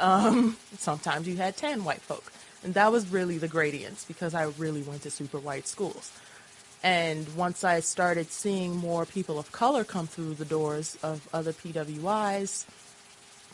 Um, 0.00 0.56
sometimes 0.78 1.28
you 1.28 1.36
had 1.36 1.56
tan 1.56 1.84
white 1.84 2.00
folk. 2.00 2.32
And 2.64 2.74
that 2.74 2.90
was 2.90 3.08
really 3.08 3.38
the 3.38 3.48
gradients 3.48 4.04
because 4.04 4.34
I 4.34 4.44
really 4.44 4.82
went 4.82 5.02
to 5.02 5.10
super 5.10 5.38
white 5.38 5.68
schools. 5.68 6.10
And 6.82 7.36
once 7.36 7.64
I 7.64 7.80
started 7.80 8.30
seeing 8.30 8.76
more 8.76 9.04
people 9.04 9.38
of 9.38 9.52
color 9.52 9.84
come 9.84 10.06
through 10.06 10.34
the 10.34 10.44
doors 10.44 10.96
of 11.02 11.28
other 11.32 11.52
PWIs, 11.52 12.64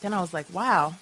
then 0.00 0.12
I 0.12 0.20
was 0.20 0.34
like, 0.34 0.46
wow, 0.52 0.94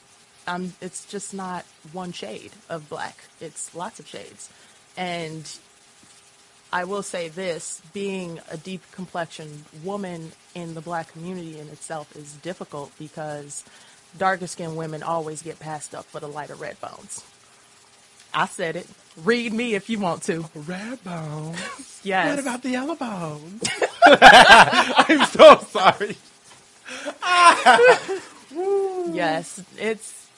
it's 0.81 1.05
just 1.05 1.35
not 1.35 1.65
one 1.93 2.13
shade 2.13 2.53
of 2.69 2.89
black. 2.89 3.17
It's 3.41 3.75
lots 3.75 3.99
of 3.99 4.07
shades. 4.07 4.51
And 4.97 5.45
I 6.73 6.85
will 6.85 7.03
say 7.03 7.29
this 7.29 7.83
being 7.93 8.41
a 8.51 8.57
deep 8.57 8.83
complexion 8.93 9.65
woman 9.85 10.33
in 10.55 10.75
the 10.75 10.81
black 10.81 11.13
community 11.13 11.59
in 11.59 11.69
itself 11.69 12.15
is 12.17 12.33
difficult 12.35 12.91
because 12.99 13.63
darker 14.19 14.47
skinned 14.47 14.77
women 14.77 15.03
always 15.03 15.43
get 15.43 15.61
passed 15.61 15.95
up 15.95 16.07
for 16.07 16.21
the 16.21 16.29
lighter 16.29 16.55
red 16.55 16.81
bones. 16.81 17.23
I 18.35 18.47
said 18.47 18.77
it. 18.77 18.87
Read 19.23 19.53
me 19.53 19.75
if 19.75 19.91
you 19.91 19.99
want 19.99 20.23
to. 20.25 20.47
Red 20.55 21.05
bones. 21.05 22.01
Yes. 22.03 22.31
What 22.31 22.39
about 22.39 22.63
the 22.63 22.71
yellow 22.71 22.95
bones? 22.95 23.63
I'm 24.07 25.27
so 25.27 25.59
sorry. 25.59 26.17
Yes, 28.55 29.63
it's 29.79 30.29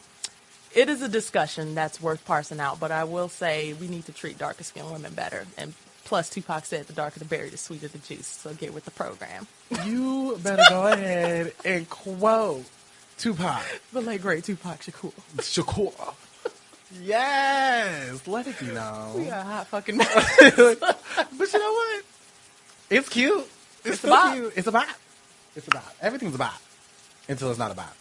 it 0.74 0.88
is 0.88 1.02
a 1.02 1.08
discussion 1.08 1.74
that's 1.74 2.00
worth 2.00 2.24
parsing 2.24 2.60
out, 2.60 2.80
but 2.80 2.90
I 2.92 3.04
will 3.04 3.28
say 3.28 3.72
we 3.72 3.88
need 3.88 4.06
to 4.06 4.12
treat 4.12 4.38
darker 4.38 4.64
skinned 4.64 4.90
women 4.90 5.14
better. 5.14 5.46
And 5.56 5.74
plus 6.04 6.28
Tupac 6.30 6.64
said 6.66 6.86
the 6.86 6.92
darker 6.92 7.18
the 7.18 7.24
berry, 7.24 7.48
the 7.48 7.56
sweeter 7.56 7.88
the 7.88 7.98
juice. 7.98 8.26
So 8.26 8.52
get 8.54 8.72
with 8.74 8.84
the 8.84 8.90
program. 8.90 9.46
You 9.84 10.38
better 10.42 10.62
go 10.68 10.86
ahead 10.86 11.52
and 11.64 11.88
quote 11.88 12.64
Tupac 13.18 13.62
The 13.92 14.00
late 14.00 14.22
great 14.22 14.44
Tupac 14.44 14.80
Shakur. 14.80 15.12
Shakur. 15.38 16.14
Yes, 17.02 18.26
let 18.28 18.46
it 18.46 18.58
be 18.58 18.66
known. 18.66 19.14
We 19.24 19.30
are 19.30 19.42
hot 19.42 19.66
fucking 19.68 19.96
But 19.98 20.08
you 21.52 21.58
know 21.58 21.72
what? 21.72 22.04
It's 22.90 23.08
cute. 23.08 23.46
It's, 23.84 23.96
It's 23.96 24.04
a 24.04 24.08
bop. 24.08 24.34
cute. 24.34 24.52
It's 24.56 24.66
a 24.68 24.72
bop. 24.72 24.86
It's 25.56 25.66
a 25.66 25.70
bop. 25.70 25.94
Everything's 26.00 26.34
a 26.34 26.38
bop 26.38 26.60
until 27.28 27.50
it's 27.50 27.58
not 27.58 27.70
a 27.70 27.74
bop. 27.74 27.96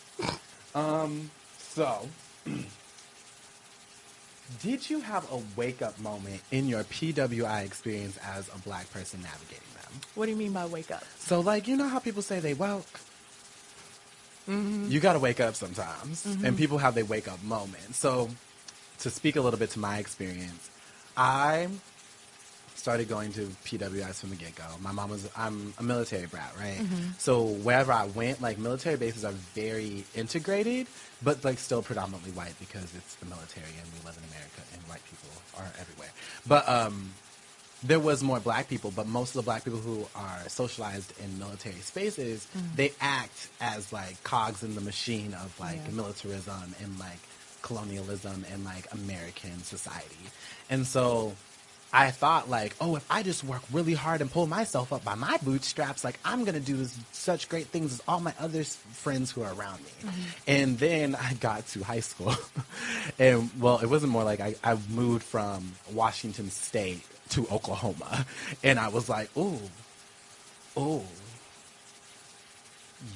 Um. 0.76 1.32
So, 1.58 2.08
did 4.62 4.90
you 4.90 5.00
have 5.00 5.30
a 5.32 5.42
wake 5.56 5.82
up 5.82 6.00
moment 6.00 6.42
in 6.52 6.68
your 6.68 6.84
PWI 6.84 7.66
experience 7.66 8.18
as 8.18 8.50
a 8.54 8.58
black 8.60 8.92
person 8.92 9.22
navigating 9.22 9.64
them? 9.82 10.02
What 10.16 10.26
do 10.26 10.32
you 10.32 10.38
mean 10.38 10.54
by 10.54 10.66
wake 10.66 10.92
up? 10.92 11.04
So, 11.18 11.40
like, 11.40 11.68
you 11.68 11.78
know 11.78 11.88
how 11.88 12.00
people 12.00 12.22
say 12.22 12.40
they 12.40 12.54
woke? 12.54 13.00
Mm-hmm. 14.50 14.90
You 14.90 15.00
got 15.00 15.14
to 15.14 15.20
wake 15.20 15.40
up 15.40 15.56
sometimes. 15.56 16.26
And 16.26 16.58
people 16.58 16.78
have 16.78 16.96
their 16.96 17.06
wake 17.06 17.28
up 17.28 17.42
moment. 17.44 17.96
So, 17.96 18.30
to 19.00 19.10
speak 19.10 19.36
a 19.36 19.42
little 19.42 19.60
bit 19.60 19.70
to 19.72 19.80
my 19.80 19.98
experience, 19.98 20.70
I 21.16 21.68
started 22.84 23.08
going 23.08 23.32
to 23.32 23.44
PWIs 23.64 24.20
from 24.20 24.32
the 24.32 24.36
get 24.36 24.54
go. 24.56 24.66
My 24.82 24.92
mom 24.92 25.10
was, 25.10 25.30
I'm 25.38 25.74
a 25.80 25.84
military 25.84 26.26
brat, 26.26 26.52
right? 26.60 26.78
Mm-hmm. 26.80 27.12
So, 27.18 27.46
wherever 27.46 27.94
I 27.94 28.08
went, 28.08 28.42
like, 28.42 28.58
military 28.58 28.98
bases 28.98 29.24
are 29.24 29.32
very 29.56 30.04
integrated, 30.14 30.88
but, 31.22 31.46
like, 31.46 31.60
still 31.60 31.82
predominantly 31.82 32.32
white 32.32 32.60
because 32.60 32.94
it's 32.94 33.16
the 33.16 33.26
military 33.26 33.72
and 33.80 33.88
we 33.94 34.06
live 34.06 34.18
in 34.18 34.26
America 34.36 34.62
and 34.74 34.82
white 34.90 35.00
people 35.06 35.30
are 35.58 35.72
everywhere. 35.80 36.10
But, 36.46 36.68
um, 36.68 37.14
there 37.84 38.02
was 38.02 38.22
more 38.22 38.42
black 38.42 38.68
people, 38.68 38.92
but 38.94 39.08
most 39.08 39.30
of 39.30 39.36
the 39.36 39.44
black 39.44 39.64
people 39.64 39.80
who 39.80 40.06
are 40.14 40.40
socialized 40.50 41.14
in 41.24 41.40
military 41.40 41.76
spaces, 41.76 42.48
they 42.76 42.92
act 43.00 43.48
as 43.62 43.92
like 43.94 44.22
cogs 44.24 44.62
in 44.64 44.76
the 44.76 44.82
machine 44.82 45.34
of 45.34 45.58
like 45.60 45.80
Yeah. 45.86 45.92
militarism 45.92 46.76
and 46.82 46.98
like 47.00 47.20
colonialism 47.62 48.46
and 48.52 48.64
like 48.64 48.88
American 48.94 49.64
society. 49.64 50.26
And 50.70 50.88
so 50.88 51.34
I 51.96 52.10
thought 52.10 52.50
like, 52.50 52.76
oh, 52.82 52.96
if 52.96 53.06
I 53.10 53.22
just 53.22 53.44
work 53.44 53.62
really 53.72 53.94
hard 53.94 54.22
and 54.22 54.32
pull 54.32 54.48
myself 54.48 54.92
up 54.92 55.06
by 55.06 55.14
my 55.14 55.38
bootstraps, 55.44 56.04
like 56.04 56.20
I'm 56.26 56.44
gonna 56.44 56.60
do 56.60 56.76
this, 56.76 56.98
such 57.12 57.48
great 57.48 57.68
things 57.68 57.94
as 57.94 58.02
all 58.08 58.20
my 58.20 58.34
other 58.40 58.64
friends 58.64 59.32
who 59.32 59.44
are 59.44 59.54
around 59.54 59.80
me. 59.80 59.92
Mm-hmm. 60.02 60.22
And 60.48 60.80
then 60.80 61.16
I 61.16 61.36
got 61.36 61.68
to 61.68 61.84
high 61.84 62.00
school, 62.00 62.34
and 63.20 63.52
well, 63.62 63.78
it 63.78 63.86
wasn't 63.86 64.12
more 64.12 64.24
like 64.24 64.40
I, 64.40 64.56
I 64.64 64.76
moved 64.90 65.22
from 65.22 65.74
Washington 65.92 66.50
State 66.50 67.04
to 67.30 67.48
Oklahoma, 67.52 68.26
and 68.64 68.80
I 68.80 68.88
was 68.88 69.08
like, 69.08 69.30
ooh, 69.38 69.60
ooh. 70.78 71.04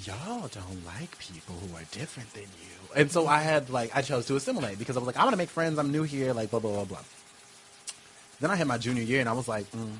Y'all 0.03 0.49
don't 0.49 0.85
like 0.85 1.17
people 1.17 1.55
who 1.55 1.73
are 1.77 1.85
different 1.91 2.33
than 2.33 2.43
you. 2.43 2.77
And 2.93 3.09
so 3.09 3.25
I 3.25 3.39
had 3.39 3.69
like 3.69 3.95
I 3.95 4.01
chose 4.01 4.27
to 4.27 4.35
assimilate 4.35 4.77
because 4.77 4.97
I 4.97 4.99
was 4.99 5.07
like, 5.07 5.17
I 5.17 5.23
want 5.23 5.33
to 5.33 5.37
make 5.37 5.49
friends, 5.49 5.79
I'm 5.79 5.91
new 5.91 6.03
here, 6.03 6.33
like 6.33 6.51
blah 6.51 6.59
blah 6.59 6.73
blah 6.73 6.83
blah. 6.83 6.99
Then 8.39 8.51
I 8.51 8.55
hit 8.55 8.67
my 8.67 8.77
junior 8.77 9.03
year 9.03 9.19
and 9.19 9.29
I 9.29 9.33
was 9.33 9.47
like, 9.47 9.69
mm, 9.71 9.93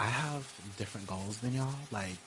I 0.00 0.06
have 0.06 0.52
different 0.76 1.06
goals 1.06 1.38
than 1.38 1.54
y'all. 1.54 1.74
Like, 1.90 2.18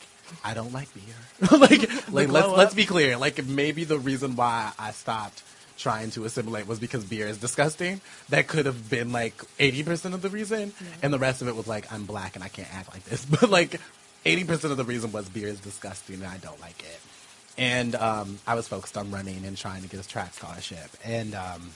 I 0.43 0.53
don't 0.53 0.73
like 0.73 0.87
beer. 0.93 1.49
like, 1.59 2.11
like 2.11 2.29
let's 2.29 2.47
let's 2.47 2.73
be 2.73 2.85
clear. 2.85 3.17
Like, 3.17 3.45
maybe 3.45 3.83
the 3.83 3.99
reason 3.99 4.35
why 4.35 4.71
I 4.79 4.91
stopped 4.91 5.43
trying 5.77 6.11
to 6.11 6.25
assimilate 6.25 6.67
was 6.67 6.79
because 6.79 7.03
beer 7.03 7.27
is 7.27 7.37
disgusting. 7.37 8.01
That 8.29 8.47
could 8.47 8.65
have 8.65 8.89
been 8.89 9.11
like 9.11 9.35
80% 9.59 10.13
of 10.13 10.21
the 10.21 10.29
reason. 10.29 10.73
And 11.01 11.13
the 11.13 11.19
rest 11.19 11.41
of 11.41 11.47
it 11.47 11.55
was 11.55 11.67
like, 11.67 11.91
I'm 11.91 12.05
black 12.05 12.35
and 12.35 12.43
I 12.43 12.47
can't 12.47 12.73
act 12.73 12.93
like 12.93 13.03
this. 13.03 13.25
But 13.29 13.49
like 13.49 13.79
80% 14.25 14.71
of 14.71 14.77
the 14.77 14.83
reason 14.83 15.11
was 15.11 15.27
beer 15.29 15.47
is 15.47 15.59
disgusting 15.59 16.15
and 16.15 16.25
I 16.25 16.37
don't 16.37 16.59
like 16.61 16.79
it. 16.81 16.99
And 17.57 17.95
um, 17.95 18.39
I 18.47 18.55
was 18.55 18.67
focused 18.67 18.97
on 18.97 19.11
running 19.11 19.45
and 19.45 19.57
trying 19.57 19.81
to 19.81 19.87
get 19.87 19.99
a 19.99 20.07
track 20.07 20.33
scholarship. 20.33 20.89
And 21.03 21.35
um, 21.35 21.71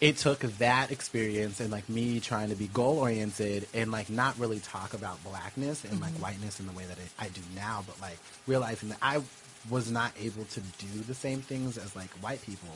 it 0.00 0.16
took 0.16 0.40
that 0.40 0.90
experience 0.90 1.60
and 1.60 1.70
like 1.70 1.88
me 1.88 2.20
trying 2.20 2.48
to 2.48 2.54
be 2.54 2.68
goal 2.68 2.98
oriented 2.98 3.66
and 3.74 3.92
like 3.92 4.08
not 4.08 4.38
really 4.38 4.58
talk 4.58 4.94
about 4.94 5.22
blackness 5.24 5.84
and 5.84 6.00
like 6.00 6.12
whiteness 6.14 6.58
in 6.58 6.66
the 6.66 6.72
way 6.72 6.84
that 6.84 6.98
it, 6.98 7.08
I 7.18 7.28
do 7.28 7.42
now, 7.54 7.84
but 7.86 8.00
like 8.00 8.16
realizing 8.46 8.88
that 8.90 8.98
I 9.02 9.20
was 9.68 9.90
not 9.90 10.12
able 10.18 10.44
to 10.44 10.60
do 10.60 11.00
the 11.06 11.14
same 11.14 11.42
things 11.42 11.76
as 11.76 11.94
like 11.94 12.10
white 12.22 12.40
people, 12.42 12.68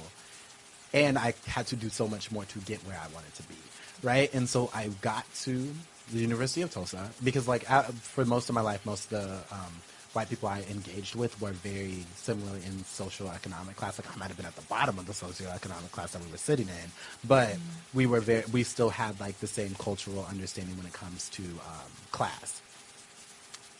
and 0.92 1.16
I 1.16 1.32
had 1.46 1.66
to 1.68 1.76
do 1.76 1.88
so 1.88 2.06
much 2.06 2.30
more 2.30 2.44
to 2.44 2.58
get 2.60 2.78
where 2.86 2.96
I 2.96 3.12
wanted 3.14 3.34
to 3.36 3.42
be, 3.44 3.56
right? 4.02 4.32
And 4.34 4.46
so 4.46 4.70
I 4.74 4.88
got 5.00 5.24
to 5.44 5.74
the 6.12 6.18
University 6.18 6.60
of 6.60 6.70
Tulsa 6.70 7.10
because 7.22 7.48
like 7.48 7.70
out, 7.70 7.86
for 7.94 8.26
most 8.26 8.50
of 8.50 8.54
my 8.54 8.60
life, 8.60 8.84
most 8.84 9.10
of 9.10 9.22
the 9.22 9.54
um, 9.54 9.72
white 10.14 10.28
people 10.28 10.48
I 10.48 10.62
engaged 10.70 11.14
with 11.14 11.40
were 11.40 11.50
very 11.50 12.04
similar 12.14 12.56
in 12.56 12.84
social 12.84 13.28
economic 13.28 13.76
class. 13.76 13.98
Like 13.98 14.14
I 14.14 14.18
might 14.18 14.28
have 14.28 14.36
been 14.36 14.46
at 14.46 14.56
the 14.56 14.62
bottom 14.62 14.98
of 14.98 15.06
the 15.06 15.12
socioeconomic 15.12 15.90
class 15.90 16.12
that 16.12 16.24
we 16.24 16.30
were 16.30 16.38
sitting 16.38 16.68
in, 16.68 16.90
but 17.26 17.56
we 17.92 18.06
were 18.06 18.20
very 18.20 18.44
we 18.52 18.62
still 18.62 18.90
had 18.90 19.18
like 19.20 19.38
the 19.40 19.46
same 19.46 19.74
cultural 19.78 20.26
understanding 20.30 20.76
when 20.76 20.86
it 20.86 20.92
comes 20.92 21.28
to 21.30 21.42
um, 21.42 21.90
class. 22.12 22.62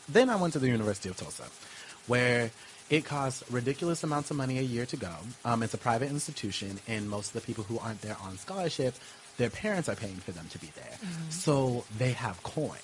Then 0.08 0.28
I 0.28 0.36
went 0.36 0.52
to 0.52 0.58
the 0.58 0.68
University 0.68 1.08
of 1.08 1.16
Tulsa, 1.16 1.44
where 2.06 2.50
it 2.90 3.04
costs 3.04 3.42
ridiculous 3.50 4.04
amounts 4.04 4.30
of 4.30 4.36
money 4.36 4.58
a 4.58 4.62
year 4.62 4.84
to 4.86 4.96
go. 4.96 5.14
Um, 5.44 5.62
it's 5.62 5.72
a 5.72 5.78
private 5.78 6.10
institution, 6.10 6.78
and 6.86 7.08
most 7.08 7.28
of 7.28 7.40
the 7.40 7.46
people 7.46 7.64
who 7.64 7.78
aren't 7.78 8.02
there 8.02 8.16
on 8.22 8.36
scholarship, 8.36 8.94
their 9.36 9.50
parents 9.50 9.88
are 9.88 9.96
paying 9.96 10.16
for 10.16 10.32
them 10.32 10.46
to 10.50 10.58
be 10.58 10.70
there. 10.76 10.98
So 11.30 11.84
they 11.98 12.12
have 12.12 12.42
coin. 12.42 12.78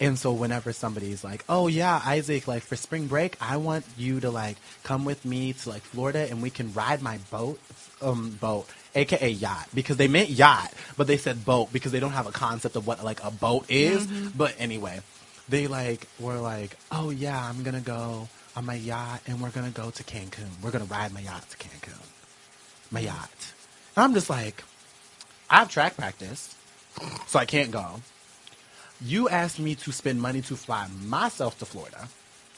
And 0.00 0.18
so 0.18 0.32
whenever 0.32 0.72
somebody's 0.72 1.24
like, 1.24 1.44
oh 1.48 1.66
yeah, 1.66 2.00
Isaac, 2.04 2.46
like 2.46 2.62
for 2.62 2.76
spring 2.76 3.08
break, 3.08 3.36
I 3.40 3.56
want 3.56 3.84
you 3.96 4.20
to 4.20 4.30
like 4.30 4.56
come 4.84 5.04
with 5.04 5.24
me 5.24 5.54
to 5.54 5.68
like 5.68 5.82
Florida 5.82 6.28
and 6.30 6.40
we 6.40 6.50
can 6.50 6.72
ride 6.72 7.02
my 7.02 7.18
boat, 7.30 7.58
um, 8.00 8.30
boat, 8.40 8.68
aka 8.94 9.28
yacht, 9.28 9.68
because 9.74 9.96
they 9.96 10.06
meant 10.06 10.30
yacht, 10.30 10.72
but 10.96 11.08
they 11.08 11.16
said 11.16 11.44
boat 11.44 11.72
because 11.72 11.90
they 11.90 12.00
don't 12.00 12.12
have 12.12 12.28
a 12.28 12.32
concept 12.32 12.76
of 12.76 12.86
what 12.86 13.04
like 13.04 13.22
a 13.24 13.30
boat 13.30 13.66
is. 13.68 14.06
But 14.06 14.54
anyway, 14.58 15.00
they 15.48 15.66
like 15.66 16.06
were 16.20 16.38
like, 16.38 16.76
oh 16.92 17.10
yeah, 17.10 17.44
I'm 17.44 17.64
gonna 17.64 17.80
go 17.80 18.28
on 18.54 18.66
my 18.66 18.74
yacht 18.74 19.22
and 19.26 19.40
we're 19.40 19.50
gonna 19.50 19.70
go 19.70 19.90
to 19.90 20.04
Cancun. 20.04 20.48
We're 20.62 20.70
gonna 20.70 20.84
ride 20.84 21.12
my 21.12 21.20
yacht 21.20 21.48
to 21.50 21.56
Cancun. 21.56 21.98
My 22.92 23.00
yacht. 23.00 23.30
And 23.96 24.04
I'm 24.04 24.14
just 24.14 24.30
like, 24.30 24.62
I 25.50 25.60
have 25.60 25.70
track 25.70 25.96
practice, 25.96 26.54
so 27.26 27.38
I 27.38 27.46
can't 27.46 27.70
go. 27.70 28.00
You 29.00 29.28
asked 29.28 29.58
me 29.58 29.74
to 29.76 29.92
spend 29.92 30.20
money 30.20 30.42
to 30.42 30.56
fly 30.56 30.88
myself 31.04 31.58
to 31.60 31.64
Florida 31.64 32.08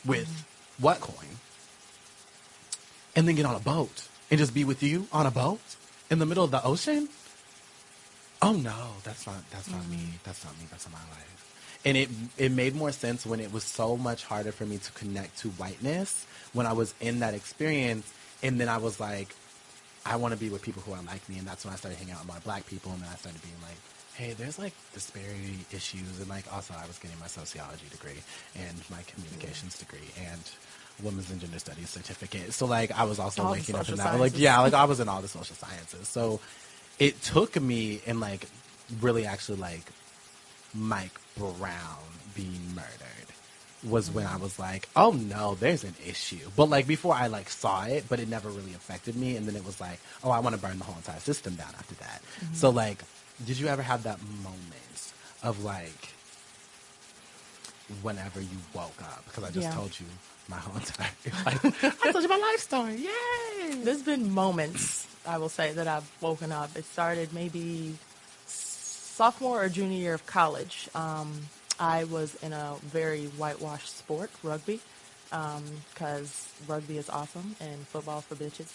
with 0.05 0.26
mm-hmm. 0.26 0.82
what 0.82 1.01
coin? 1.01 1.28
And 3.14 3.28
then 3.28 3.34
get 3.34 3.45
on 3.45 3.55
a 3.55 3.61
boat 3.61 4.09
and 4.30 4.38
just 4.38 4.55
be 4.55 4.64
with 4.64 4.82
you 4.82 5.07
on 5.12 5.26
a 5.26 5.30
boat 5.30 5.61
in 6.11 6.18
the 6.18 6.26
middle 6.26 6.45
of 6.45 6.51
the 6.51 6.62
ocean? 6.64 7.09
Oh 8.43 8.53
no, 8.53 8.95
that's 9.05 9.26
not 9.26 9.36
that's 9.51 9.70
not 9.70 9.86
me. 9.88 9.97
Mm-hmm. 9.97 10.16
That's 10.24 10.45
not 10.45 10.59
me. 10.59 10.64
That's 10.70 10.86
not 10.86 10.95
my 10.95 11.09
life. 11.11 11.80
And 11.84 11.97
it 11.97 12.09
it 12.38 12.53
made 12.53 12.74
more 12.74 12.93
sense 12.93 13.26
when 13.26 13.41
it 13.41 13.53
was 13.53 13.64
so 13.64 13.97
much 13.97 14.24
harder 14.24 14.53
for 14.53 14.64
me 14.64 14.78
to 14.78 14.93
connect 14.93 15.38
to 15.41 15.49
whiteness 15.51 16.26
when 16.53 16.66
I 16.66 16.72
was 16.72 16.95
in 17.01 17.20
that 17.20 17.34
experience 17.34 18.11
and 18.43 18.59
then 18.59 18.68
I 18.68 18.78
was 18.78 18.99
like 18.99 19.34
I 20.07 20.16
want 20.16 20.32
to 20.32 20.40
be 20.40 20.48
with 20.48 20.62
people 20.62 20.82
who 20.82 20.92
are 20.92 21.03
like 21.03 21.26
me, 21.28 21.38
and 21.38 21.46
that's 21.46 21.64
when 21.64 21.74
I 21.74 21.76
started 21.76 21.98
hanging 21.98 22.14
out 22.14 22.20
with 22.20 22.28
more 22.28 22.40
black 22.44 22.66
people, 22.66 22.92
and 22.92 23.03
then 23.03 23.09
I 23.12 23.16
started 23.16 23.40
being 23.42 23.55
like, 23.62 23.76
hey, 24.14 24.32
there's 24.32 24.59
like 24.59 24.72
disparity 24.92 25.64
issues, 25.72 26.20
and 26.20 26.28
like 26.28 26.51
also 26.53 26.74
I 26.74 26.86
was 26.86 26.98
getting 26.98 27.18
my 27.18 27.26
sociology 27.26 27.86
degree 27.90 28.20
and 28.57 28.76
my 28.90 29.03
communications 29.03 29.78
degree 29.78 30.11
and 30.30 30.40
women's 31.03 31.30
and 31.30 31.40
gender 31.40 31.59
studies 31.59 31.90
certificate. 31.90 32.53
So 32.53 32.66
like 32.66 32.92
I 32.92 33.05
was 33.05 33.18
also 33.18 33.44
All 33.44 33.53
waking 33.53 33.76
up 33.76 33.88
in 33.88 33.96
that, 33.96 34.18
like 34.18 34.38
yeah, 34.38 34.61
like 34.61 34.74
I 34.74 34.84
was 34.84 35.01
in 35.01 35.09
all 35.09 35.22
the 35.22 35.28
social 35.28 35.57
sciences. 35.57 36.09
So 36.09 36.40
it 36.98 37.20
took 37.22 37.61
me 37.61 38.01
and 38.07 38.20
like 38.20 38.46
really 39.01 39.24
actually 39.26 39.59
like 39.59 39.84
Mike 40.74 41.18
Brown 41.36 41.98
being 42.34 42.74
murdered 42.74 43.30
was 43.83 44.11
when 44.11 44.26
I 44.26 44.37
was 44.37 44.59
like, 44.59 44.89
oh 44.95 45.12
no, 45.12 45.55
there's 45.55 45.85
an 45.85 45.95
issue. 46.07 46.51
But 46.57 46.68
like 46.68 46.87
before 46.87 47.14
I 47.14 47.28
like 47.28 47.49
saw 47.49 47.85
it, 47.85 48.05
but 48.09 48.20
it 48.20 48.28
never 48.28 48.49
really 48.51 48.74
affected 48.74 49.16
me. 49.16 49.37
And 49.37 49.47
then 49.47 49.57
it 49.57 49.64
was 49.64 49.81
like, 49.81 49.99
oh, 50.22 50.31
I 50.31 50.41
want 50.41 50.55
to 50.55 50.61
burn 50.61 50.78
the 50.78 50.85
whole 50.85 50.97
entire 50.97 51.20
system 51.20 51.55
down 51.55 51.70
after 51.78 51.95
that. 51.97 52.20
So 52.53 52.70
like, 52.70 52.99
did 53.47 53.59
you 53.59 53.68
ever 53.68 53.83
have 53.83 54.03
that 54.03 54.18
moment 54.43 55.12
of 55.43 55.64
like, 55.64 56.09
whenever 58.03 58.41
you 58.41 58.59
woke 58.74 59.01
up? 59.03 59.24
Because 59.26 59.45
I 59.45 59.51
just 59.51 59.68
Yeah. 59.68 59.74
told 59.74 59.99
you 59.99 60.07
my 60.49 60.57
whole 60.57 60.76
entire 60.76 61.09
life. 61.47 61.85
I 62.05 62.12
told 62.12 62.22
you 62.22 62.28
my 62.28 62.37
life 62.39 62.61
story. 62.61 62.97
Yay! 62.97 63.81
There's 63.83 64.03
been 64.03 64.31
moments, 64.31 65.07
I 65.26 65.39
will 65.39 65.49
say, 65.49 65.72
that 65.72 65.89
I've 65.89 66.09
woken 66.20 66.53
up. 66.53 66.76
It 66.76 66.85
started 66.85 67.33
maybe 67.33 67.95
sophomore 68.47 69.62
or 69.64 69.68
junior 69.68 69.99
year 69.99 70.14
of 70.14 70.26
college. 70.26 70.89
Um, 70.95 71.41
I 71.81 72.05
was 72.05 72.37
in 72.43 72.53
a 72.53 72.76
very 72.85 73.26
whitewashed 73.26 73.99
sport, 73.99 74.31
rugby, 74.45 74.81
um, 75.33 75.64
because 75.95 76.49
rugby 76.68 76.99
is 76.99 77.11
awesome 77.11 77.57
and 77.61 77.89
football 77.89 78.22
for 78.22 78.37
bitches. 78.37 78.70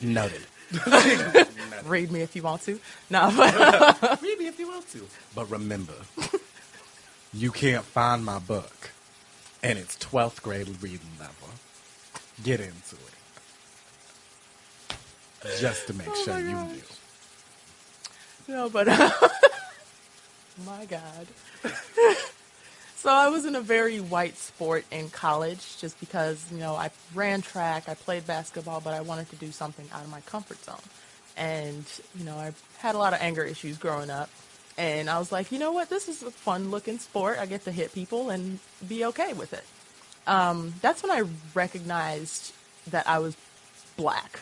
Noted. 0.00 0.42
Read 1.86 2.12
me 2.12 2.20
if 2.22 2.36
you 2.36 2.42
want 2.42 2.62
to. 2.62 2.78
No, 3.10 3.32
but 3.36 4.20
Read 4.22 4.38
me 4.38 4.46
if 4.48 4.58
you 4.60 4.68
want 4.68 4.88
to. 4.92 5.08
But 5.34 5.50
remember, 5.50 5.94
you 7.32 7.50
can't 7.52 7.84
find 7.84 8.24
my 8.24 8.38
book, 8.38 8.90
and 9.62 9.78
it's 9.78 9.96
12th 9.96 10.42
grade 10.42 10.68
reading 10.82 11.10
level. 11.18 11.48
Get 12.44 12.60
into 12.60 12.96
it. 12.96 13.14
Just 15.60 15.86
to 15.88 15.94
make 15.94 16.08
Oh 16.08 16.24
sure 16.24 16.38
you 16.38 16.56
do. 16.74 16.82
No, 18.52 18.68
but 18.70 18.88
my 20.66 20.84
God. 20.86 21.26
so 22.96 23.10
I 23.10 23.28
was 23.28 23.44
in 23.44 23.54
a 23.54 23.60
very 23.60 24.00
white 24.00 24.36
sport 24.36 24.84
in 24.90 25.10
college 25.10 25.78
just 25.78 25.98
because, 26.00 26.44
you 26.52 26.58
know, 26.58 26.74
I 26.74 26.90
ran 27.14 27.42
track, 27.42 27.88
I 27.88 27.94
played 27.94 28.26
basketball, 28.26 28.80
but 28.80 28.94
I 28.94 29.00
wanted 29.00 29.30
to 29.30 29.36
do 29.36 29.52
something 29.52 29.88
out 29.92 30.02
of 30.02 30.10
my 30.10 30.20
comfort 30.22 30.62
zone. 30.64 30.76
And, 31.36 31.84
you 32.16 32.24
know, 32.24 32.36
I 32.36 32.52
had 32.78 32.94
a 32.94 32.98
lot 32.98 33.12
of 33.12 33.20
anger 33.20 33.44
issues 33.44 33.78
growing 33.78 34.10
up. 34.10 34.30
And 34.76 35.10
I 35.10 35.18
was 35.18 35.32
like, 35.32 35.50
you 35.50 35.58
know 35.58 35.72
what? 35.72 35.90
This 35.90 36.08
is 36.08 36.22
a 36.22 36.30
fun 36.30 36.70
looking 36.70 36.98
sport. 36.98 37.38
I 37.38 37.46
get 37.46 37.64
to 37.64 37.72
hit 37.72 37.92
people 37.92 38.30
and 38.30 38.60
be 38.86 39.04
okay 39.06 39.32
with 39.32 39.52
it. 39.52 39.64
Um, 40.28 40.74
that's 40.82 41.02
when 41.02 41.10
I 41.10 41.24
recognized 41.54 42.52
that 42.90 43.08
I 43.08 43.18
was 43.18 43.36
black. 43.96 44.40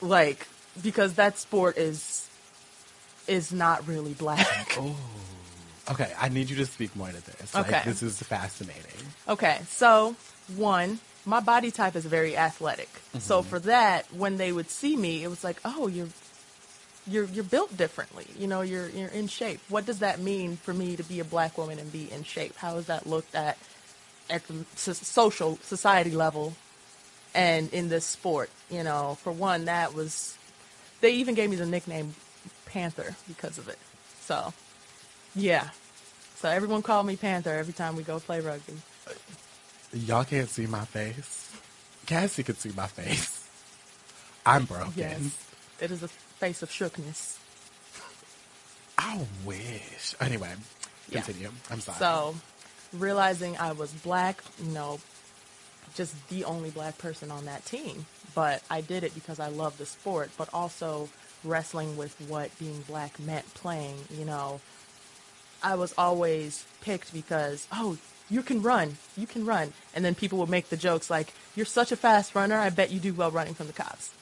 Like, 0.00 0.46
because 0.80 1.14
that 1.14 1.38
sport 1.38 1.76
is 1.76 2.27
is 3.28 3.52
not 3.52 3.86
really 3.86 4.14
black. 4.14 4.76
Oh. 4.78 4.96
Okay, 5.90 6.12
I 6.20 6.28
need 6.28 6.50
you 6.50 6.56
to 6.56 6.66
speak 6.66 6.94
more 6.94 7.08
to 7.08 7.24
this. 7.24 7.54
Like, 7.54 7.68
Okay. 7.68 7.82
this 7.84 8.02
is 8.02 8.22
fascinating. 8.22 9.06
Okay, 9.26 9.60
so 9.68 10.16
one, 10.56 11.00
my 11.24 11.40
body 11.40 11.70
type 11.70 11.96
is 11.96 12.04
very 12.04 12.36
athletic. 12.36 12.90
So 13.18 13.40
mm-hmm. 13.40 13.48
for 13.48 13.58
that, 13.60 14.06
when 14.12 14.36
they 14.36 14.52
would 14.52 14.70
see 14.70 14.96
me, 14.96 15.24
it 15.24 15.28
was 15.28 15.42
like, 15.44 15.60
oh, 15.64 15.86
you're 15.86 16.08
you're 17.06 17.24
you're 17.24 17.44
built 17.44 17.74
differently. 17.74 18.26
You 18.38 18.46
know, 18.46 18.60
you're 18.60 18.88
you're 18.90 19.08
in 19.08 19.28
shape. 19.28 19.60
What 19.68 19.86
does 19.86 20.00
that 20.00 20.20
mean 20.20 20.56
for 20.56 20.74
me 20.74 20.96
to 20.96 21.02
be 21.02 21.20
a 21.20 21.24
black 21.24 21.56
woman 21.56 21.78
and 21.78 21.90
be 21.90 22.10
in 22.12 22.22
shape? 22.22 22.56
How 22.56 22.76
is 22.76 22.86
that 22.86 23.06
looked 23.06 23.34
at 23.34 23.56
at 24.28 24.46
the 24.46 24.64
so- 24.76 24.92
social 24.92 25.58
society 25.62 26.10
level 26.10 26.54
and 27.34 27.72
in 27.72 27.88
this 27.88 28.04
sport? 28.04 28.50
You 28.70 28.84
know, 28.84 29.16
for 29.22 29.32
one, 29.32 29.64
that 29.66 29.94
was 29.94 30.36
they 31.00 31.12
even 31.12 31.34
gave 31.34 31.48
me 31.48 31.56
the 31.56 31.66
nickname 31.66 32.14
Panther 32.68 33.14
because 33.26 33.58
of 33.58 33.68
it. 33.68 33.78
So, 34.20 34.52
yeah. 35.34 35.68
So 36.36 36.48
everyone 36.48 36.82
called 36.82 37.06
me 37.06 37.16
Panther 37.16 37.50
every 37.54 37.72
time 37.72 37.96
we 37.96 38.02
go 38.02 38.20
play 38.20 38.40
rugby. 38.40 38.74
Y'all 39.92 40.24
can't 40.24 40.48
see 40.48 40.66
my 40.66 40.84
face. 40.84 41.50
Cassie 42.06 42.42
can 42.42 42.56
see 42.56 42.70
my 42.76 42.86
face. 42.86 43.46
I'm 44.46 44.64
broken. 44.64 44.92
Yes. 44.96 45.36
It 45.80 45.90
is 45.90 46.02
a 46.02 46.08
face 46.08 46.62
of 46.62 46.70
shookness. 46.70 47.38
I 48.96 49.26
wish. 49.44 50.14
Anyway, 50.20 50.52
Yeah. 51.08 51.20
continue. 51.22 51.50
I'm 51.70 51.80
sorry. 51.80 51.98
So, 51.98 52.34
realizing 52.92 53.56
I 53.58 53.72
was 53.72 53.92
black, 53.92 54.42
you 54.62 54.70
know, 54.70 55.00
just 55.94 56.14
the 56.28 56.44
only 56.44 56.70
black 56.70 56.98
person 56.98 57.30
on 57.30 57.44
that 57.46 57.64
team. 57.64 58.06
But 58.34 58.62
I 58.70 58.80
did 58.80 59.04
it 59.04 59.14
because 59.14 59.40
I 59.40 59.48
love 59.48 59.78
the 59.78 59.86
sport, 59.86 60.30
but 60.36 60.48
also 60.52 61.08
wrestling 61.44 61.96
with 61.96 62.14
what 62.28 62.56
being 62.58 62.82
black 62.88 63.18
meant 63.18 63.52
playing, 63.54 63.96
you 64.10 64.24
know. 64.24 64.60
I 65.62 65.74
was 65.74 65.94
always 65.98 66.64
picked 66.80 67.12
because, 67.12 67.66
oh, 67.72 67.98
you 68.30 68.42
can 68.42 68.62
run, 68.62 68.96
you 69.16 69.26
can 69.26 69.44
run. 69.44 69.72
And 69.94 70.04
then 70.04 70.14
people 70.14 70.38
would 70.38 70.48
make 70.48 70.68
the 70.68 70.76
jokes 70.76 71.10
like, 71.10 71.32
you're 71.56 71.66
such 71.66 71.92
a 71.92 71.96
fast 71.96 72.34
runner, 72.34 72.56
I 72.56 72.70
bet 72.70 72.90
you 72.90 73.00
do 73.00 73.14
well 73.14 73.30
running 73.30 73.54
from 73.54 73.66
the 73.66 73.72
cops. 73.72 74.12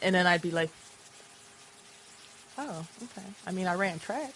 And 0.00 0.14
then 0.14 0.26
I'd 0.26 0.42
be 0.42 0.50
like, 0.50 0.70
oh, 2.56 2.86
okay. 3.04 3.26
I 3.46 3.52
mean, 3.52 3.66
I 3.66 3.74
ran 3.74 3.98
track. 3.98 4.32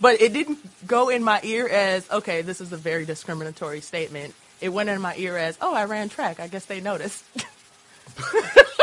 But 0.00 0.20
it 0.20 0.32
didn't 0.32 0.58
go 0.86 1.08
in 1.08 1.22
my 1.22 1.40
ear 1.44 1.68
as, 1.68 2.10
okay, 2.10 2.42
this 2.42 2.60
is 2.60 2.72
a 2.72 2.76
very 2.76 3.04
discriminatory 3.04 3.80
statement. 3.80 4.34
It 4.60 4.70
went 4.70 4.88
in 4.88 5.00
my 5.00 5.14
ear 5.16 5.36
as, 5.36 5.56
oh, 5.60 5.74
I 5.74 5.84
ran 5.84 6.08
track. 6.08 6.40
I 6.40 6.48
guess 6.48 6.64
they 6.64 6.80
noticed. 6.80 7.24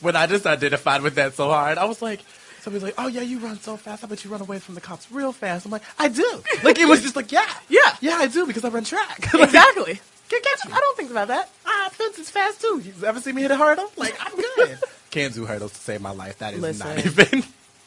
when 0.00 0.16
I 0.16 0.26
just 0.26 0.46
identified 0.46 1.02
with 1.02 1.14
that 1.16 1.34
so 1.34 1.48
hard, 1.48 1.78
I 1.78 1.84
was 1.84 2.00
like, 2.02 2.20
somebody's 2.60 2.82
like, 2.82 2.94
oh 2.98 3.06
yeah, 3.06 3.22
you 3.22 3.38
run 3.38 3.58
so 3.60 3.76
fast. 3.76 4.04
I 4.04 4.06
bet 4.06 4.24
you 4.24 4.30
run 4.30 4.40
away 4.40 4.58
from 4.58 4.74
the 4.74 4.80
cops 4.80 5.10
real 5.10 5.32
fast. 5.32 5.64
I'm 5.66 5.70
like, 5.72 5.82
I 5.98 6.08
do. 6.08 6.42
Like 6.62 6.78
it 6.78 6.86
was 6.88 7.02
just 7.02 7.16
like, 7.16 7.32
yeah, 7.32 7.46
Yeah. 7.68 7.96
yeah, 8.00 8.16
I 8.16 8.26
do 8.26 8.46
because 8.46 8.64
I 8.64 8.68
run 8.68 8.84
track. 8.84 9.18
exactly. 9.34 10.00
Can't 10.28 10.44
catch 10.44 10.66
me. 10.66 10.72
I 10.72 10.78
don't 10.80 10.96
think 10.96 11.10
about 11.10 11.28
that. 11.28 11.50
Ah, 11.66 11.88
fence 11.92 12.18
is 12.18 12.30
fast 12.30 12.60
too. 12.60 12.80
You 12.84 12.92
ever 13.06 13.20
see 13.20 13.32
me 13.32 13.42
hit 13.42 13.50
a 13.50 13.56
hurdle? 13.56 13.90
Like 13.96 14.14
I'm 14.20 14.36
good. 14.56 14.78
Can't 15.10 15.34
do 15.34 15.44
hurdles 15.44 15.72
to 15.72 15.78
save 15.78 16.00
my 16.00 16.12
life. 16.12 16.38
That 16.38 16.54
is 16.54 16.60
Listen. 16.60 16.86
not 16.86 17.04
even 17.04 17.44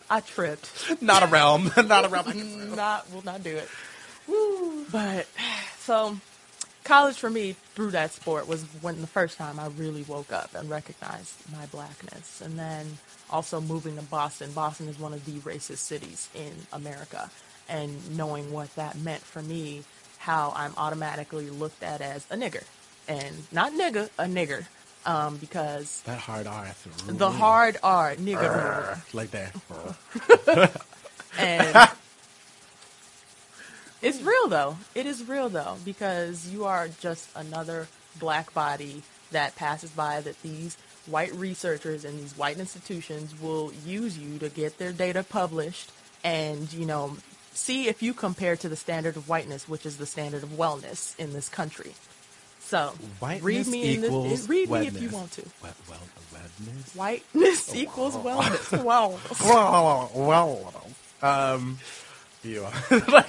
I 0.10 0.20
tripped. 0.20 1.02
not 1.02 1.24
a 1.24 1.28
realm. 1.28 1.72
Not 1.78 2.06
a 2.06 2.10
realm. 2.10 2.76
Not, 2.76 3.10
will 3.14 3.24
not 3.24 3.44
do 3.44 3.56
it. 3.56 3.70
But 4.92 5.28
so 5.80 6.18
college 6.84 7.18
for 7.18 7.30
me 7.30 7.56
through 7.76 7.92
that 7.92 8.12
sport 8.12 8.48
was 8.48 8.64
when 8.82 9.02
the 9.02 9.08
first 9.08 9.38
time 9.38 9.60
I 9.60 9.68
really 9.68 10.04
woke 10.04 10.32
up 10.32 10.54
and 10.56 10.70
recognized 10.70 11.34
my 11.52 11.66
blackness. 11.68 12.42
And 12.42 12.58
then 12.60 12.98
also 13.30 13.60
moving 13.62 13.96
to 13.98 14.04
Boston. 14.04 14.52
Boston 14.52 14.88
is 14.88 15.00
one 15.00 15.14
of 15.14 15.26
the 15.26 15.40
racist 15.50 15.78
cities 15.78 16.30
in 16.36 16.52
America. 16.72 17.30
And 17.70 18.18
knowing 18.18 18.52
what 18.52 18.74
that 18.76 18.98
meant 18.98 19.22
for 19.22 19.42
me, 19.42 19.84
how 20.20 20.54
I'm 20.56 20.74
automatically 20.78 21.50
looked 21.50 21.82
at 21.84 22.02
as 22.02 22.26
a 22.30 22.36
nigger. 22.36 22.64
And 23.08 23.36
not 23.52 23.72
nigga, 23.74 24.10
a 24.18 24.26
nigger. 24.26 24.66
Um, 25.06 25.36
because 25.38 26.02
That 26.04 26.20
hard 26.20 26.48
R. 26.48 26.66
the 27.08 27.30
hard 27.30 27.78
R, 27.84 28.16
nigger. 28.16 28.98
like 29.14 29.32
that. 29.32 29.54
And 31.38 31.90
it's 34.04 34.22
real 34.22 34.48
though. 34.48 34.78
It 34.94 35.06
is 35.06 35.28
real 35.28 35.50
though 35.50 35.78
because 35.84 36.48
you 36.50 36.66
are 36.66 36.88
just 36.88 37.30
another 37.36 37.88
black 38.20 38.54
body 38.54 39.02
that 39.32 39.56
passes 39.56 39.90
by 39.92 40.22
that 40.22 40.42
these 40.44 40.78
white 41.08 41.34
researchers 41.34 42.06
and 42.06 42.20
these 42.20 42.38
white 42.38 42.60
institutions 42.60 43.40
will 43.42 43.74
use 43.86 44.18
you 44.18 44.38
to 44.40 44.50
get 44.50 44.78
their 44.78 44.92
data 44.92 45.24
published 45.24 45.92
and, 46.24 46.72
you 46.72 46.86
know, 46.86 47.18
see 47.54 47.88
if 47.88 48.02
you 48.02 48.14
compare 48.14 48.56
to 48.56 48.70
the 48.70 48.76
standard 48.76 49.18
of 49.18 49.28
whiteness, 49.28 49.68
which 49.68 49.86
is 49.86 49.98
the 49.98 50.06
standard 50.06 50.44
of 50.44 50.50
wellness 50.50 51.18
in 51.20 51.34
this 51.34 51.50
country. 51.50 51.94
So, 52.60 52.94
Whiteness 53.20 53.44
read 53.44 53.68
me 53.68 53.96
in 53.96 54.06
equals 54.06 54.30
this 54.30 54.50
read 54.50 54.70
me 54.70 54.88
if 54.88 55.02
you 55.02 55.10
want 55.10 55.32
to. 55.34 55.44
Well, 55.62 55.74
well, 55.90 56.00
wetness. 56.32 56.96
Whiteness 56.96 57.76
equals 57.76 58.16
wellness. 58.16 58.84
Wow. 58.84 59.20
well, 59.44 60.12
well, 60.16 60.74
um, 61.22 61.78
you 62.44 62.64
are 62.64 63.02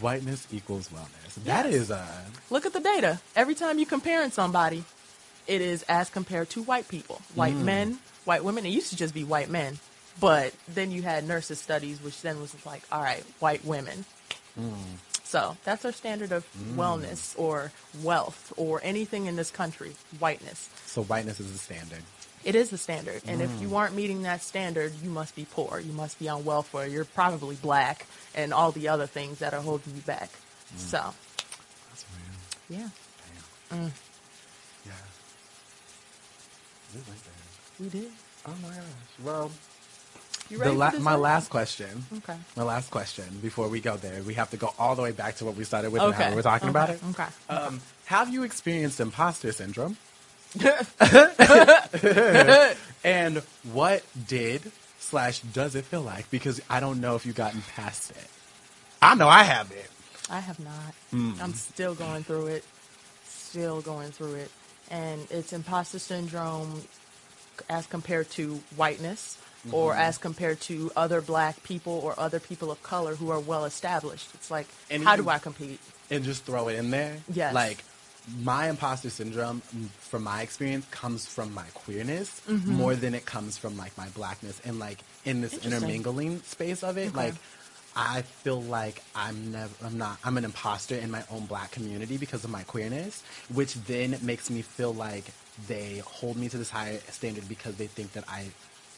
whiteness 0.00 0.46
equals 0.52 0.88
wellness. 0.88 1.34
That 1.44 1.66
Yes. 1.66 1.74
is 1.74 1.90
uh, 1.90 2.06
Look 2.50 2.66
at 2.66 2.72
the 2.72 2.80
data. 2.80 3.20
Every 3.36 3.54
time 3.54 3.78
you're 3.78 3.88
comparing 3.88 4.30
somebody, 4.30 4.84
it 5.46 5.60
is 5.60 5.82
as 5.88 6.10
compared 6.10 6.50
to 6.50 6.62
white 6.62 6.88
people, 6.88 7.20
white 7.34 7.54
mm. 7.54 7.64
men, 7.64 7.98
white 8.24 8.44
women. 8.44 8.64
It 8.66 8.70
used 8.70 8.90
to 8.90 8.96
just 8.96 9.14
be 9.14 9.24
white 9.24 9.50
men, 9.50 9.78
but 10.20 10.54
then 10.68 10.90
you 10.90 11.02
had 11.02 11.26
nurses 11.26 11.60
studies, 11.60 12.00
which 12.02 12.22
then 12.22 12.40
was 12.40 12.54
like, 12.64 12.82
all 12.90 13.02
right, 13.02 13.24
white 13.40 13.64
women. 13.64 14.04
Mm. 14.58 14.74
So 15.24 15.56
that's 15.64 15.84
our 15.84 15.92
standard 15.92 16.32
of 16.32 16.46
mm. 16.56 16.76
wellness 16.76 17.34
or 17.38 17.72
wealth 18.02 18.52
or 18.56 18.80
anything 18.84 19.26
in 19.26 19.36
this 19.36 19.50
country, 19.50 19.92
whiteness. 20.18 20.68
so 20.86 21.02
whiteness 21.02 21.40
is 21.40 21.52
the 21.52 21.58
standard. 21.58 22.02
It 22.44 22.54
is 22.54 22.70
the 22.70 22.78
standard. 22.78 23.22
And 23.26 23.40
if 23.40 23.50
you 23.60 23.68
mm. 23.68 23.76
aren't 23.76 23.94
meeting 23.94 24.22
that 24.22 24.42
standard, 24.42 24.92
you 25.02 25.10
must 25.10 25.34
be 25.34 25.46
poor. 25.50 25.80
You 25.80 25.92
must 25.92 26.18
be 26.18 26.28
on 26.28 26.44
welfare. 26.44 26.86
You're 26.86 27.06
probably 27.06 27.56
black 27.56 28.06
and 28.34 28.52
all 28.52 28.70
the 28.72 28.88
other 28.88 29.06
things 29.06 29.38
that 29.38 29.54
are 29.54 29.60
holding 29.60 29.94
you 29.94 30.02
back. 30.02 30.30
Mm. 30.74 30.78
So, 30.78 31.14
That's 31.88 32.04
real. 32.68 32.80
yeah, 32.80 32.88
Damn. 33.70 33.78
Mm. 33.78 33.90
Yeah. 34.86 34.92
We 36.94 37.00
went 37.08 37.24
there. 37.24 37.80
we 37.80 37.88
did. 37.88 38.12
Oh 38.46 38.54
my 38.62 38.68
gosh. 38.68 39.24
Well, 39.24 39.50
la- 40.50 40.98
my 40.98 41.14
last 41.14 41.48
question. 41.48 42.04
Okay. 42.18 42.36
My 42.56 42.62
last 42.62 42.90
question 42.90 43.24
before 43.40 43.68
we 43.68 43.80
go 43.80 43.96
there, 43.96 44.22
we 44.22 44.34
have 44.34 44.50
to 44.50 44.56
go 44.56 44.74
all 44.78 44.94
the 44.94 45.02
way 45.02 45.12
back 45.12 45.36
to 45.36 45.44
what 45.44 45.56
we 45.56 45.64
started 45.64 45.92
with 45.92 46.02
and 46.02 46.14
how 46.14 46.20
Okay. 46.20 46.30
we 46.30 46.36
were 46.36 46.42
talking 46.42 46.68
about 46.68 46.90
it. 46.90 47.00
Okay. 47.10 47.26
Um, 47.48 47.80
have 48.06 48.28
you 48.32 48.42
experienced 48.42 49.00
imposter 49.00 49.52
syndrome? 49.52 49.96
and 53.04 53.38
what 53.72 54.02
did 54.26 54.62
slash 54.98 55.40
does 55.40 55.74
it 55.74 55.84
feel 55.84 56.02
like? 56.02 56.30
Because 56.30 56.60
I 56.70 56.80
don't 56.80 57.00
know 57.00 57.16
if 57.16 57.26
you've 57.26 57.34
gotten 57.36 57.62
past 57.74 58.10
it. 58.10 58.28
I 59.02 59.14
know 59.14 59.28
I 59.28 59.42
haven't. 59.42 59.78
I 60.30 60.40
have 60.40 60.58
not. 60.60 60.94
Hmm. 61.10 61.32
I'm 61.40 61.52
still 61.54 61.94
going 61.94 62.24
through 62.24 62.46
it. 62.46 62.64
Still 63.24 63.80
going 63.82 64.10
through 64.10 64.34
it. 64.36 64.50
And 64.90 65.26
it's 65.30 65.52
imposter 65.52 65.98
syndrome 65.98 66.82
as 67.68 67.86
compared 67.86 68.30
to 68.32 68.60
whiteness 68.76 69.38
or 69.72 69.92
Mm-hmm. 69.92 70.00
as 70.02 70.18
compared 70.18 70.60
to 70.62 70.90
other 70.94 71.22
black 71.22 71.62
people 71.62 71.98
or 72.04 72.12
other 72.18 72.38
people 72.38 72.70
of 72.70 72.82
color 72.82 73.14
who 73.14 73.30
are 73.30 73.40
well 73.40 73.64
established. 73.64 74.28
It's 74.34 74.50
like, 74.50 74.66
And 74.90 75.02
how 75.02 75.14
even- 75.14 75.24
do 75.24 75.30
I 75.30 75.38
compete? 75.38 75.80
and 76.10 76.22
just 76.22 76.44
throw 76.44 76.68
it 76.68 76.74
in 76.74 76.90
there. 76.90 77.16
Yes. 77.32 77.54
Like 77.54 77.82
my 78.42 78.68
imposter 78.68 79.10
syndrome, 79.10 79.60
from 79.98 80.24
my 80.24 80.42
experience, 80.42 80.86
comes 80.90 81.26
from 81.26 81.52
my 81.52 81.66
queerness 81.74 82.40
mm-hmm. 82.48 82.72
more 82.72 82.94
than 82.94 83.14
it 83.14 83.26
comes 83.26 83.58
from 83.58 83.76
like 83.76 83.96
my 83.98 84.08
blackness 84.10 84.60
and 84.64 84.78
like 84.78 84.98
in 85.24 85.40
this 85.40 85.64
intermingling 85.64 86.40
space 86.42 86.82
of 86.82 86.96
it. 86.96 87.08
Okay. 87.08 87.16
Like 87.16 87.34
I 87.96 88.22
feel 88.22 88.60
like 88.60 89.02
I'm 89.14 89.52
never, 89.52 89.72
I'm 89.84 89.98
not, 89.98 90.18
I'm 90.24 90.36
an 90.36 90.44
imposter 90.44 90.96
in 90.96 91.10
my 91.10 91.22
own 91.30 91.46
black 91.46 91.70
community 91.70 92.16
because 92.16 92.44
of 92.44 92.50
my 92.50 92.62
queerness, 92.64 93.22
which 93.52 93.74
then 93.74 94.18
makes 94.22 94.50
me 94.50 94.62
feel 94.62 94.92
like 94.92 95.24
they 95.68 95.98
hold 95.98 96.36
me 96.36 96.48
to 96.48 96.58
this 96.58 96.70
higher 96.70 96.98
standard 97.10 97.48
because 97.48 97.76
they 97.76 97.86
think 97.86 98.12
that 98.12 98.24
I 98.28 98.46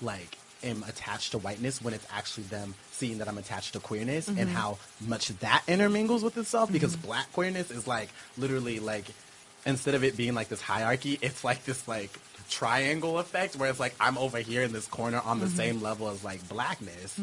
like 0.01 0.39
am 0.63 0.83
attached 0.85 1.33
to 1.33 1.39
whiteness 1.39 1.83
when 1.83 1.95
it's 1.95 2.07
actually 2.13 2.45
them 2.45 2.75
seeing 2.93 3.19
that 3.19 3.29
I'm 3.29 3.39
attached 3.39 3.75
to 3.75 3.81
queerness 3.81 4.29
and 4.29 4.39
mm-hmm. 4.39 4.49
how 4.51 4.79
much 5.07 5.29
that 5.41 5.63
intermingles 5.69 6.23
with 6.23 6.37
itself 6.37 6.73
because 6.73 6.97
mm-hmm. 6.97 7.07
black 7.07 7.33
queerness 7.33 7.71
is 7.71 7.87
like 7.87 8.09
literally 8.39 8.81
like 8.81 9.05
instead 9.67 9.95
of 9.95 10.05
it 10.05 10.17
being 10.17 10.35
like 10.35 10.49
this 10.49 10.63
hierarchy, 10.63 11.19
it's 11.23 11.45
like 11.45 11.65
this 11.65 11.87
like 11.87 12.11
triangle 12.49 13.19
effect 13.19 13.57
where 13.57 13.69
it's 13.69 13.81
like 13.81 13.95
I'm 14.01 14.17
over 14.17 14.39
here 14.39 14.63
in 14.63 14.73
this 14.73 14.87
corner 14.87 15.21
on 15.25 15.41
the 15.41 15.47
mm-hmm. 15.47 15.57
same 15.57 15.83
level 15.83 16.09
as 16.09 16.25
like 16.25 16.49
blackness, 16.49 17.19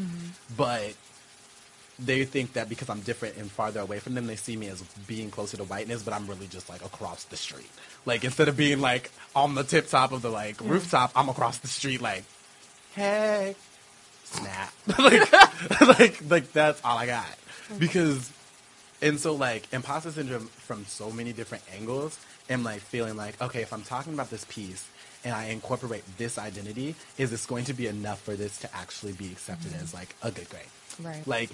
but 0.55 0.93
they 1.99 2.25
think 2.25 2.53
that 2.53 2.69
because 2.69 2.89
I'm 2.89 3.01
different 3.01 3.37
and 3.37 3.49
farther 3.49 3.79
away 3.79 3.99
from 3.99 4.15
them, 4.15 4.27
they 4.27 4.35
see 4.35 4.57
me 4.57 4.67
as 4.67 4.81
being 5.07 5.29
closer 5.29 5.57
to 5.57 5.63
whiteness, 5.63 6.03
but 6.03 6.13
I'm 6.13 6.27
really 6.27 6.47
just 6.47 6.69
like 6.69 6.83
across 6.83 7.23
the 7.25 7.37
street. 7.37 7.69
Like 8.05 8.23
instead 8.23 8.47
of 8.47 8.57
being 8.57 8.81
like 8.81 9.11
on 9.35 9.55
the 9.55 9.63
tip 9.63 9.87
top 9.87 10.11
of 10.11 10.21
the 10.21 10.29
like 10.29 10.59
rooftop, 10.61 11.11
I'm 11.15 11.29
across 11.29 11.59
the 11.59 11.67
street 11.67 12.01
like, 12.01 12.23
hey, 12.95 13.55
snap. 14.25 14.73
like, 14.99 15.31
like, 15.99 16.29
like 16.29 16.53
that's 16.53 16.81
all 16.83 16.97
I 16.97 17.05
got. 17.05 17.25
Mm-hmm. 17.25 17.77
Because, 17.77 18.31
and 19.01 19.19
so 19.19 19.33
like 19.33 19.71
imposter 19.73 20.11
syndrome 20.11 20.47
from 20.47 20.85
so 20.85 21.11
many 21.11 21.33
different 21.33 21.63
angles, 21.75 22.19
and 22.49 22.63
like 22.63 22.81
feeling 22.81 23.15
like, 23.15 23.41
okay, 23.41 23.61
if 23.61 23.73
I'm 23.73 23.83
talking 23.83 24.13
about 24.13 24.29
this 24.29 24.45
piece 24.45 24.87
and 25.23 25.33
I 25.33 25.45
incorporate 25.45 26.03
this 26.17 26.37
identity, 26.37 26.95
is 27.17 27.31
this 27.31 27.45
going 27.45 27.65
to 27.65 27.73
be 27.73 27.87
enough 27.87 28.21
for 28.21 28.35
this 28.35 28.57
to 28.59 28.75
actually 28.75 29.13
be 29.13 29.31
accepted 29.31 29.71
mm-hmm. 29.71 29.83
as 29.83 29.93
like 29.93 30.15
a 30.21 30.31
good 30.31 30.49
grade? 30.49 30.63
Right. 31.01 31.25
Like, 31.25 31.49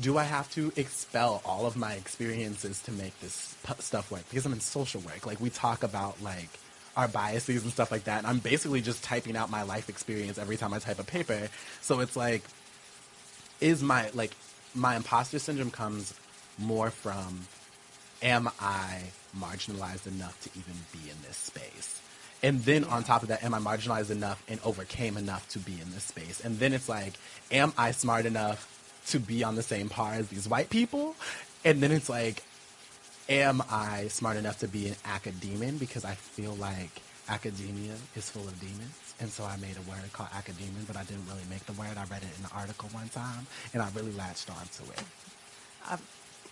do 0.00 0.18
I 0.18 0.24
have 0.24 0.50
to 0.54 0.72
expel 0.76 1.42
all 1.44 1.66
of 1.66 1.76
my 1.76 1.94
experiences 1.94 2.80
to 2.82 2.92
make 2.92 3.18
this 3.20 3.54
p- 3.64 3.74
stuff 3.78 4.10
work? 4.10 4.28
Because 4.28 4.46
I'm 4.46 4.52
in 4.52 4.60
social 4.60 5.00
work. 5.02 5.26
Like, 5.26 5.40
we 5.40 5.50
talk 5.50 5.82
about 5.82 6.20
like 6.22 6.48
our 6.96 7.08
biases 7.08 7.62
and 7.62 7.72
stuff 7.72 7.90
like 7.90 8.04
that. 8.04 8.18
And 8.18 8.26
I'm 8.26 8.38
basically 8.38 8.80
just 8.80 9.02
typing 9.02 9.36
out 9.36 9.50
my 9.50 9.62
life 9.62 9.88
experience 9.88 10.38
every 10.38 10.56
time 10.56 10.74
I 10.74 10.78
type 10.78 10.98
a 10.98 11.04
paper. 11.04 11.48
So 11.80 12.00
it's 12.00 12.16
like, 12.16 12.42
is 13.60 13.82
my 13.82 14.10
like 14.14 14.32
my 14.74 14.96
imposter 14.96 15.38
syndrome 15.38 15.70
comes 15.70 16.14
more 16.58 16.90
from 16.90 17.46
am 18.22 18.48
I 18.60 19.02
marginalized 19.38 20.06
enough 20.06 20.38
to 20.42 20.50
even 20.58 20.74
be 20.92 21.10
in 21.10 21.16
this 21.26 21.36
space? 21.36 22.00
And 22.42 22.62
then 22.64 22.84
on 22.84 23.04
top 23.04 23.22
of 23.22 23.28
that, 23.28 23.44
am 23.44 23.54
I 23.54 23.58
marginalized 23.58 24.10
enough 24.10 24.42
and 24.48 24.58
overcame 24.64 25.16
enough 25.16 25.48
to 25.50 25.58
be 25.60 25.72
in 25.80 25.92
this 25.92 26.04
space? 26.04 26.40
And 26.40 26.58
then 26.58 26.72
it's 26.72 26.88
like, 26.88 27.14
am 27.52 27.72
I 27.78 27.92
smart 27.92 28.26
enough 28.26 28.68
to 29.08 29.20
be 29.20 29.44
on 29.44 29.54
the 29.54 29.62
same 29.62 29.88
par 29.88 30.14
as 30.14 30.28
these 30.28 30.48
white 30.48 30.68
people? 30.68 31.14
And 31.64 31.80
then 31.80 31.92
it's 31.92 32.08
like, 32.08 32.42
am 33.32 33.62
I 33.70 34.08
smart 34.08 34.36
enough 34.36 34.58
to 34.60 34.68
be 34.68 34.88
an 34.88 34.96
academician? 35.04 35.78
Because 35.78 36.04
I 36.04 36.14
feel 36.14 36.54
like 36.54 36.90
academia 37.28 37.94
is 38.14 38.28
full 38.28 38.46
of 38.46 38.58
demons. 38.60 39.14
And 39.20 39.30
so 39.30 39.44
I 39.44 39.56
made 39.56 39.76
a 39.76 39.90
word 39.90 40.00
called 40.12 40.30
academia, 40.34 40.82
but 40.86 40.96
I 40.96 41.04
didn't 41.04 41.26
really 41.26 41.44
make 41.48 41.64
the 41.66 41.72
word. 41.74 41.96
I 41.96 42.04
read 42.04 42.22
it 42.22 42.28
in 42.38 42.44
an 42.44 42.50
article 42.54 42.88
one 42.92 43.08
time 43.08 43.46
and 43.72 43.82
I 43.82 43.88
really 43.94 44.12
latched 44.12 44.50
onto 44.50 44.90
it. 44.92 45.02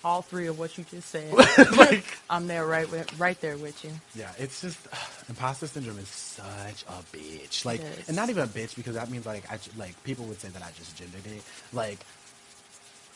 all 0.05 0.23
three 0.23 0.47
of 0.47 0.59
what 0.59 0.79
you 0.79 0.85
just 0.85 1.09
said. 1.09 1.33
like, 1.77 2.05
I'm 2.31 2.47
there 2.47 2.67
right 2.67 2.91
with, 2.91 3.19
right 3.19 3.39
there 3.41 3.57
with 3.57 3.85
you. 3.85 3.91
yeah, 4.15 4.33
it's 4.39 4.63
just 4.63 4.79
imposter 5.29 5.67
syndrome 5.67 5.99
is 5.99 6.09
such 6.09 6.85
a 6.89 7.17
bitch. 7.17 7.65
Like, 7.65 7.81
is. 7.81 8.09
and 8.09 8.17
not 8.17 8.31
even 8.31 8.45
a 8.45 8.47
bitch 8.47 8.77
because 8.77 8.95
that 8.95 9.11
means 9.11 9.27
like 9.27 9.51
I 9.51 9.59
like 9.77 10.03
people 10.05 10.25
would 10.27 10.41
say 10.41 10.49
that 10.49 10.63
I 10.63 10.71
just 10.77 10.97
gendered 10.97 11.27
it. 11.27 11.43
Like, 11.73 11.99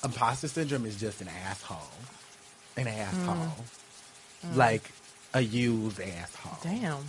imposter 0.02 0.48
syndrome 0.48 0.84
is 0.84 1.00
just 1.00 1.20
an 1.22 1.28
asshole, 1.28 1.78
an 2.76 2.88
asshole, 2.88 3.54
like 4.54 4.90
a 5.32 5.40
used 5.40 6.00
asshole 6.00 6.58
Damn. 6.62 7.04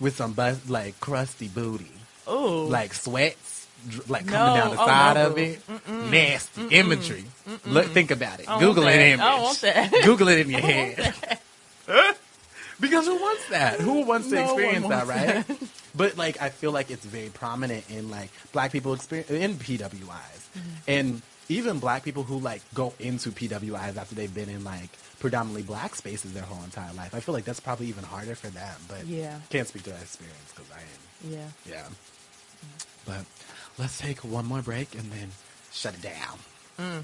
with 0.00 0.16
some 0.16 0.32
bus 0.32 0.68
like 0.68 0.98
crusty 1.00 1.48
booty. 1.48 1.90
Oh. 2.26 2.66
like 2.70 2.94
sweats, 2.94 3.66
like 4.08 4.24
No. 4.26 4.32
coming 4.32 4.54
down 4.60 4.70
the 4.76 4.80
Oh, 4.82 4.86
side 4.86 5.14
no, 5.16 5.26
of 5.28 5.38
it. 5.38 5.60
Nasty 5.88 6.68
imagery. 6.68 7.24
Look, 7.66 7.86
think 7.86 8.10
about 8.12 8.38
it. 8.40 8.48
I 8.48 8.60
Google 8.60 8.84
that. 8.84 8.94
an 8.94 9.00
image. 9.00 9.20
I 9.20 9.40
want 9.42 9.60
that. 9.62 9.92
Google 10.04 10.28
it 10.28 10.38
in 10.40 10.50
your 10.50 10.60
head. 10.60 11.14
because 12.80 13.06
who 13.06 13.16
wants 13.20 13.48
that? 13.48 13.80
Who 13.80 14.04
wants 14.04 14.28
to 14.28 14.34
No 14.36 14.42
one 14.42 14.50
experience 14.52 14.88
that, 14.88 15.06
wants 15.06 15.48
right? 15.50 15.58
But 15.94 16.16
like, 16.16 16.40
I 16.40 16.50
feel 16.50 16.70
like 16.72 16.90
it's 16.90 17.04
very 17.04 17.30
prominent 17.30 17.84
in 17.90 18.10
like 18.10 18.30
black 18.52 18.70
people 18.72 18.94
experience 18.94 19.30
in 19.30 19.54
PWIs, 19.56 19.88
Mm-hmm. 20.50 20.68
and 20.88 21.22
even 21.50 21.80
black 21.80 22.04
people 22.04 22.22
who 22.22 22.38
like 22.38 22.62
go 22.74 22.94
into 23.00 23.30
PWIs 23.30 23.96
after 23.96 24.14
they've 24.14 24.32
been 24.32 24.48
in 24.48 24.62
like 24.64 24.88
predominantly 25.18 25.62
black 25.62 25.94
spaces 25.96 26.32
their 26.32 26.44
whole 26.44 26.62
entire 26.64 26.92
life. 26.94 27.14
I 27.14 27.20
feel 27.20 27.34
like 27.34 27.44
that's 27.44 27.60
probably 27.60 27.86
even 27.88 28.04
harder 28.04 28.34
for 28.36 28.46
them. 28.48 28.76
But 28.88 29.06
Yeah. 29.06 29.38
can't 29.50 29.66
speak 29.68 29.82
to 29.84 29.90
that 29.90 30.00
experience 30.02 30.52
because 30.54 30.70
I 30.72 30.80
am. 30.80 31.32
Yeah. 31.32 31.48
Yeah. 31.68 31.86
But 33.04 33.24
let's 33.78 33.98
take 33.98 34.22
one 34.24 34.46
more 34.46 34.62
break 34.62 34.94
and 34.94 35.10
then 35.12 35.30
shut 35.72 35.94
it 35.94 36.02
down. 36.02 36.38
Mm. 36.78 37.02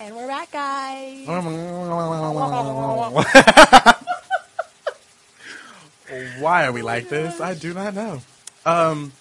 And 0.00 0.14
we're 0.16 0.26
back, 0.26 0.50
guys. 0.50 1.26
Why 6.38 6.66
are 6.66 6.72
we 6.72 6.82
like 6.82 7.08
this? 7.08 7.40
I 7.40 7.54
do 7.54 7.72
not 7.74 7.94
know. 7.94 8.20
Um, 8.66 9.12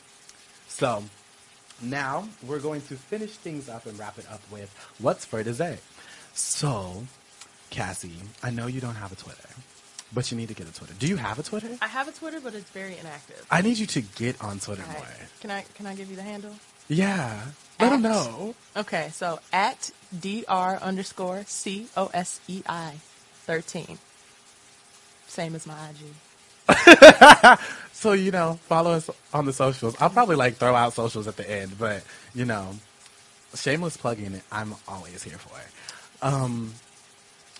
so 0.67 1.03
now 1.81 2.27
we're 2.45 2.59
going 2.59 2.81
to 2.81 2.95
finish 2.95 3.31
things 3.31 3.69
up 3.69 3.85
and 3.85 3.97
wrap 3.97 4.17
it 4.17 4.25
up 4.31 4.41
with 4.51 4.73
what's 4.99 5.25
for 5.25 5.43
today. 5.43 5.77
So, 6.33 7.03
Cassie, 7.69 8.13
I 8.41 8.49
know 8.49 8.67
you 8.67 8.81
don't 8.81 8.95
have 8.95 9.11
a 9.11 9.15
Twitter, 9.15 9.49
but 10.13 10.31
you 10.31 10.37
need 10.37 10.47
to 10.47 10.53
get 10.53 10.67
a 10.67 10.73
Twitter. 10.73 10.93
Do 10.97 11.07
you 11.07 11.17
have 11.17 11.39
a 11.39 11.43
Twitter? 11.43 11.77
I 11.81 11.87
have 11.87 12.07
a 12.07 12.11
Twitter, 12.11 12.39
but 12.39 12.55
it's 12.55 12.69
very 12.71 12.97
inactive. 12.97 13.45
I 13.51 13.61
need 13.61 13.77
you 13.77 13.85
to 13.87 14.01
get 14.01 14.41
on 14.41 14.59
Twitter 14.59 14.83
right. 14.83 14.97
more. 14.97 15.07
Can 15.41 15.51
I 15.51 15.65
can 15.75 15.85
I 15.85 15.95
give 15.95 16.09
you 16.09 16.15
the 16.15 16.23
handle? 16.23 16.55
Yeah. 16.87 17.41
Let 17.79 17.89
them 17.89 18.01
know. 18.01 18.55
Okay, 18.77 19.09
so 19.11 19.39
at 19.51 19.91
dr 20.17 20.79
underscore 20.81 21.43
c 21.47 21.87
o 21.97 22.09
s 22.13 22.39
e 22.47 22.61
i 22.67 22.93
thirteen. 23.45 23.97
Same 25.27 25.55
as 25.55 25.65
my 25.65 25.75
IG. 25.89 25.99
So, 28.03 28.11
you 28.11 28.31
know, 28.31 28.59
follow 28.67 28.91
us 28.91 29.09
on 29.33 29.45
the 29.45 29.53
socials. 29.53 29.95
I'll 29.97 30.09
probably 30.09 30.35
like 30.35 30.55
throw 30.55 30.75
out 30.75 30.91
socials 30.91 31.25
at 31.25 31.37
the 31.37 31.49
end, 31.49 31.79
but 31.79 32.03
you 32.35 32.43
know, 32.43 32.75
shameless 33.55 33.95
plugging, 33.95 34.41
I'm 34.51 34.75
always 34.89 35.23
here 35.23 35.37
for 35.37 35.57
it. 35.57 35.67
Um, 36.21 36.73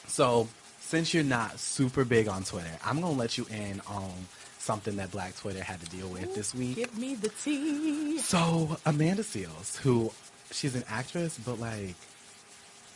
so 0.05 0.49
since 0.81 1.13
you're 1.13 1.23
not 1.23 1.59
super 1.59 2.03
big 2.03 2.27
on 2.27 2.43
Twitter, 2.43 2.77
I'm 2.83 2.99
gonna 2.99 3.13
let 3.13 3.37
you 3.37 3.47
in 3.49 3.81
on 3.87 4.11
something 4.57 4.97
that 4.97 5.11
Black 5.11 5.33
Twitter 5.37 5.63
had 5.63 5.79
to 5.79 5.85
deal 5.85 6.09
with 6.09 6.35
this 6.35 6.53
week. 6.53 6.75
Give 6.75 6.97
me 6.97 7.15
the 7.15 7.29
tea. 7.29 8.17
So 8.17 8.75
Amanda 8.85 9.23
Seales, 9.23 9.77
who 9.77 10.11
she's 10.51 10.75
an 10.75 10.83
actress, 10.89 11.39
but 11.45 11.57
like 11.57 11.95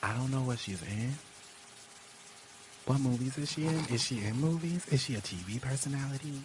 I 0.04 0.14
don't 0.18 0.32
know 0.32 0.42
what 0.42 0.60
she's 0.60 0.82
in. 0.82 1.14
What 2.88 3.00
movies 3.00 3.38
is 3.38 3.50
she 3.50 3.68
in? 3.68 3.86
Is 3.86 4.04
she 4.04 4.20
in 4.20 4.36
movies? 4.36 4.86
Is 4.90 5.02
she 5.02 5.16
a 5.16 5.22
TV 5.22 5.62
personality? 5.62 6.44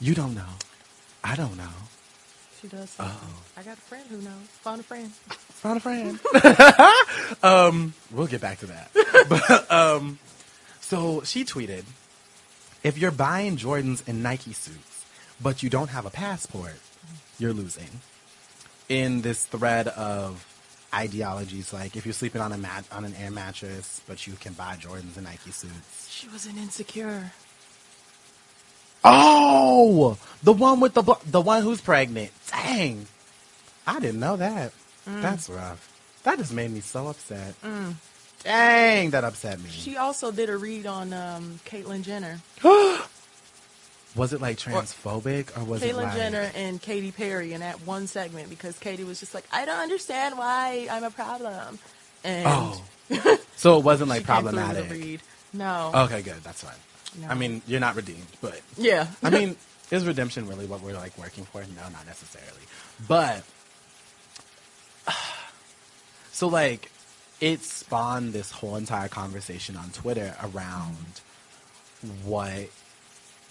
You 0.00 0.14
don't 0.14 0.34
know. 0.34 0.46
I 1.24 1.34
don't 1.34 1.56
know. 1.56 1.68
She 2.60 2.68
does. 2.68 2.90
Something. 2.90 3.16
Oh. 3.20 3.42
I 3.56 3.62
got 3.62 3.78
a 3.78 3.80
friend 3.80 4.04
who 4.08 4.18
knows. 4.18 4.46
Found 4.62 4.80
a 4.80 4.84
friend. 4.84 5.10
Found 5.62 5.76
a 5.76 5.80
friend. 5.80 6.18
um, 7.42 7.94
we'll 8.10 8.26
get 8.26 8.40
back 8.40 8.58
to 8.60 8.66
that. 8.66 8.90
but 9.28 9.70
um, 9.70 10.18
so 10.80 11.22
she 11.22 11.44
tweeted, 11.44 11.84
"If 12.82 12.98
you're 12.98 13.10
buying 13.10 13.56
Jordans 13.56 14.06
and 14.06 14.22
Nike 14.22 14.52
suits, 14.52 15.04
but 15.40 15.62
you 15.62 15.70
don't 15.70 15.90
have 15.90 16.06
a 16.06 16.10
passport, 16.10 16.76
you're 17.38 17.52
losing." 17.52 18.00
In 18.88 19.20
this 19.20 19.44
thread 19.44 19.88
of 19.88 20.46
ideologies, 20.94 21.72
like 21.74 21.94
if 21.94 22.06
you're 22.06 22.14
sleeping 22.14 22.40
on 22.40 22.52
a 22.52 22.58
mat 22.58 22.86
on 22.90 23.04
an 23.04 23.14
air 23.16 23.30
mattress, 23.30 24.00
but 24.06 24.26
you 24.26 24.32
can 24.34 24.54
buy 24.54 24.76
Jordans 24.76 25.16
and 25.16 25.24
Nike 25.24 25.50
suits. 25.50 26.08
She 26.08 26.28
was 26.28 26.46
an 26.46 26.56
insecure. 26.56 27.32
Oh, 29.04 30.18
the 30.42 30.52
one 30.52 30.80
with 30.80 30.94
the 30.94 31.02
bl- 31.02 31.12
the 31.26 31.40
one 31.40 31.62
who's 31.62 31.80
pregnant. 31.80 32.30
Dang, 32.50 33.06
I 33.86 34.00
didn't 34.00 34.20
know 34.20 34.36
that. 34.36 34.72
That's 35.06 35.48
rough. 35.48 35.84
That 36.24 36.38
just 36.38 36.52
made 36.52 36.70
me 36.70 36.80
so 36.80 37.06
upset. 37.08 37.54
Dang, 38.44 39.10
that 39.10 39.24
upset 39.24 39.58
me. 39.60 39.70
She 39.70 39.96
also 39.96 40.30
did 40.30 40.48
a 40.50 40.56
read 40.56 40.86
on 40.86 41.12
um, 41.12 41.58
Caitlyn 41.64 42.02
Jenner. 42.02 42.40
was 44.14 44.32
it 44.32 44.40
like 44.40 44.58
transphobic 44.58 45.56
or 45.58 45.64
was 45.64 45.82
it 45.82 45.92
Caitlyn 45.94 46.02
like? 46.04 46.14
Jenner 46.14 46.50
and 46.54 46.80
Katy 46.80 47.12
Perry 47.12 47.52
in 47.52 47.60
that 47.60 47.80
one 47.86 48.06
segment 48.06 48.50
because 48.50 48.78
Katy 48.78 49.04
was 49.04 49.20
just 49.20 49.34
like, 49.34 49.44
I 49.52 49.64
don't 49.64 49.80
understand 49.80 50.36
why 50.38 50.88
I'm 50.90 51.04
a 51.04 51.10
problem. 51.10 51.78
And 52.24 52.46
Oh, 52.48 52.82
so 53.56 53.78
it 53.78 53.84
wasn't 53.84 54.10
like 54.10 54.20
she 54.22 54.26
came 54.26 54.36
through 54.42 54.44
with 54.46 54.54
a 54.54 54.58
problematic. 54.58 54.90
read. 54.92 55.20
No. 55.52 55.92
Okay, 55.94 56.22
good. 56.22 56.42
That's 56.44 56.62
fine. 56.62 56.74
No. 57.20 57.28
I 57.28 57.34
mean, 57.34 57.62
you're 57.66 57.80
not 57.80 57.96
redeemed, 57.96 58.26
but 58.40 58.60
Yeah. 58.76 59.06
I 59.22 59.30
mean, 59.30 59.56
is 59.90 60.04
redemption 60.04 60.46
really 60.46 60.66
what 60.66 60.82
we're 60.82 60.94
like 60.94 61.16
working 61.18 61.44
for? 61.44 61.60
No, 61.62 61.82
not 61.90 62.06
necessarily. 62.06 62.60
But 63.06 63.42
so 66.32 66.48
like 66.48 66.90
it 67.40 67.62
spawned 67.62 68.32
this 68.32 68.50
whole 68.50 68.76
entire 68.76 69.08
conversation 69.08 69.76
on 69.76 69.90
Twitter 69.90 70.34
around 70.42 71.20
what 72.24 72.68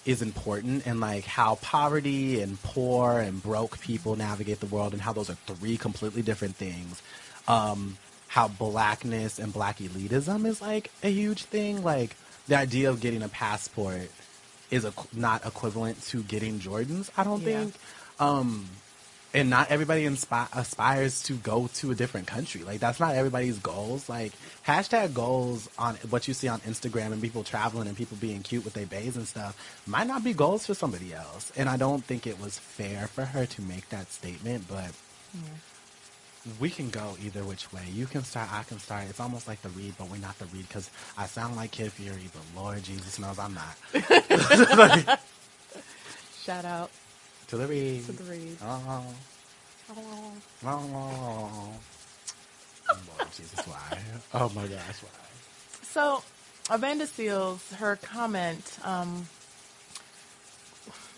is 0.05 0.21
important 0.21 0.87
and 0.87 0.99
like 1.01 1.25
how 1.25 1.55
poverty 1.55 2.41
and 2.41 2.61
poor 2.63 3.19
and 3.19 3.43
broke 3.43 3.79
people 3.81 4.15
navigate 4.15 4.59
the 4.61 4.65
world 4.65 4.93
and 4.93 5.01
how 5.01 5.11
those 5.11 5.29
are 5.29 5.37
three 5.45 5.77
completely 5.77 6.21
different 6.21 6.55
things. 6.55 7.01
Um, 7.47 7.97
how 8.27 8.47
blackness 8.47 9.39
and 9.39 9.51
black 9.53 9.79
elitism 9.79 10.45
is 10.45 10.61
like 10.61 10.91
a 11.03 11.09
huge 11.09 11.43
thing. 11.43 11.83
Like 11.83 12.15
the 12.47 12.55
idea 12.57 12.89
of 12.89 13.01
getting 13.01 13.21
a 13.23 13.29
passport 13.29 14.09
is 14.71 14.83
a, 14.85 14.93
not 15.13 15.45
equivalent 15.45 16.01
to 16.03 16.23
getting 16.23 16.59
Jordans. 16.59 17.09
I 17.17 17.23
don't 17.23 17.41
Yeah. 17.41 17.61
think. 17.63 17.75
Um, 18.19 18.67
and 19.33 19.49
not 19.49 19.69
everybody 19.69 20.03
inspi- 20.05 20.47
aspires 20.57 21.21
to 21.23 21.33
go 21.33 21.67
to 21.75 21.91
a 21.91 21.95
different 21.95 22.27
country. 22.27 22.63
Like 22.63 22.79
that's 22.79 22.99
not 22.99 23.13
everybody's 23.15 23.59
goals. 23.59 24.09
Like 24.09 24.31
hashtag 24.65 25.13
goals 25.13 25.69
on 25.77 25.95
what 26.09 26.27
you 26.27 26.33
see 26.33 26.47
on 26.47 26.59
Instagram 26.61 27.11
and 27.11 27.21
people 27.21 27.43
traveling 27.43 27.87
and 27.87 27.95
people 27.95 28.17
being 28.19 28.41
cute 28.41 28.63
with 28.65 28.73
their 28.73 28.85
bays 28.87 29.15
and 29.17 29.27
stuff 29.27 29.55
might 29.85 30.07
not 30.07 30.23
be 30.23 30.33
goals 30.33 30.65
for 30.65 30.73
somebody 30.73 31.13
else. 31.13 31.51
And 31.57 31.69
I 31.69 31.77
don't 31.77 32.03
think 32.03 32.25
it 32.25 32.39
was 32.41 32.57
fair 32.57 33.07
for 33.07 33.25
her 33.25 33.45
to 33.45 33.61
make 33.61 33.89
that 33.89 34.11
statement. 34.11 34.65
But 34.69 34.91
we 36.59 36.69
can 36.69 36.89
go 36.89 37.15
either 37.23 37.43
which 37.43 37.71
way. 37.73 37.83
You 37.91 38.05
can 38.05 38.23
start. 38.23 38.51
I 38.51 38.63
can 38.63 38.79
start. 38.79 39.05
It's 39.09 39.19
almost 39.19 39.47
like 39.47 39.61
the 39.61 39.69
read, 39.69 39.93
but 39.97 40.09
we're 40.09 40.17
not 40.17 40.37
the 40.39 40.45
read 40.47 40.67
because 40.67 40.89
I 41.17 41.25
sound 41.25 41.55
like 41.55 41.71
Kid 41.71 41.91
Fury, 41.93 42.29
but 42.33 42.61
Lord 42.61 42.83
Jesus 42.83 43.19
knows 43.19 43.37
I'm 43.39 43.53
not. 43.53 43.77
Shout 46.43 46.65
out 46.65 46.89
to 47.47 47.57
the 47.57 47.67
read. 47.67 48.05
to 48.05 48.11
the 48.11 48.23
read. 48.23 48.57
Oh. 48.61 49.03
Oh. 49.89 50.33
Oh, 50.65 51.73
Lord 53.17 53.31
Jesus, 53.35 53.59
why? 53.65 53.99
Oh 54.33 54.49
my 54.55 54.67
gosh, 54.67 55.01
why? 55.03 55.09
So, 55.83 56.23
Amanda 56.69 57.05
Seales, 57.05 57.73
her 57.75 57.95
comment, 57.97 58.79
um, 58.83 59.27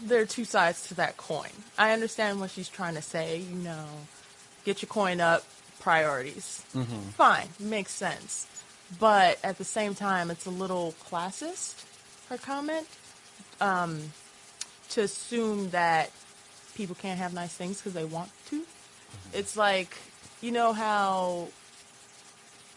there 0.01 0.21
are 0.21 0.25
two 0.25 0.45
sides 0.45 0.87
to 0.87 0.95
that 0.95 1.17
coin. 1.17 1.49
I 1.77 1.91
understand 1.91 2.39
what 2.39 2.51
she's 2.51 2.69
trying 2.69 2.95
to 2.95 3.01
say, 3.01 3.37
you 3.39 3.55
know, 3.55 3.85
get 4.65 4.81
your 4.81 4.89
coin 4.89 5.19
up, 5.21 5.43
priorities. 5.79 6.63
Fine, 7.11 7.47
makes 7.59 7.91
sense. 7.93 8.47
But 8.99 9.39
at 9.43 9.57
the 9.57 9.63
same 9.63 9.95
time, 9.95 10.31
it's 10.31 10.45
a 10.45 10.49
little 10.51 10.93
classist, 11.09 11.83
her 12.29 12.37
comment, 12.37 12.87
um, 13.61 14.01
to 14.89 15.01
assume 15.01 15.69
that 15.69 16.11
people 16.75 16.95
can't 16.95 17.19
have 17.19 17.33
nice 17.33 17.53
things 17.53 17.77
because 17.77 17.93
they 17.93 18.05
want 18.05 18.31
to. 18.47 18.63
It's 19.33 19.55
like, 19.55 19.95
you 20.41 20.51
know 20.51 20.73
how 20.73 21.49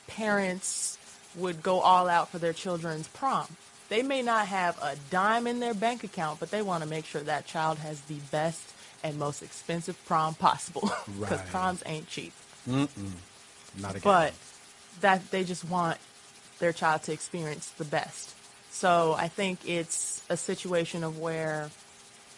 parents 0.06 0.98
would 1.34 1.62
go 1.62 1.80
all 1.80 2.08
out 2.08 2.28
for 2.28 2.38
their 2.38 2.52
children's 2.52 3.08
prom. 3.08 3.46
They 3.88 4.02
may 4.02 4.22
not 4.22 4.46
have 4.48 4.78
a 4.82 4.96
dime 5.10 5.46
in 5.46 5.60
their 5.60 5.74
bank 5.74 6.04
account, 6.04 6.40
but 6.40 6.50
they 6.50 6.62
want 6.62 6.82
to 6.82 6.88
make 6.88 7.04
sure 7.04 7.22
that 7.22 7.46
child 7.46 7.78
has 7.78 8.00
the 8.02 8.18
best 8.30 8.72
and 9.02 9.18
most 9.18 9.42
expensive 9.42 9.96
prom 10.06 10.34
possible 10.34 10.82
because 11.20 11.38
Right. 11.40 11.48
proms 11.50 11.82
ain't 11.86 12.08
cheap. 12.08 12.32
Not 12.66 12.86
again. 13.90 14.00
But 14.02 14.34
that 15.00 15.30
they 15.30 15.44
just 15.44 15.64
want 15.64 15.98
their 16.58 16.72
child 16.72 17.02
to 17.04 17.12
experience 17.12 17.70
the 17.70 17.84
best. 17.84 18.34
So 18.70 19.14
I 19.18 19.28
think 19.28 19.68
it's 19.68 20.22
a 20.30 20.36
situation 20.36 21.04
of 21.04 21.18
where 21.18 21.70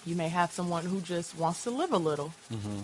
you 0.06 0.14
may 0.16 0.28
have 0.28 0.52
someone 0.52 0.84
who 0.84 1.00
just 1.00 1.36
wants 1.38 1.64
to 1.64 1.70
live 1.70 1.92
a 1.92 1.98
little. 1.98 2.32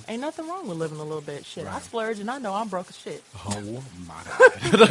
Ain't 0.09 0.21
nothing 0.21 0.47
wrong 0.49 0.66
with 0.68 0.79
living 0.79 0.99
a 0.99 1.05
little 1.05 1.21
bit. 1.21 1.45
Shit, 1.47 1.66
I 1.66 1.71
Mm-hmm. 1.71 1.79
Splurge 1.81 2.18
and 2.21 2.31
I 2.31 2.39
know 2.39 2.55
I'm 2.55 2.68
broke 2.68 2.89
as 2.89 2.99
shit. 2.99 3.23
Oh 3.47 3.83
my 4.07 4.23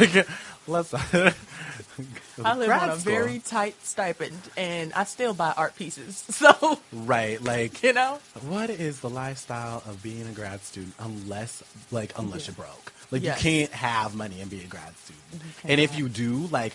god! 0.08 0.26
let's. 0.66 0.94
I 2.44 2.56
live 2.56 2.66
Grad 2.68 2.82
on 2.84 2.90
a 2.96 3.00
school. 3.00 3.12
very 3.12 3.38
tight 3.40 3.74
stipend 3.84 4.38
and 4.56 4.92
I 4.94 5.04
still 5.04 5.34
buy 5.34 5.52
art 5.56 5.76
pieces. 5.76 6.24
So, 6.40 6.78
right. 6.92 7.42
Like, 7.42 7.82
you 7.82 7.92
know, 7.92 8.18
what 8.48 8.70
is 8.70 9.00
the 9.00 9.10
lifestyle 9.10 9.82
of 9.86 10.02
being 10.02 10.26
a 10.26 10.32
grad 10.32 10.62
student 10.62 10.94
unless, 10.98 11.62
like, 11.90 12.18
unless 12.18 12.46
Yeah. 12.48 12.54
you're 12.56 12.66
broke? 12.66 12.92
Like, 13.10 13.22
Yes. 13.22 13.44
you 13.44 13.50
can't 13.66 13.72
have 13.72 14.14
money 14.14 14.40
and 14.40 14.50
be 14.50 14.60
a 14.62 14.66
grad 14.66 14.96
student. 14.98 15.42
And 15.64 15.80
if 15.80 15.98
you 15.98 16.08
do, 16.08 16.46
like. 16.50 16.74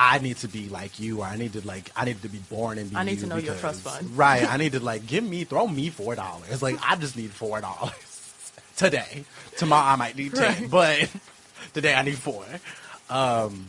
I 0.00 0.18
need 0.18 0.36
to 0.38 0.48
be 0.48 0.68
like 0.68 1.00
you, 1.00 1.20
or 1.22 1.24
I 1.26 1.36
need 1.36 1.52
to 1.54 1.66
like 1.66 1.90
I 1.96 2.04
need 2.04 2.22
to 2.22 2.28
be 2.28 2.38
born 2.38 2.78
and 2.78 2.88
be. 2.88 2.94
You. 2.94 3.00
I 3.00 3.04
need 3.04 3.18
to 3.20 3.26
know 3.26 3.36
your 3.36 3.56
trust 3.56 3.82
fund. 3.82 4.16
Right. 4.16 4.48
I 4.48 4.56
need 4.56 4.72
to 4.72 4.80
like 4.80 5.06
give 5.06 5.24
me 5.24 5.42
throw 5.44 5.66
me 5.66 5.90
four 5.90 6.14
dollars. 6.14 6.62
Like 6.62 6.76
I 6.82 6.94
just 6.96 7.16
need 7.16 7.30
four 7.32 7.60
dollars 7.60 8.52
today. 8.76 9.24
Tomorrow 9.56 9.86
I 9.92 9.96
might 9.96 10.16
need 10.16 10.34
ten, 10.34 10.62
Right. 10.62 10.70
but 10.70 11.10
today 11.74 11.94
I 11.94 12.02
need 12.02 12.16
four. 12.16 12.44
Um, 13.10 13.66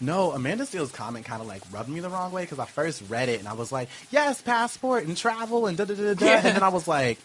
no, 0.00 0.32
Amanda 0.32 0.66
Steele's 0.66 0.90
comment 0.92 1.24
kind 1.24 1.40
of 1.42 1.46
like 1.48 1.62
rubbed 1.72 1.88
me 1.88 2.00
the 2.00 2.08
wrong 2.08 2.32
way 2.32 2.42
because 2.42 2.58
I 2.58 2.66
first 2.66 3.02
read 3.08 3.28
it 3.28 3.38
and 3.38 3.48
I 3.48 3.52
was 3.52 3.70
like, 3.70 3.88
yes, 4.10 4.40
passport 4.42 5.04
and 5.06 5.16
travel 5.16 5.66
and 5.66 5.76
da 5.78 5.84
da 5.84 5.94
da 5.94 6.14
da, 6.14 6.24
Yeah. 6.26 6.36
and 6.44 6.56
then 6.56 6.62
I 6.62 6.68
was 6.68 6.88
like, 6.88 7.18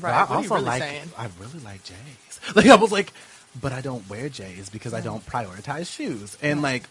right? 0.00 0.12
I 0.14 0.20
what 0.24 0.30
are 0.30 0.32
you 0.34 0.36
also 0.38 0.54
really 0.56 0.66
like 0.66 0.82
saying? 0.82 1.10
I 1.16 1.28
really 1.40 1.60
like 1.64 1.82
J's. 1.84 1.96
Like 2.54 2.66
I 2.66 2.74
was 2.76 2.92
like, 2.92 3.10
but 3.58 3.72
I 3.72 3.80
don't 3.80 4.06
wear 4.10 4.28
J's 4.28 4.68
because 4.68 4.92
I 4.92 5.00
don't 5.00 5.24
prioritize 5.24 5.90
shoes. 5.94 6.36
And 6.42 6.60
like 6.60 6.82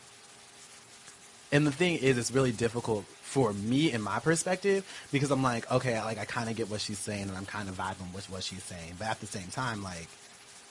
and 1.53 1.67
the 1.67 1.71
thing 1.71 1.97
is 1.97 2.17
it's 2.17 2.31
really 2.31 2.51
difficult 2.51 3.05
for 3.21 3.53
me 3.53 3.91
in 3.91 4.01
my 4.01 4.17
perspective 4.19 4.83
because 5.11 5.29
I'm 5.29 5.43
like, 5.43 5.71
okay, 5.71 6.01
like 6.01 6.17
I 6.17 6.25
kind 6.25 6.49
of 6.49 6.55
get 6.55 6.69
what 6.69 6.81
she's 6.81 6.97
saying 6.97 7.29
and 7.29 7.37
I'm 7.37 7.45
kind 7.45 7.69
of 7.69 7.77
vibing 7.77 8.13
with 8.13 8.27
what 8.29 8.43
she's 8.43 8.63
saying. 8.63 8.93
But 8.97 9.07
at 9.07 9.19
the 9.19 9.27
same 9.27 9.47
time, 9.49 9.83
like 9.83 10.07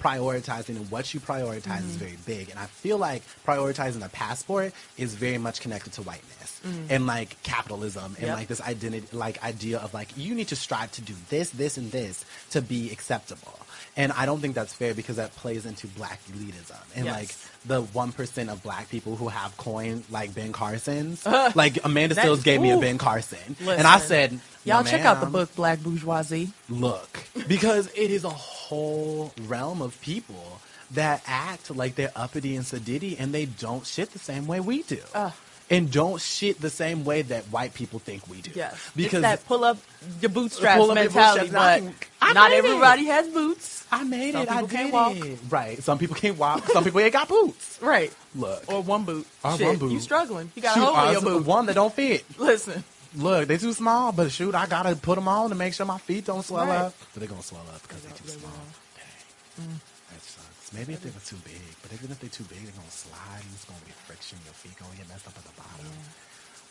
prioritizing 0.02 0.70
and 0.76 0.90
what 0.90 1.12
you 1.14 1.20
prioritize 1.20 1.80
is 1.80 1.96
very 1.96 2.16
big. 2.26 2.50
And 2.50 2.58
I 2.58 2.66
feel 2.66 2.98
like 2.98 3.22
prioritizing 3.46 4.04
a 4.04 4.08
passport 4.08 4.72
is 4.98 5.14
very 5.14 5.38
much 5.38 5.60
connected 5.60 5.92
to 5.94 6.02
whiteness 6.02 6.60
and 6.90 7.06
like 7.06 7.40
capitalism 7.42 8.14
and 8.18 8.26
Yep. 8.28 8.36
like 8.36 8.48
this 8.48 8.60
identity, 8.60 9.06
like 9.16 9.42
idea 9.44 9.78
of 9.78 9.92
like, 9.94 10.08
you 10.16 10.34
need 10.34 10.48
to 10.48 10.56
strive 10.56 10.92
to 10.92 11.02
do 11.02 11.14
this, 11.28 11.50
this, 11.50 11.76
and 11.76 11.90
this 11.90 12.24
to 12.50 12.62
be 12.62 12.90
acceptable. 12.92 13.58
And 13.96 14.10
I 14.12 14.24
don't 14.26 14.40
think 14.40 14.54
that's 14.54 14.72
fair 14.72 14.94
because 14.94 15.16
that 15.16 15.34
plays 15.36 15.66
into 15.66 15.86
black 15.88 16.20
elitism 16.32 16.80
and 16.96 17.04
Yes. 17.04 17.14
like 17.14 17.34
the 17.66 17.82
one 17.92 18.10
percent 18.12 18.48
of 18.48 18.62
black 18.62 18.88
people 18.90 19.16
who 19.16 19.28
have 19.28 19.56
coin 19.56 20.02
like 20.10 20.34
Ben 20.34 20.52
Carson's. 20.52 21.26
like 21.54 21.78
Amanda 21.84 22.14
Stills 22.14 22.42
gave 22.42 22.60
me 22.60 22.70
a. 22.70 22.78
Ben 22.78 22.96
Carson, 22.98 23.56
and 23.60 23.86
I 23.86 23.98
said, 23.98 24.38
Y'all 24.64 24.84
check 24.84 25.02
out 25.04 25.20
the 25.20 25.26
book 25.26 25.54
Black 25.56 25.80
Bourgeoisie. 25.80 26.52
look 26.68 27.24
because 27.48 27.88
it 27.94 28.10
is 28.10 28.24
a 28.24 28.30
whole 28.30 29.32
realm 29.46 29.82
of 29.82 30.00
people 30.00 30.60
that 30.92 31.22
act 31.26 31.74
like 31.74 31.94
they're 31.96 32.12
uppity 32.14 32.54
and 32.56 32.64
sedity 32.64 33.16
and 33.18 33.32
they 33.34 33.46
don't 33.46 33.86
shit 33.86 34.10
the 34.12 34.18
same 34.18 34.46
way 34.46 34.60
we 34.60 34.82
do 34.82 34.98
Ugh. 35.14 35.32
and 35.70 35.90
don't 35.90 36.20
shit 36.20 36.60
the 36.60 36.68
same 36.70 37.04
way 37.04 37.22
that 37.22 37.44
white 37.44 37.72
people 37.74 37.98
think 37.98 38.28
we 38.28 38.42
do 38.42 38.50
Yes, 38.54 38.76
because 38.94 39.14
it's 39.14 39.22
that 39.22 39.46
pull 39.46 39.64
up 39.64 39.78
your 40.20 40.28
bootstraps 40.30 40.78
Pull 40.78 40.90
up 40.90 40.94
mentality, 40.96 41.40
bootstraps, 41.50 41.84
but 41.86 41.94
I 42.20 42.32
not 42.34 42.50
made 42.50 42.56
it. 42.56 42.64
everybody 42.64 43.04
has 43.06 43.28
boots. 43.28 43.86
I 43.90 44.04
made 44.04 44.32
Some 44.34 44.42
it. 44.42 44.50
I 44.50 44.62
did 44.66 44.92
walk. 44.92 45.16
it. 45.16 45.38
Right. 45.50 45.82
Some 45.82 45.98
people 45.98 46.14
can't 46.16 46.38
walk. 46.38 46.66
Some 46.68 46.84
people 46.84 47.00
ain't 47.00 47.12
got 47.12 47.28
boots. 47.28 47.78
Right. 47.82 48.12
Look. 48.34 48.64
Or 48.72 48.80
one 48.82 49.04
boot. 49.04 49.26
Or 49.44 49.56
Shit, 49.58 49.66
one 49.66 49.76
boot. 49.76 49.92
You 49.92 50.00
struggling. 50.00 50.50
You 50.54 50.62
got 50.62 50.74
Shoot, 50.74 50.82
a 50.82 50.84
hole 50.86 51.02
in 51.02 51.08
uh, 51.08 51.12
your 51.12 51.20
boot. 51.20 51.44
One 51.46 51.66
that 51.66 51.74
don't 51.74 51.92
fit. 51.92 52.24
Listen. 52.38 52.84
Look, 53.14 53.48
they 53.48 53.58
too 53.58 53.72
small, 53.72 54.12
but 54.12 54.30
shoot, 54.32 54.54
I 54.54 54.66
gotta 54.66 54.96
put 54.96 55.16
them 55.16 55.28
on 55.28 55.50
to 55.50 55.54
make 55.54 55.74
sure 55.74 55.84
my 55.86 55.98
feet 55.98 56.24
don't 56.24 56.44
swell 56.44 56.66
Right. 56.66 56.76
up. 56.88 56.94
But 57.12 57.20
they're 57.20 57.28
gonna 57.28 57.42
swell 57.42 57.66
up 57.74 57.82
because 57.82 58.02
they're 58.02 58.12
too 58.12 58.24
They 58.24 58.32
will. 58.34 58.40
small. 58.40 58.52
Mm. 58.52 59.66
Dang. 59.66 59.80
That 60.12 60.22
sucks. 60.22 60.72
Maybe 60.72 60.94
if 60.94 61.02
they 61.02 61.10
were 61.10 61.20
too 61.26 61.36
big, 61.44 61.60
but 61.82 61.92
even 61.92 62.10
if 62.10 62.20
they're 62.20 62.30
too 62.30 62.44
big, 62.44 62.62
they're 62.64 62.72
gonna 62.72 62.90
slide 62.90 63.40
and 63.44 63.52
it's 63.54 63.64
gonna 63.66 63.80
be 63.84 63.92
friction. 64.06 64.38
Your 64.44 64.54
feet 64.54 64.78
gonna 64.78 64.94
get 64.96 65.08
messed 65.08 65.26
up 65.26 65.34
at 65.36 65.44
the 65.44 65.52
bottom. 65.60 65.86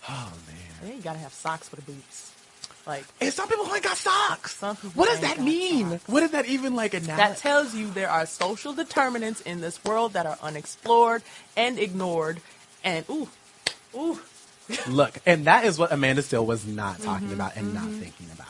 Oh 0.09 0.31
man. 0.47 0.57
Then 0.81 0.97
you 0.97 1.01
gotta 1.03 1.19
have 1.19 1.33
socks 1.33 1.69
for 1.69 1.75
the 1.75 1.83
boots. 1.83 2.31
Like 2.87 3.05
And 3.19 3.31
some 3.31 3.47
people 3.47 3.71
ain't 3.71 3.83
got 3.83 3.97
socks. 3.97 4.55
Some 4.55 4.75
people 4.75 4.91
what 4.99 5.09
does 5.09 5.19
that 5.19 5.39
mean? 5.39 5.91
socks. 5.91 6.03
What 6.07 6.21
does 6.21 6.31
that 6.31 6.47
even 6.47 6.75
like? 6.75 6.93
that 6.93 7.37
tells 7.37 7.75
you 7.75 7.91
there 7.91 8.09
are 8.09 8.25
social 8.25 8.73
determinants 8.73 9.41
in 9.41 9.61
this 9.61 9.83
world 9.83 10.13
that 10.13 10.25
are 10.25 10.39
unexplored 10.41 11.21
and 11.55 11.77
ignored. 11.77 12.41
And 12.83 13.05
ooh, 13.11 13.29
ooh, 13.95 14.19
Look, 14.88 15.13
and 15.26 15.45
that 15.45 15.65
is 15.65 15.78
what 15.78 15.91
Amanda 15.91 16.22
Steele 16.22 16.45
was 16.45 16.65
not 16.65 17.01
talking 17.01 17.28
Mm-hmm, 17.28 17.36
about 17.36 17.55
and 17.57 17.74
not 17.74 17.89
thinking 17.89 18.28
about. 18.34 18.47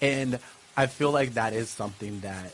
And 0.00 0.38
I 0.76 0.86
feel 0.86 1.10
like 1.10 1.34
that 1.34 1.52
is 1.52 1.68
something 1.68 2.20
that 2.20 2.52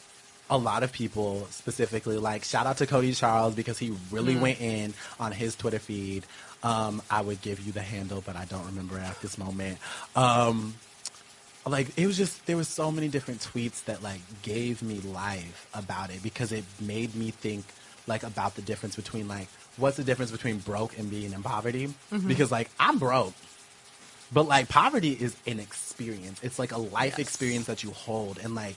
a 0.51 0.59
lot 0.59 0.83
of 0.83 0.93
people 0.93 1.47
specifically 1.51 2.16
like 2.18 2.43
shout 2.45 2.66
out 2.66 2.79
to 2.79 2.87
Cody 2.87 3.12
Charles 3.12 3.55
because 3.55 3.79
he 3.79 3.93
really 4.11 4.35
Mm. 4.35 4.41
went 4.41 4.61
in 4.61 4.95
on 5.21 5.33
his 5.33 5.55
Twitter 5.55 5.79
feed. 5.79 6.25
Um, 6.62 7.01
I 7.11 7.23
would 7.23 7.41
give 7.41 7.61
you 7.61 7.73
the 7.73 7.83
handle, 7.83 8.23
but 8.25 8.37
I 8.37 8.45
don't 8.47 8.66
remember 8.66 8.99
it 8.99 9.03
at 9.03 9.21
this 9.23 9.39
moment. 9.39 9.79
Um, 10.16 10.75
like 11.66 11.97
it 11.99 12.07
was 12.07 12.16
just 12.16 12.45
there 12.47 12.57
was 12.57 12.68
so 12.68 12.91
many 12.91 13.09
different 13.09 13.41
tweets 13.41 13.85
that 13.85 14.03
like 14.03 14.21
gave 14.43 14.83
me 14.83 14.99
life 15.01 15.68
about 15.75 16.11
it 16.11 16.23
because 16.23 16.53
it 16.53 16.64
made 16.81 17.14
me 17.14 17.31
think 17.31 17.64
like 18.07 18.23
about 18.23 18.57
the 18.57 18.62
difference 18.62 18.97
between 18.97 19.29
like 19.29 19.49
what's 19.81 19.97
the 19.97 20.05
difference 20.05 20.31
between 20.31 20.59
broke 20.59 20.97
and 20.99 21.11
being 21.11 21.33
in 21.33 21.43
poverty? 21.43 21.89
Mm-hmm. 22.12 22.28
Because 22.28 22.51
like 22.51 22.70
I'm 22.78 22.99
broke 22.99 23.35
but 24.33 24.47
like 24.47 24.68
poverty 24.68 25.11
is 25.11 25.35
an 25.47 25.59
experience. 25.59 26.39
It's 26.43 26.59
like 26.59 26.70
a 26.72 26.78
life 26.78 27.14
Yes. 27.18 27.26
experience 27.26 27.66
that 27.66 27.83
you 27.83 27.91
hold 27.91 28.39
and 28.39 28.55
like 28.55 28.76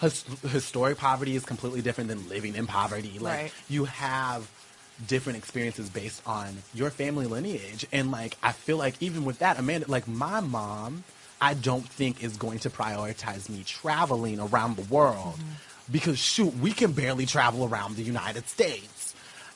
his- 0.00 0.24
historic 0.50 0.98
poverty 0.98 1.36
is 1.36 1.44
completely 1.44 1.80
different 1.80 2.08
than 2.08 2.28
living 2.28 2.54
in 2.54 2.66
poverty. 2.66 3.18
Like 3.18 3.38
Right. 3.38 3.52
you 3.68 3.86
have 3.86 4.46
different 5.06 5.38
experiences 5.38 5.88
based 5.88 6.20
on 6.26 6.58
your 6.74 6.90
family 6.90 7.24
lineage 7.24 7.86
and 7.90 8.10
like 8.10 8.36
i 8.42 8.52
feel 8.52 8.76
like 8.76 8.94
even 9.00 9.24
with 9.24 9.38
that 9.38 9.58
amanda 9.58 9.90
like 9.90 10.06
my 10.06 10.40
mom 10.40 11.02
i 11.40 11.54
don't 11.54 11.88
think 11.88 12.22
is 12.22 12.36
going 12.36 12.58
to 12.58 12.68
prioritize 12.68 13.48
me 13.48 13.62
traveling 13.64 14.38
around 14.38 14.76
the 14.76 14.82
world 14.94 15.16
mm-hmm. 15.38 15.52
because 15.90 16.18
shoot 16.18 16.54
we 16.58 16.70
can 16.70 16.92
barely 16.92 17.24
travel 17.24 17.64
around 17.64 17.96
the 17.96 18.02
united 18.02 18.46
states 18.46 18.99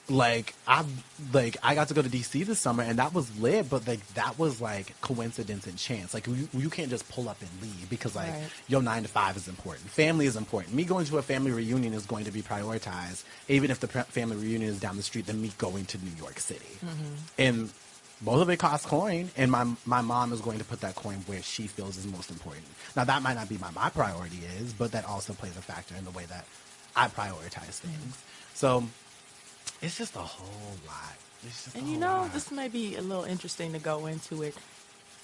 like 0.08 0.54
I 0.66 0.84
like 1.32 1.56
I 1.62 1.74
got 1.74 1.88
to 1.88 1.94
go 1.94 2.02
to 2.02 2.08
DC 2.10 2.44
this 2.44 2.58
summer 2.58 2.82
and 2.82 2.98
that 2.98 3.14
was 3.14 3.38
lit, 3.40 3.70
but 3.70 3.86
like 3.88 4.06
that 4.14 4.38
was 4.38 4.60
like 4.60 4.98
coincidence 5.00 5.66
and 5.66 5.78
chance. 5.78 6.12
Like 6.12 6.26
you, 6.26 6.46
you 6.52 6.68
can't 6.68 6.90
just 6.90 7.08
pull 7.08 7.28
up 7.28 7.38
and 7.40 7.50
leave 7.62 7.88
because 7.88 8.14
like 8.14 8.28
Right. 8.30 8.42
your 8.68 8.82
nine 8.82 9.02
to 9.02 9.08
five 9.08 9.36
is 9.36 9.48
important. 9.48 9.88
Family 9.88 10.26
is 10.26 10.36
important. 10.36 10.74
Me 10.74 10.84
going 10.84 11.06
to 11.06 11.16
a 11.18 11.22
family 11.22 11.52
reunion 11.52 11.94
is 11.94 12.04
going 12.04 12.24
to 12.26 12.30
be 12.30 12.42
prioritized, 12.42 13.24
even 13.48 13.70
if 13.70 13.80
the 13.80 13.88
pr- 13.88 14.00
family 14.00 14.36
reunion 14.36 14.68
is 14.70 14.78
down 14.78 14.96
the 14.98 15.02
street 15.02 15.24
than 15.26 15.40
me 15.40 15.52
going 15.56 15.86
to 15.86 15.98
New 16.04 16.14
York 16.18 16.38
City. 16.38 16.60
Mm-hmm. 16.84 17.14
And 17.38 17.70
both 18.20 18.42
of 18.42 18.48
it 18.50 18.58
costs 18.58 18.86
coin, 18.86 19.30
and 19.38 19.50
my 19.50 19.64
my 19.86 20.02
mom 20.02 20.32
is 20.34 20.40
going 20.42 20.58
to 20.58 20.64
put 20.64 20.82
that 20.82 20.96
coin 20.96 21.16
where 21.26 21.42
she 21.42 21.66
feels 21.66 21.96
is 21.96 22.06
most 22.06 22.30
important. 22.30 22.64
Now 22.94 23.04
that 23.04 23.22
might 23.22 23.34
not 23.34 23.48
be 23.48 23.56
my 23.56 23.70
my 23.70 23.88
priority 23.88 24.40
is, 24.60 24.74
but 24.74 24.92
that 24.92 25.06
also 25.06 25.32
plays 25.32 25.56
a 25.56 25.62
factor 25.62 25.94
in 25.96 26.04
the 26.04 26.10
way 26.10 26.24
that 26.26 26.44
I 26.94 27.08
prioritize 27.08 27.78
things. 27.80 28.22
So 28.54 28.84
it's 29.82 29.98
just 29.98 30.16
a 30.16 30.20
whole 30.20 30.76
lot. 30.86 31.14
It's 31.44 31.64
just 31.64 31.76
a 31.76 31.78
and 31.78 31.88
you 31.88 31.96
know 31.98 32.22
lot. 32.22 32.32
this 32.32 32.50
may 32.50 32.68
be 32.68 32.96
a 32.96 33.02
little 33.02 33.24
interesting 33.24 33.72
to 33.72 33.78
go 33.78 34.06
into 34.06 34.42
it. 34.42 34.54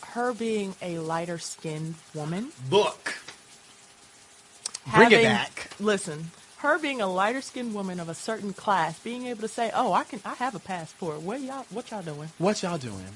Her 0.02 0.32
being 0.32 0.74
a 0.82 0.98
lighter 0.98 1.38
skinned 1.38 1.94
woman, 2.14 2.52
book. 2.68 3.14
Bring 4.94 5.12
it 5.12 5.22
back. 5.22 5.70
Listen, 5.78 6.30
her 6.58 6.78
being 6.78 7.00
a 7.00 7.06
lighter 7.06 7.40
skinned 7.40 7.74
woman 7.74 8.00
of 8.00 8.08
a 8.08 8.14
certain 8.14 8.52
class, 8.52 8.98
being 8.98 9.26
able 9.26 9.42
to 9.42 9.48
say, 9.48 9.70
"Oh, 9.74 9.92
I 9.92 10.04
can, 10.04 10.20
I 10.24 10.34
have 10.34 10.54
a 10.54 10.58
passport. 10.58 11.22
Where 11.22 11.38
y'all, 11.38 11.66
what 11.70 11.90
y'all 11.90 12.02
doing?" 12.02 12.30
What 12.38 12.62
y'all 12.62 12.78
doing? 12.78 13.06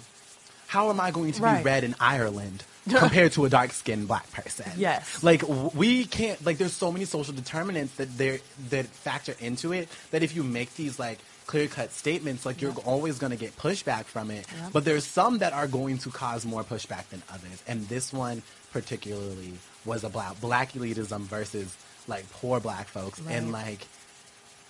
How 0.75 0.91
am 0.91 0.99
I 1.01 1.13
going 1.13 1.31
to 1.33 1.39
be 1.41 1.45
Right. 1.45 1.65
red 1.65 1.85
in 1.85 1.95
Ireland 2.01 2.65
compared 2.89 3.31
to 3.33 3.45
a 3.45 3.49
dark 3.49 3.71
skinned 3.73 4.09
black 4.09 4.29
person? 4.33 4.67
Yes. 4.77 5.23
Like 5.23 5.43
we 5.75 6.05
can't 6.05 6.45
like 6.45 6.59
there's 6.59 6.73
so 6.73 6.91
many 6.91 7.05
social 7.05 7.33
determinants 7.33 7.95
that 7.95 8.19
there 8.19 8.41
that 8.71 8.87
factor 8.87 9.35
into 9.39 9.73
it 9.73 9.89
that 10.11 10.25
if 10.25 10.35
you 10.35 10.43
make 10.43 10.75
these 10.75 10.99
like 10.99 11.19
clear 11.47 11.69
cut 11.69 11.93
statements, 11.93 12.45
like 12.45 12.61
you're 12.61 12.73
always 12.85 13.19
gonna 13.21 13.37
get 13.37 13.57
pushback 13.57 14.05
from 14.07 14.33
it. 14.33 14.47
Yep. 14.63 14.73
But 14.73 14.85
there's 14.85 15.05
some 15.07 15.39
that 15.39 15.53
are 15.53 15.69
going 15.69 15.99
to 15.99 16.11
cause 16.11 16.45
more 16.45 16.65
pushback 16.65 17.09
than 17.11 17.23
others. 17.33 17.63
And 17.69 17.87
this 17.89 18.13
one 18.13 18.43
particularly 18.73 19.53
was 19.85 20.03
about 20.03 20.41
black 20.41 20.73
elitism 20.73 21.21
versus 21.21 21.77
like 22.09 22.29
poor 22.33 22.59
black 22.59 22.89
folks. 22.89 23.21
And 23.29 23.53
like 23.53 23.87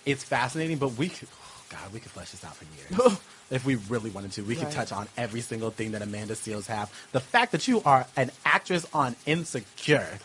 it's 0.05 0.23
fascinating, 0.23 0.77
but 0.77 0.89
we 0.97 1.09
could, 1.09 1.27
oh 1.33 1.63
God, 1.69 1.91
we 1.91 1.99
could 1.99 2.11
flesh 2.11 2.29
this 2.29 2.43
out 2.45 2.55
for 2.55 2.65
years. 2.75 3.17
if 3.51 3.65
we 3.65 3.75
really 3.75 4.09
wanted 4.09 4.31
to, 4.33 4.43
we 4.43 4.55
could 4.55 4.71
touch 4.71 4.91
on 4.91 5.07
every 5.17 5.41
single 5.41 5.69
thing 5.71 5.91
that 5.91 6.01
Amanda 6.01 6.33
Seales 6.33 6.67
have. 6.67 6.91
The 7.11 7.19
fact 7.19 7.51
that 7.51 7.67
you 7.67 7.81
are 7.85 8.05
an 8.17 8.31
actress 8.45 8.85
on 8.93 9.15
Insecure. 9.25 10.19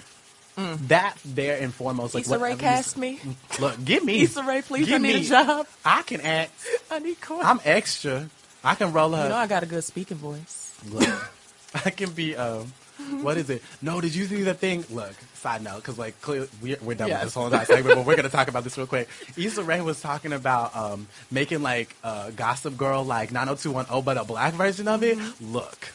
That 0.57 1.17
there 1.25 1.59
and 1.63 1.73
foremost. 1.73 2.15
Like 2.15 2.25
Issa 2.25 2.39
Rae 2.39 2.55
cast 2.57 2.99
me. 2.99 3.19
Look, 3.61 3.83
give 3.83 4.05
me 4.05 4.21
Issa 4.23 4.43
Rae, 4.43 4.61
please, 4.61 4.87
give 4.87 4.97
I 4.97 4.99
need 4.99 5.15
me- 5.15 5.27
a 5.27 5.29
job. 5.29 5.67
I 5.87 6.03
can 6.03 6.21
act. 6.21 6.53
I 6.91 6.99
need 6.99 7.19
coin. 7.21 7.41
I'm 7.43 7.61
extra. 7.65 8.29
I 8.63 8.75
can 8.75 8.93
roll 8.93 9.15
up. 9.15 9.23
you 9.25 9.29
know 9.31 9.37
I 9.37 9.47
got 9.47 9.63
a 9.63 9.67
good 9.67 9.85
speaking 9.85 10.19
voice. 10.19 10.75
Look, 10.91 11.09
I 11.87 11.89
can 11.91 12.11
be. 12.11 12.37
Um, 12.37 12.73
what 13.23 13.37
is 13.37 13.51
it? 13.51 13.63
No, 13.83 14.01
did 14.01 14.15
you 14.15 14.27
see 14.27 14.43
the 14.43 14.55
thing? 14.55 14.85
Look, 14.91 15.15
side 15.35 15.63
note, 15.63 15.77
because 15.77 15.99
like 15.99 16.21
clearly 16.21 16.49
we're, 16.63 16.77
we're 16.83 16.95
done 16.95 17.09
Yes. 17.09 17.19
with 17.21 17.27
this 17.29 17.35
whole 17.35 17.47
entire 17.47 17.65
segment, 17.65 17.97
but 17.97 18.07
we're 18.07 18.17
gonna 18.17 18.29
talk 18.29 18.49
about 18.49 18.65
this 18.65 18.77
real 18.79 18.87
quick. 18.87 19.09
Issa 19.37 19.63
Rae 19.63 19.81
was 19.81 20.01
talking 20.01 20.33
about 20.33 20.75
um, 20.77 21.07
making 21.31 21.63
like 21.63 21.95
uh, 22.05 22.31
Gossip 22.31 22.77
Girl 22.77 23.05
like 23.05 23.33
90210, 23.33 24.03
but 24.05 24.17
a 24.19 24.25
black 24.25 24.55
version 24.55 24.89
of 24.89 25.03
it. 25.03 25.19
Mm-hmm. 25.19 25.53
Look, 25.53 25.93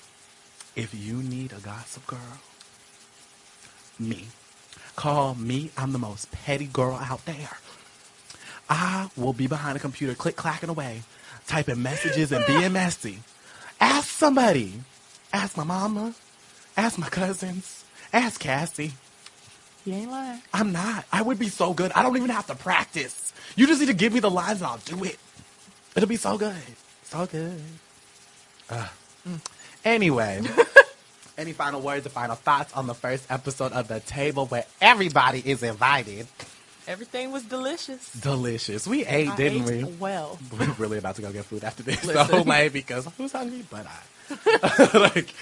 if 0.75 0.93
you 0.93 1.15
need 1.23 1.51
a 1.53 1.59
Gossip 1.59 2.05
Girl, 2.07 2.19
me, 3.99 4.25
call 4.95 5.35
me. 5.35 5.71
I'm 5.77 5.91
the 5.93 5.99
most 5.99 6.31
petty 6.31 6.65
girl 6.65 6.95
out 6.95 7.25
there. 7.25 7.57
I 8.69 9.09
will 9.15 9.33
be 9.33 9.47
behind 9.47 9.77
a 9.77 9.79
computer, 9.79 10.15
click 10.15 10.35
clacking 10.35 10.69
away, 10.69 11.03
typing 11.47 11.81
messages 11.81 12.31
and 12.31 12.43
being 12.47 12.73
messy. 12.73 13.19
Ask 13.79 14.09
somebody. 14.09 14.73
Ask 15.31 15.55
my 15.55 15.63
mama. 15.63 16.13
Ask 16.77 16.97
my 16.97 17.09
cousins. 17.09 17.85
Ask 18.11 18.39
Cassie. 18.41 18.93
You 19.85 19.93
ain't 19.93 20.11
lying. 20.11 20.41
I'm 20.53 20.71
not. 20.71 21.05
I 21.11 21.21
would 21.21 21.37
be 21.39 21.49
so 21.49 21.73
good. 21.73 21.91
I 21.93 22.03
don't 22.03 22.17
even 22.17 22.29
have 22.29 22.47
to 22.47 22.55
practice. 22.55 23.33
You 23.55 23.67
just 23.67 23.79
need 23.79 23.87
to 23.87 23.93
give 23.93 24.13
me 24.13 24.19
the 24.19 24.31
lines 24.31 24.59
and 24.61 24.67
I'll 24.67 24.77
do 24.79 25.03
it. 25.03 25.17
It'll 25.95 26.09
be 26.09 26.15
so 26.15 26.37
good. 26.37 26.55
So 27.03 27.25
good. 27.27 27.61
Ugh. 28.69 28.89
Mm. 29.27 29.39
Anyway, 29.85 30.41
any 31.37 31.53
final 31.53 31.81
words 31.81 32.05
or 32.05 32.09
final 32.09 32.35
thoughts 32.35 32.73
on 32.73 32.87
the 32.87 32.95
first 32.95 33.29
episode 33.31 33.71
of 33.73 33.87
The 33.87 33.99
Table 33.99 34.47
where 34.47 34.65
everybody 34.81 35.41
is 35.45 35.61
invited? 35.61 36.27
Everything 36.87 37.31
was 37.31 37.43
delicious. 37.43 38.11
Delicious. 38.13 38.87
We 38.87 39.05
ate, 39.05 39.29
I 39.29 39.35
didn't 39.35 39.69
ate 39.69 39.85
we? 39.85 39.93
well. 39.95 40.37
We're 40.59 40.71
really 40.73 40.97
about 40.97 41.15
to 41.15 41.21
go 41.21 41.31
get 41.31 41.45
food 41.45 41.63
after 41.63 41.83
this. 41.83 42.01
So 42.01 42.13
Listen. 42.13 42.47
like 42.47 42.73
because 42.73 43.07
who's 43.17 43.31
hungry 43.31 43.63
but 43.69 43.85
I. 43.87 44.89
like 44.99 45.33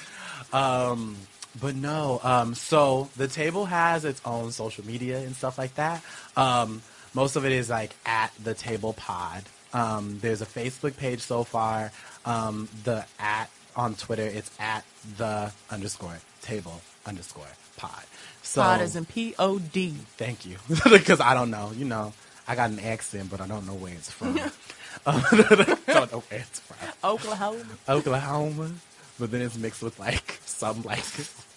um 0.54 1.18
but 1.60 1.76
no, 1.76 2.20
um 2.24 2.54
so 2.56 3.10
the 3.18 3.28
table 3.28 3.66
has 3.66 4.06
its 4.06 4.22
own 4.26 4.52
social 4.52 4.86
media 4.86 5.20
and 5.20 5.36
stuff 5.36 5.58
like 5.58 5.76
that. 5.76 6.04
Um 6.38 6.82
most 7.14 7.36
of 7.36 7.46
it 7.46 7.52
is 7.52 7.70
like 7.70 7.96
at 8.06 8.32
the 8.44 8.54
table 8.54 8.94
pod. 8.94 9.44
Um 9.74 10.20
there's 10.22 10.42
a 10.42 10.46
Facebook 10.46 10.98
page 10.98 11.22
so 11.22 11.44
far. 11.44 11.92
Um 12.26 12.70
the 12.84 13.06
at 13.20 13.50
on 13.76 13.96
Twitter 13.96 14.26
it's 14.26 14.52
at 14.60 14.86
the 15.18 15.52
underscore 15.70 16.20
table 16.42 16.82
underscore 17.06 17.48
pod. 17.78 18.04
So 18.42 18.62
Pod 18.62 18.82
is 18.82 18.96
in 18.96 19.06
P 19.06 19.34
O 19.40 19.58
D. 19.60 19.96
Thank 20.18 20.46
you. 20.46 20.58
Because 20.90 21.20
I 21.22 21.34
don't 21.34 21.50
know. 21.50 21.72
You 21.76 21.86
know, 21.86 22.14
I 22.48 22.56
got 22.56 22.70
an 22.70 22.80
accent, 22.80 23.30
but 23.32 23.42
I 23.42 23.48
don't 23.48 23.66
know 23.66 23.74
where 23.74 23.94
it's 23.94 24.12
from. 24.12 24.40
Don't 25.06 26.12
know 26.12 26.24
where 26.30 26.40
it's 26.42 26.60
from. 26.60 26.78
Oklahoma. 27.04 27.66
Oklahoma. 27.90 28.72
But 29.20 29.32
then 29.32 29.42
it's 29.42 29.58
mixed 29.58 29.84
with 29.84 30.00
like 30.00 30.40
some 30.46 30.82
like 30.84 31.04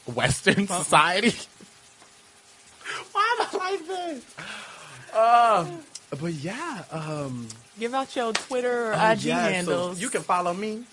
Western 0.06 0.66
society. 0.66 1.34
Why 3.12 3.36
am 3.38 3.46
I 3.50 3.56
like 3.56 3.86
this? 3.86 4.24
Um, 5.14 5.78
but 6.20 6.32
yeah, 6.34 6.84
um, 6.90 7.48
Give 7.78 7.92
out 7.94 8.14
your 8.16 8.32
Twitter 8.32 8.92
or 8.92 8.94
oh, 8.94 9.10
IG 9.10 9.24
yeah, 9.24 9.46
so 9.46 9.52
handles. 9.52 10.00
you 10.00 10.08
can 10.08 10.22
follow 10.22 10.54
me 10.54 10.84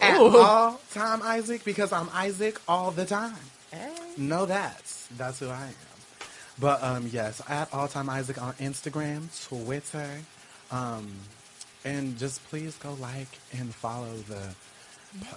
at 0.00 0.20
Ooh. 0.20 0.36
all 0.36 0.80
time 0.92 1.20
Isaac 1.22 1.64
because 1.64 1.92
I'm 1.92 2.08
Isaac 2.12 2.60
all 2.68 2.90
the 2.90 3.06
time. 3.06 3.36
Hey. 3.70 3.92
No, 4.16 4.44
that's 4.46 5.06
that's 5.16 5.40
who 5.40 5.48
I 5.48 5.66
am. 5.66 5.74
But 6.58 6.82
um, 6.82 7.08
yes, 7.10 7.40
at 7.48 7.72
all 7.72 7.88
time 7.88 8.10
Isaac 8.10 8.40
on 8.40 8.52
Instagram, 8.54 9.28
Twitter, 9.48 10.08
um, 10.70 11.10
and 11.84 12.18
just 12.18 12.44
please 12.48 12.76
go 12.76 12.94
like 12.94 13.28
and 13.52 13.74
follow 13.74 14.14
the 14.28 14.54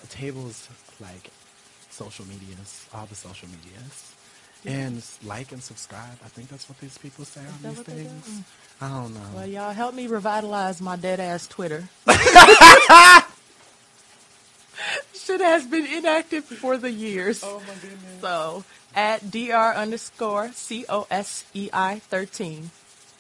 tables 0.09 0.67
like 0.99 1.29
social 1.89 2.25
medias, 2.25 2.85
all 2.93 3.05
the 3.05 3.15
social 3.15 3.47
medias, 3.49 4.13
and 4.65 5.03
like 5.25 5.51
and 5.51 5.61
subscribe. 5.61 6.17
I 6.23 6.27
think 6.29 6.49
that's 6.49 6.67
what 6.69 6.79
these 6.79 6.97
people 6.97 7.25
say 7.25 7.41
on 7.41 7.53
these 7.61 7.77
what 7.77 7.85
do? 7.85 7.91
things. 7.93 8.41
I 8.79 8.89
don't 8.89 9.13
know. 9.13 9.29
Well, 9.35 9.47
y'all 9.47 9.73
help 9.73 9.93
me 9.93 10.07
revitalize 10.07 10.81
my 10.81 10.95
dead 10.95 11.19
ass 11.19 11.47
Twitter. 11.47 11.89
Shit 15.13 15.41
has 15.41 15.65
been 15.67 15.85
inactive 15.85 16.45
for 16.45 16.77
the 16.77 16.89
years. 16.91 17.43
oh 17.43 17.61
my 17.67 17.73
goodness. 17.75 18.21
So 18.21 18.63
at 18.95 19.29
dr 19.31 19.77
underscore 19.77 20.51
c 20.53 20.85
o 20.89 21.05
s 21.11 21.45
e 21.53 21.69
i 21.71 21.99
thirteen. 21.99 22.71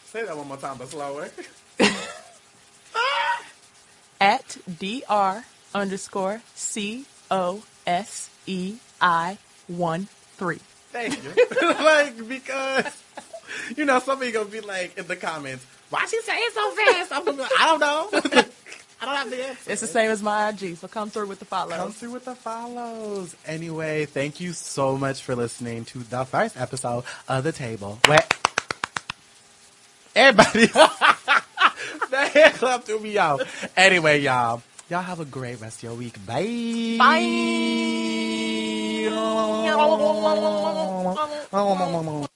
Say 0.05 0.25
that 0.25 0.35
one 0.35 0.47
more 0.47 0.57
time, 0.57 0.77
but 0.77 0.89
slower. 0.89 1.29
At 4.19 4.57
dr 4.79 5.43
underscore 5.73 6.41
c 6.55 7.05
o 7.29 7.63
s 7.85 8.29
e 8.45 8.75
i 8.99 9.37
one 9.67 10.07
three. 10.37 10.59
Thank 10.91 11.23
you. 11.23 11.31
like 11.61 12.27
because 12.27 13.03
you 13.75 13.85
know 13.85 13.99
somebody 13.99 14.31
gonna 14.31 14.45
be 14.45 14.61
like 14.61 14.97
in 14.97 15.07
the 15.07 15.15
comments, 15.15 15.65
why 15.89 16.05
she 16.05 16.21
say 16.21 16.35
it 16.35 16.53
so 16.53 16.71
fast? 16.71 17.11
I'm 17.11 17.25
gonna 17.25 17.37
be 17.37 17.43
like, 17.43 17.51
I 17.59 17.65
don't 17.65 17.79
know. 17.79 18.43
I 19.01 19.05
don't 19.05 19.15
have 19.15 19.29
the 19.31 19.47
answer. 19.47 19.71
It's 19.71 19.81
the 19.81 19.87
same 19.87 20.11
as 20.11 20.21
my 20.21 20.49
IG, 20.49 20.77
so 20.77 20.87
come 20.87 21.09
through 21.09 21.25
with 21.25 21.39
the 21.39 21.45
follow. 21.45 21.75
Come 21.75 21.91
through 21.91 22.11
with 22.11 22.25
the 22.25 22.35
follows. 22.35 23.35
Anyway, 23.47 24.05
thank 24.05 24.39
you 24.39 24.53
so 24.53 24.95
much 24.95 25.23
for 25.23 25.35
listening 25.35 25.85
to 25.85 25.99
the 25.99 26.23
first 26.23 26.55
episode 26.55 27.03
of 27.27 27.43
the 27.43 27.51
table. 27.51 27.97
Where 28.05 28.23
everybody 30.15 30.67
the 32.11 32.29
hand 32.31 32.53
clap 32.55 32.83
threw 32.83 32.99
me 32.99 33.17
out. 33.17 33.41
Anyway, 33.75 34.19
y'all. 34.19 34.61
Y'all 34.91 35.01
have 35.01 35.21
a 35.21 35.25
great 35.25 35.61
rest 35.61 35.77
of 35.77 35.83
your 35.83 35.93
week. 35.93 36.19
Bye. 36.27 36.97
Bye. 41.89 42.27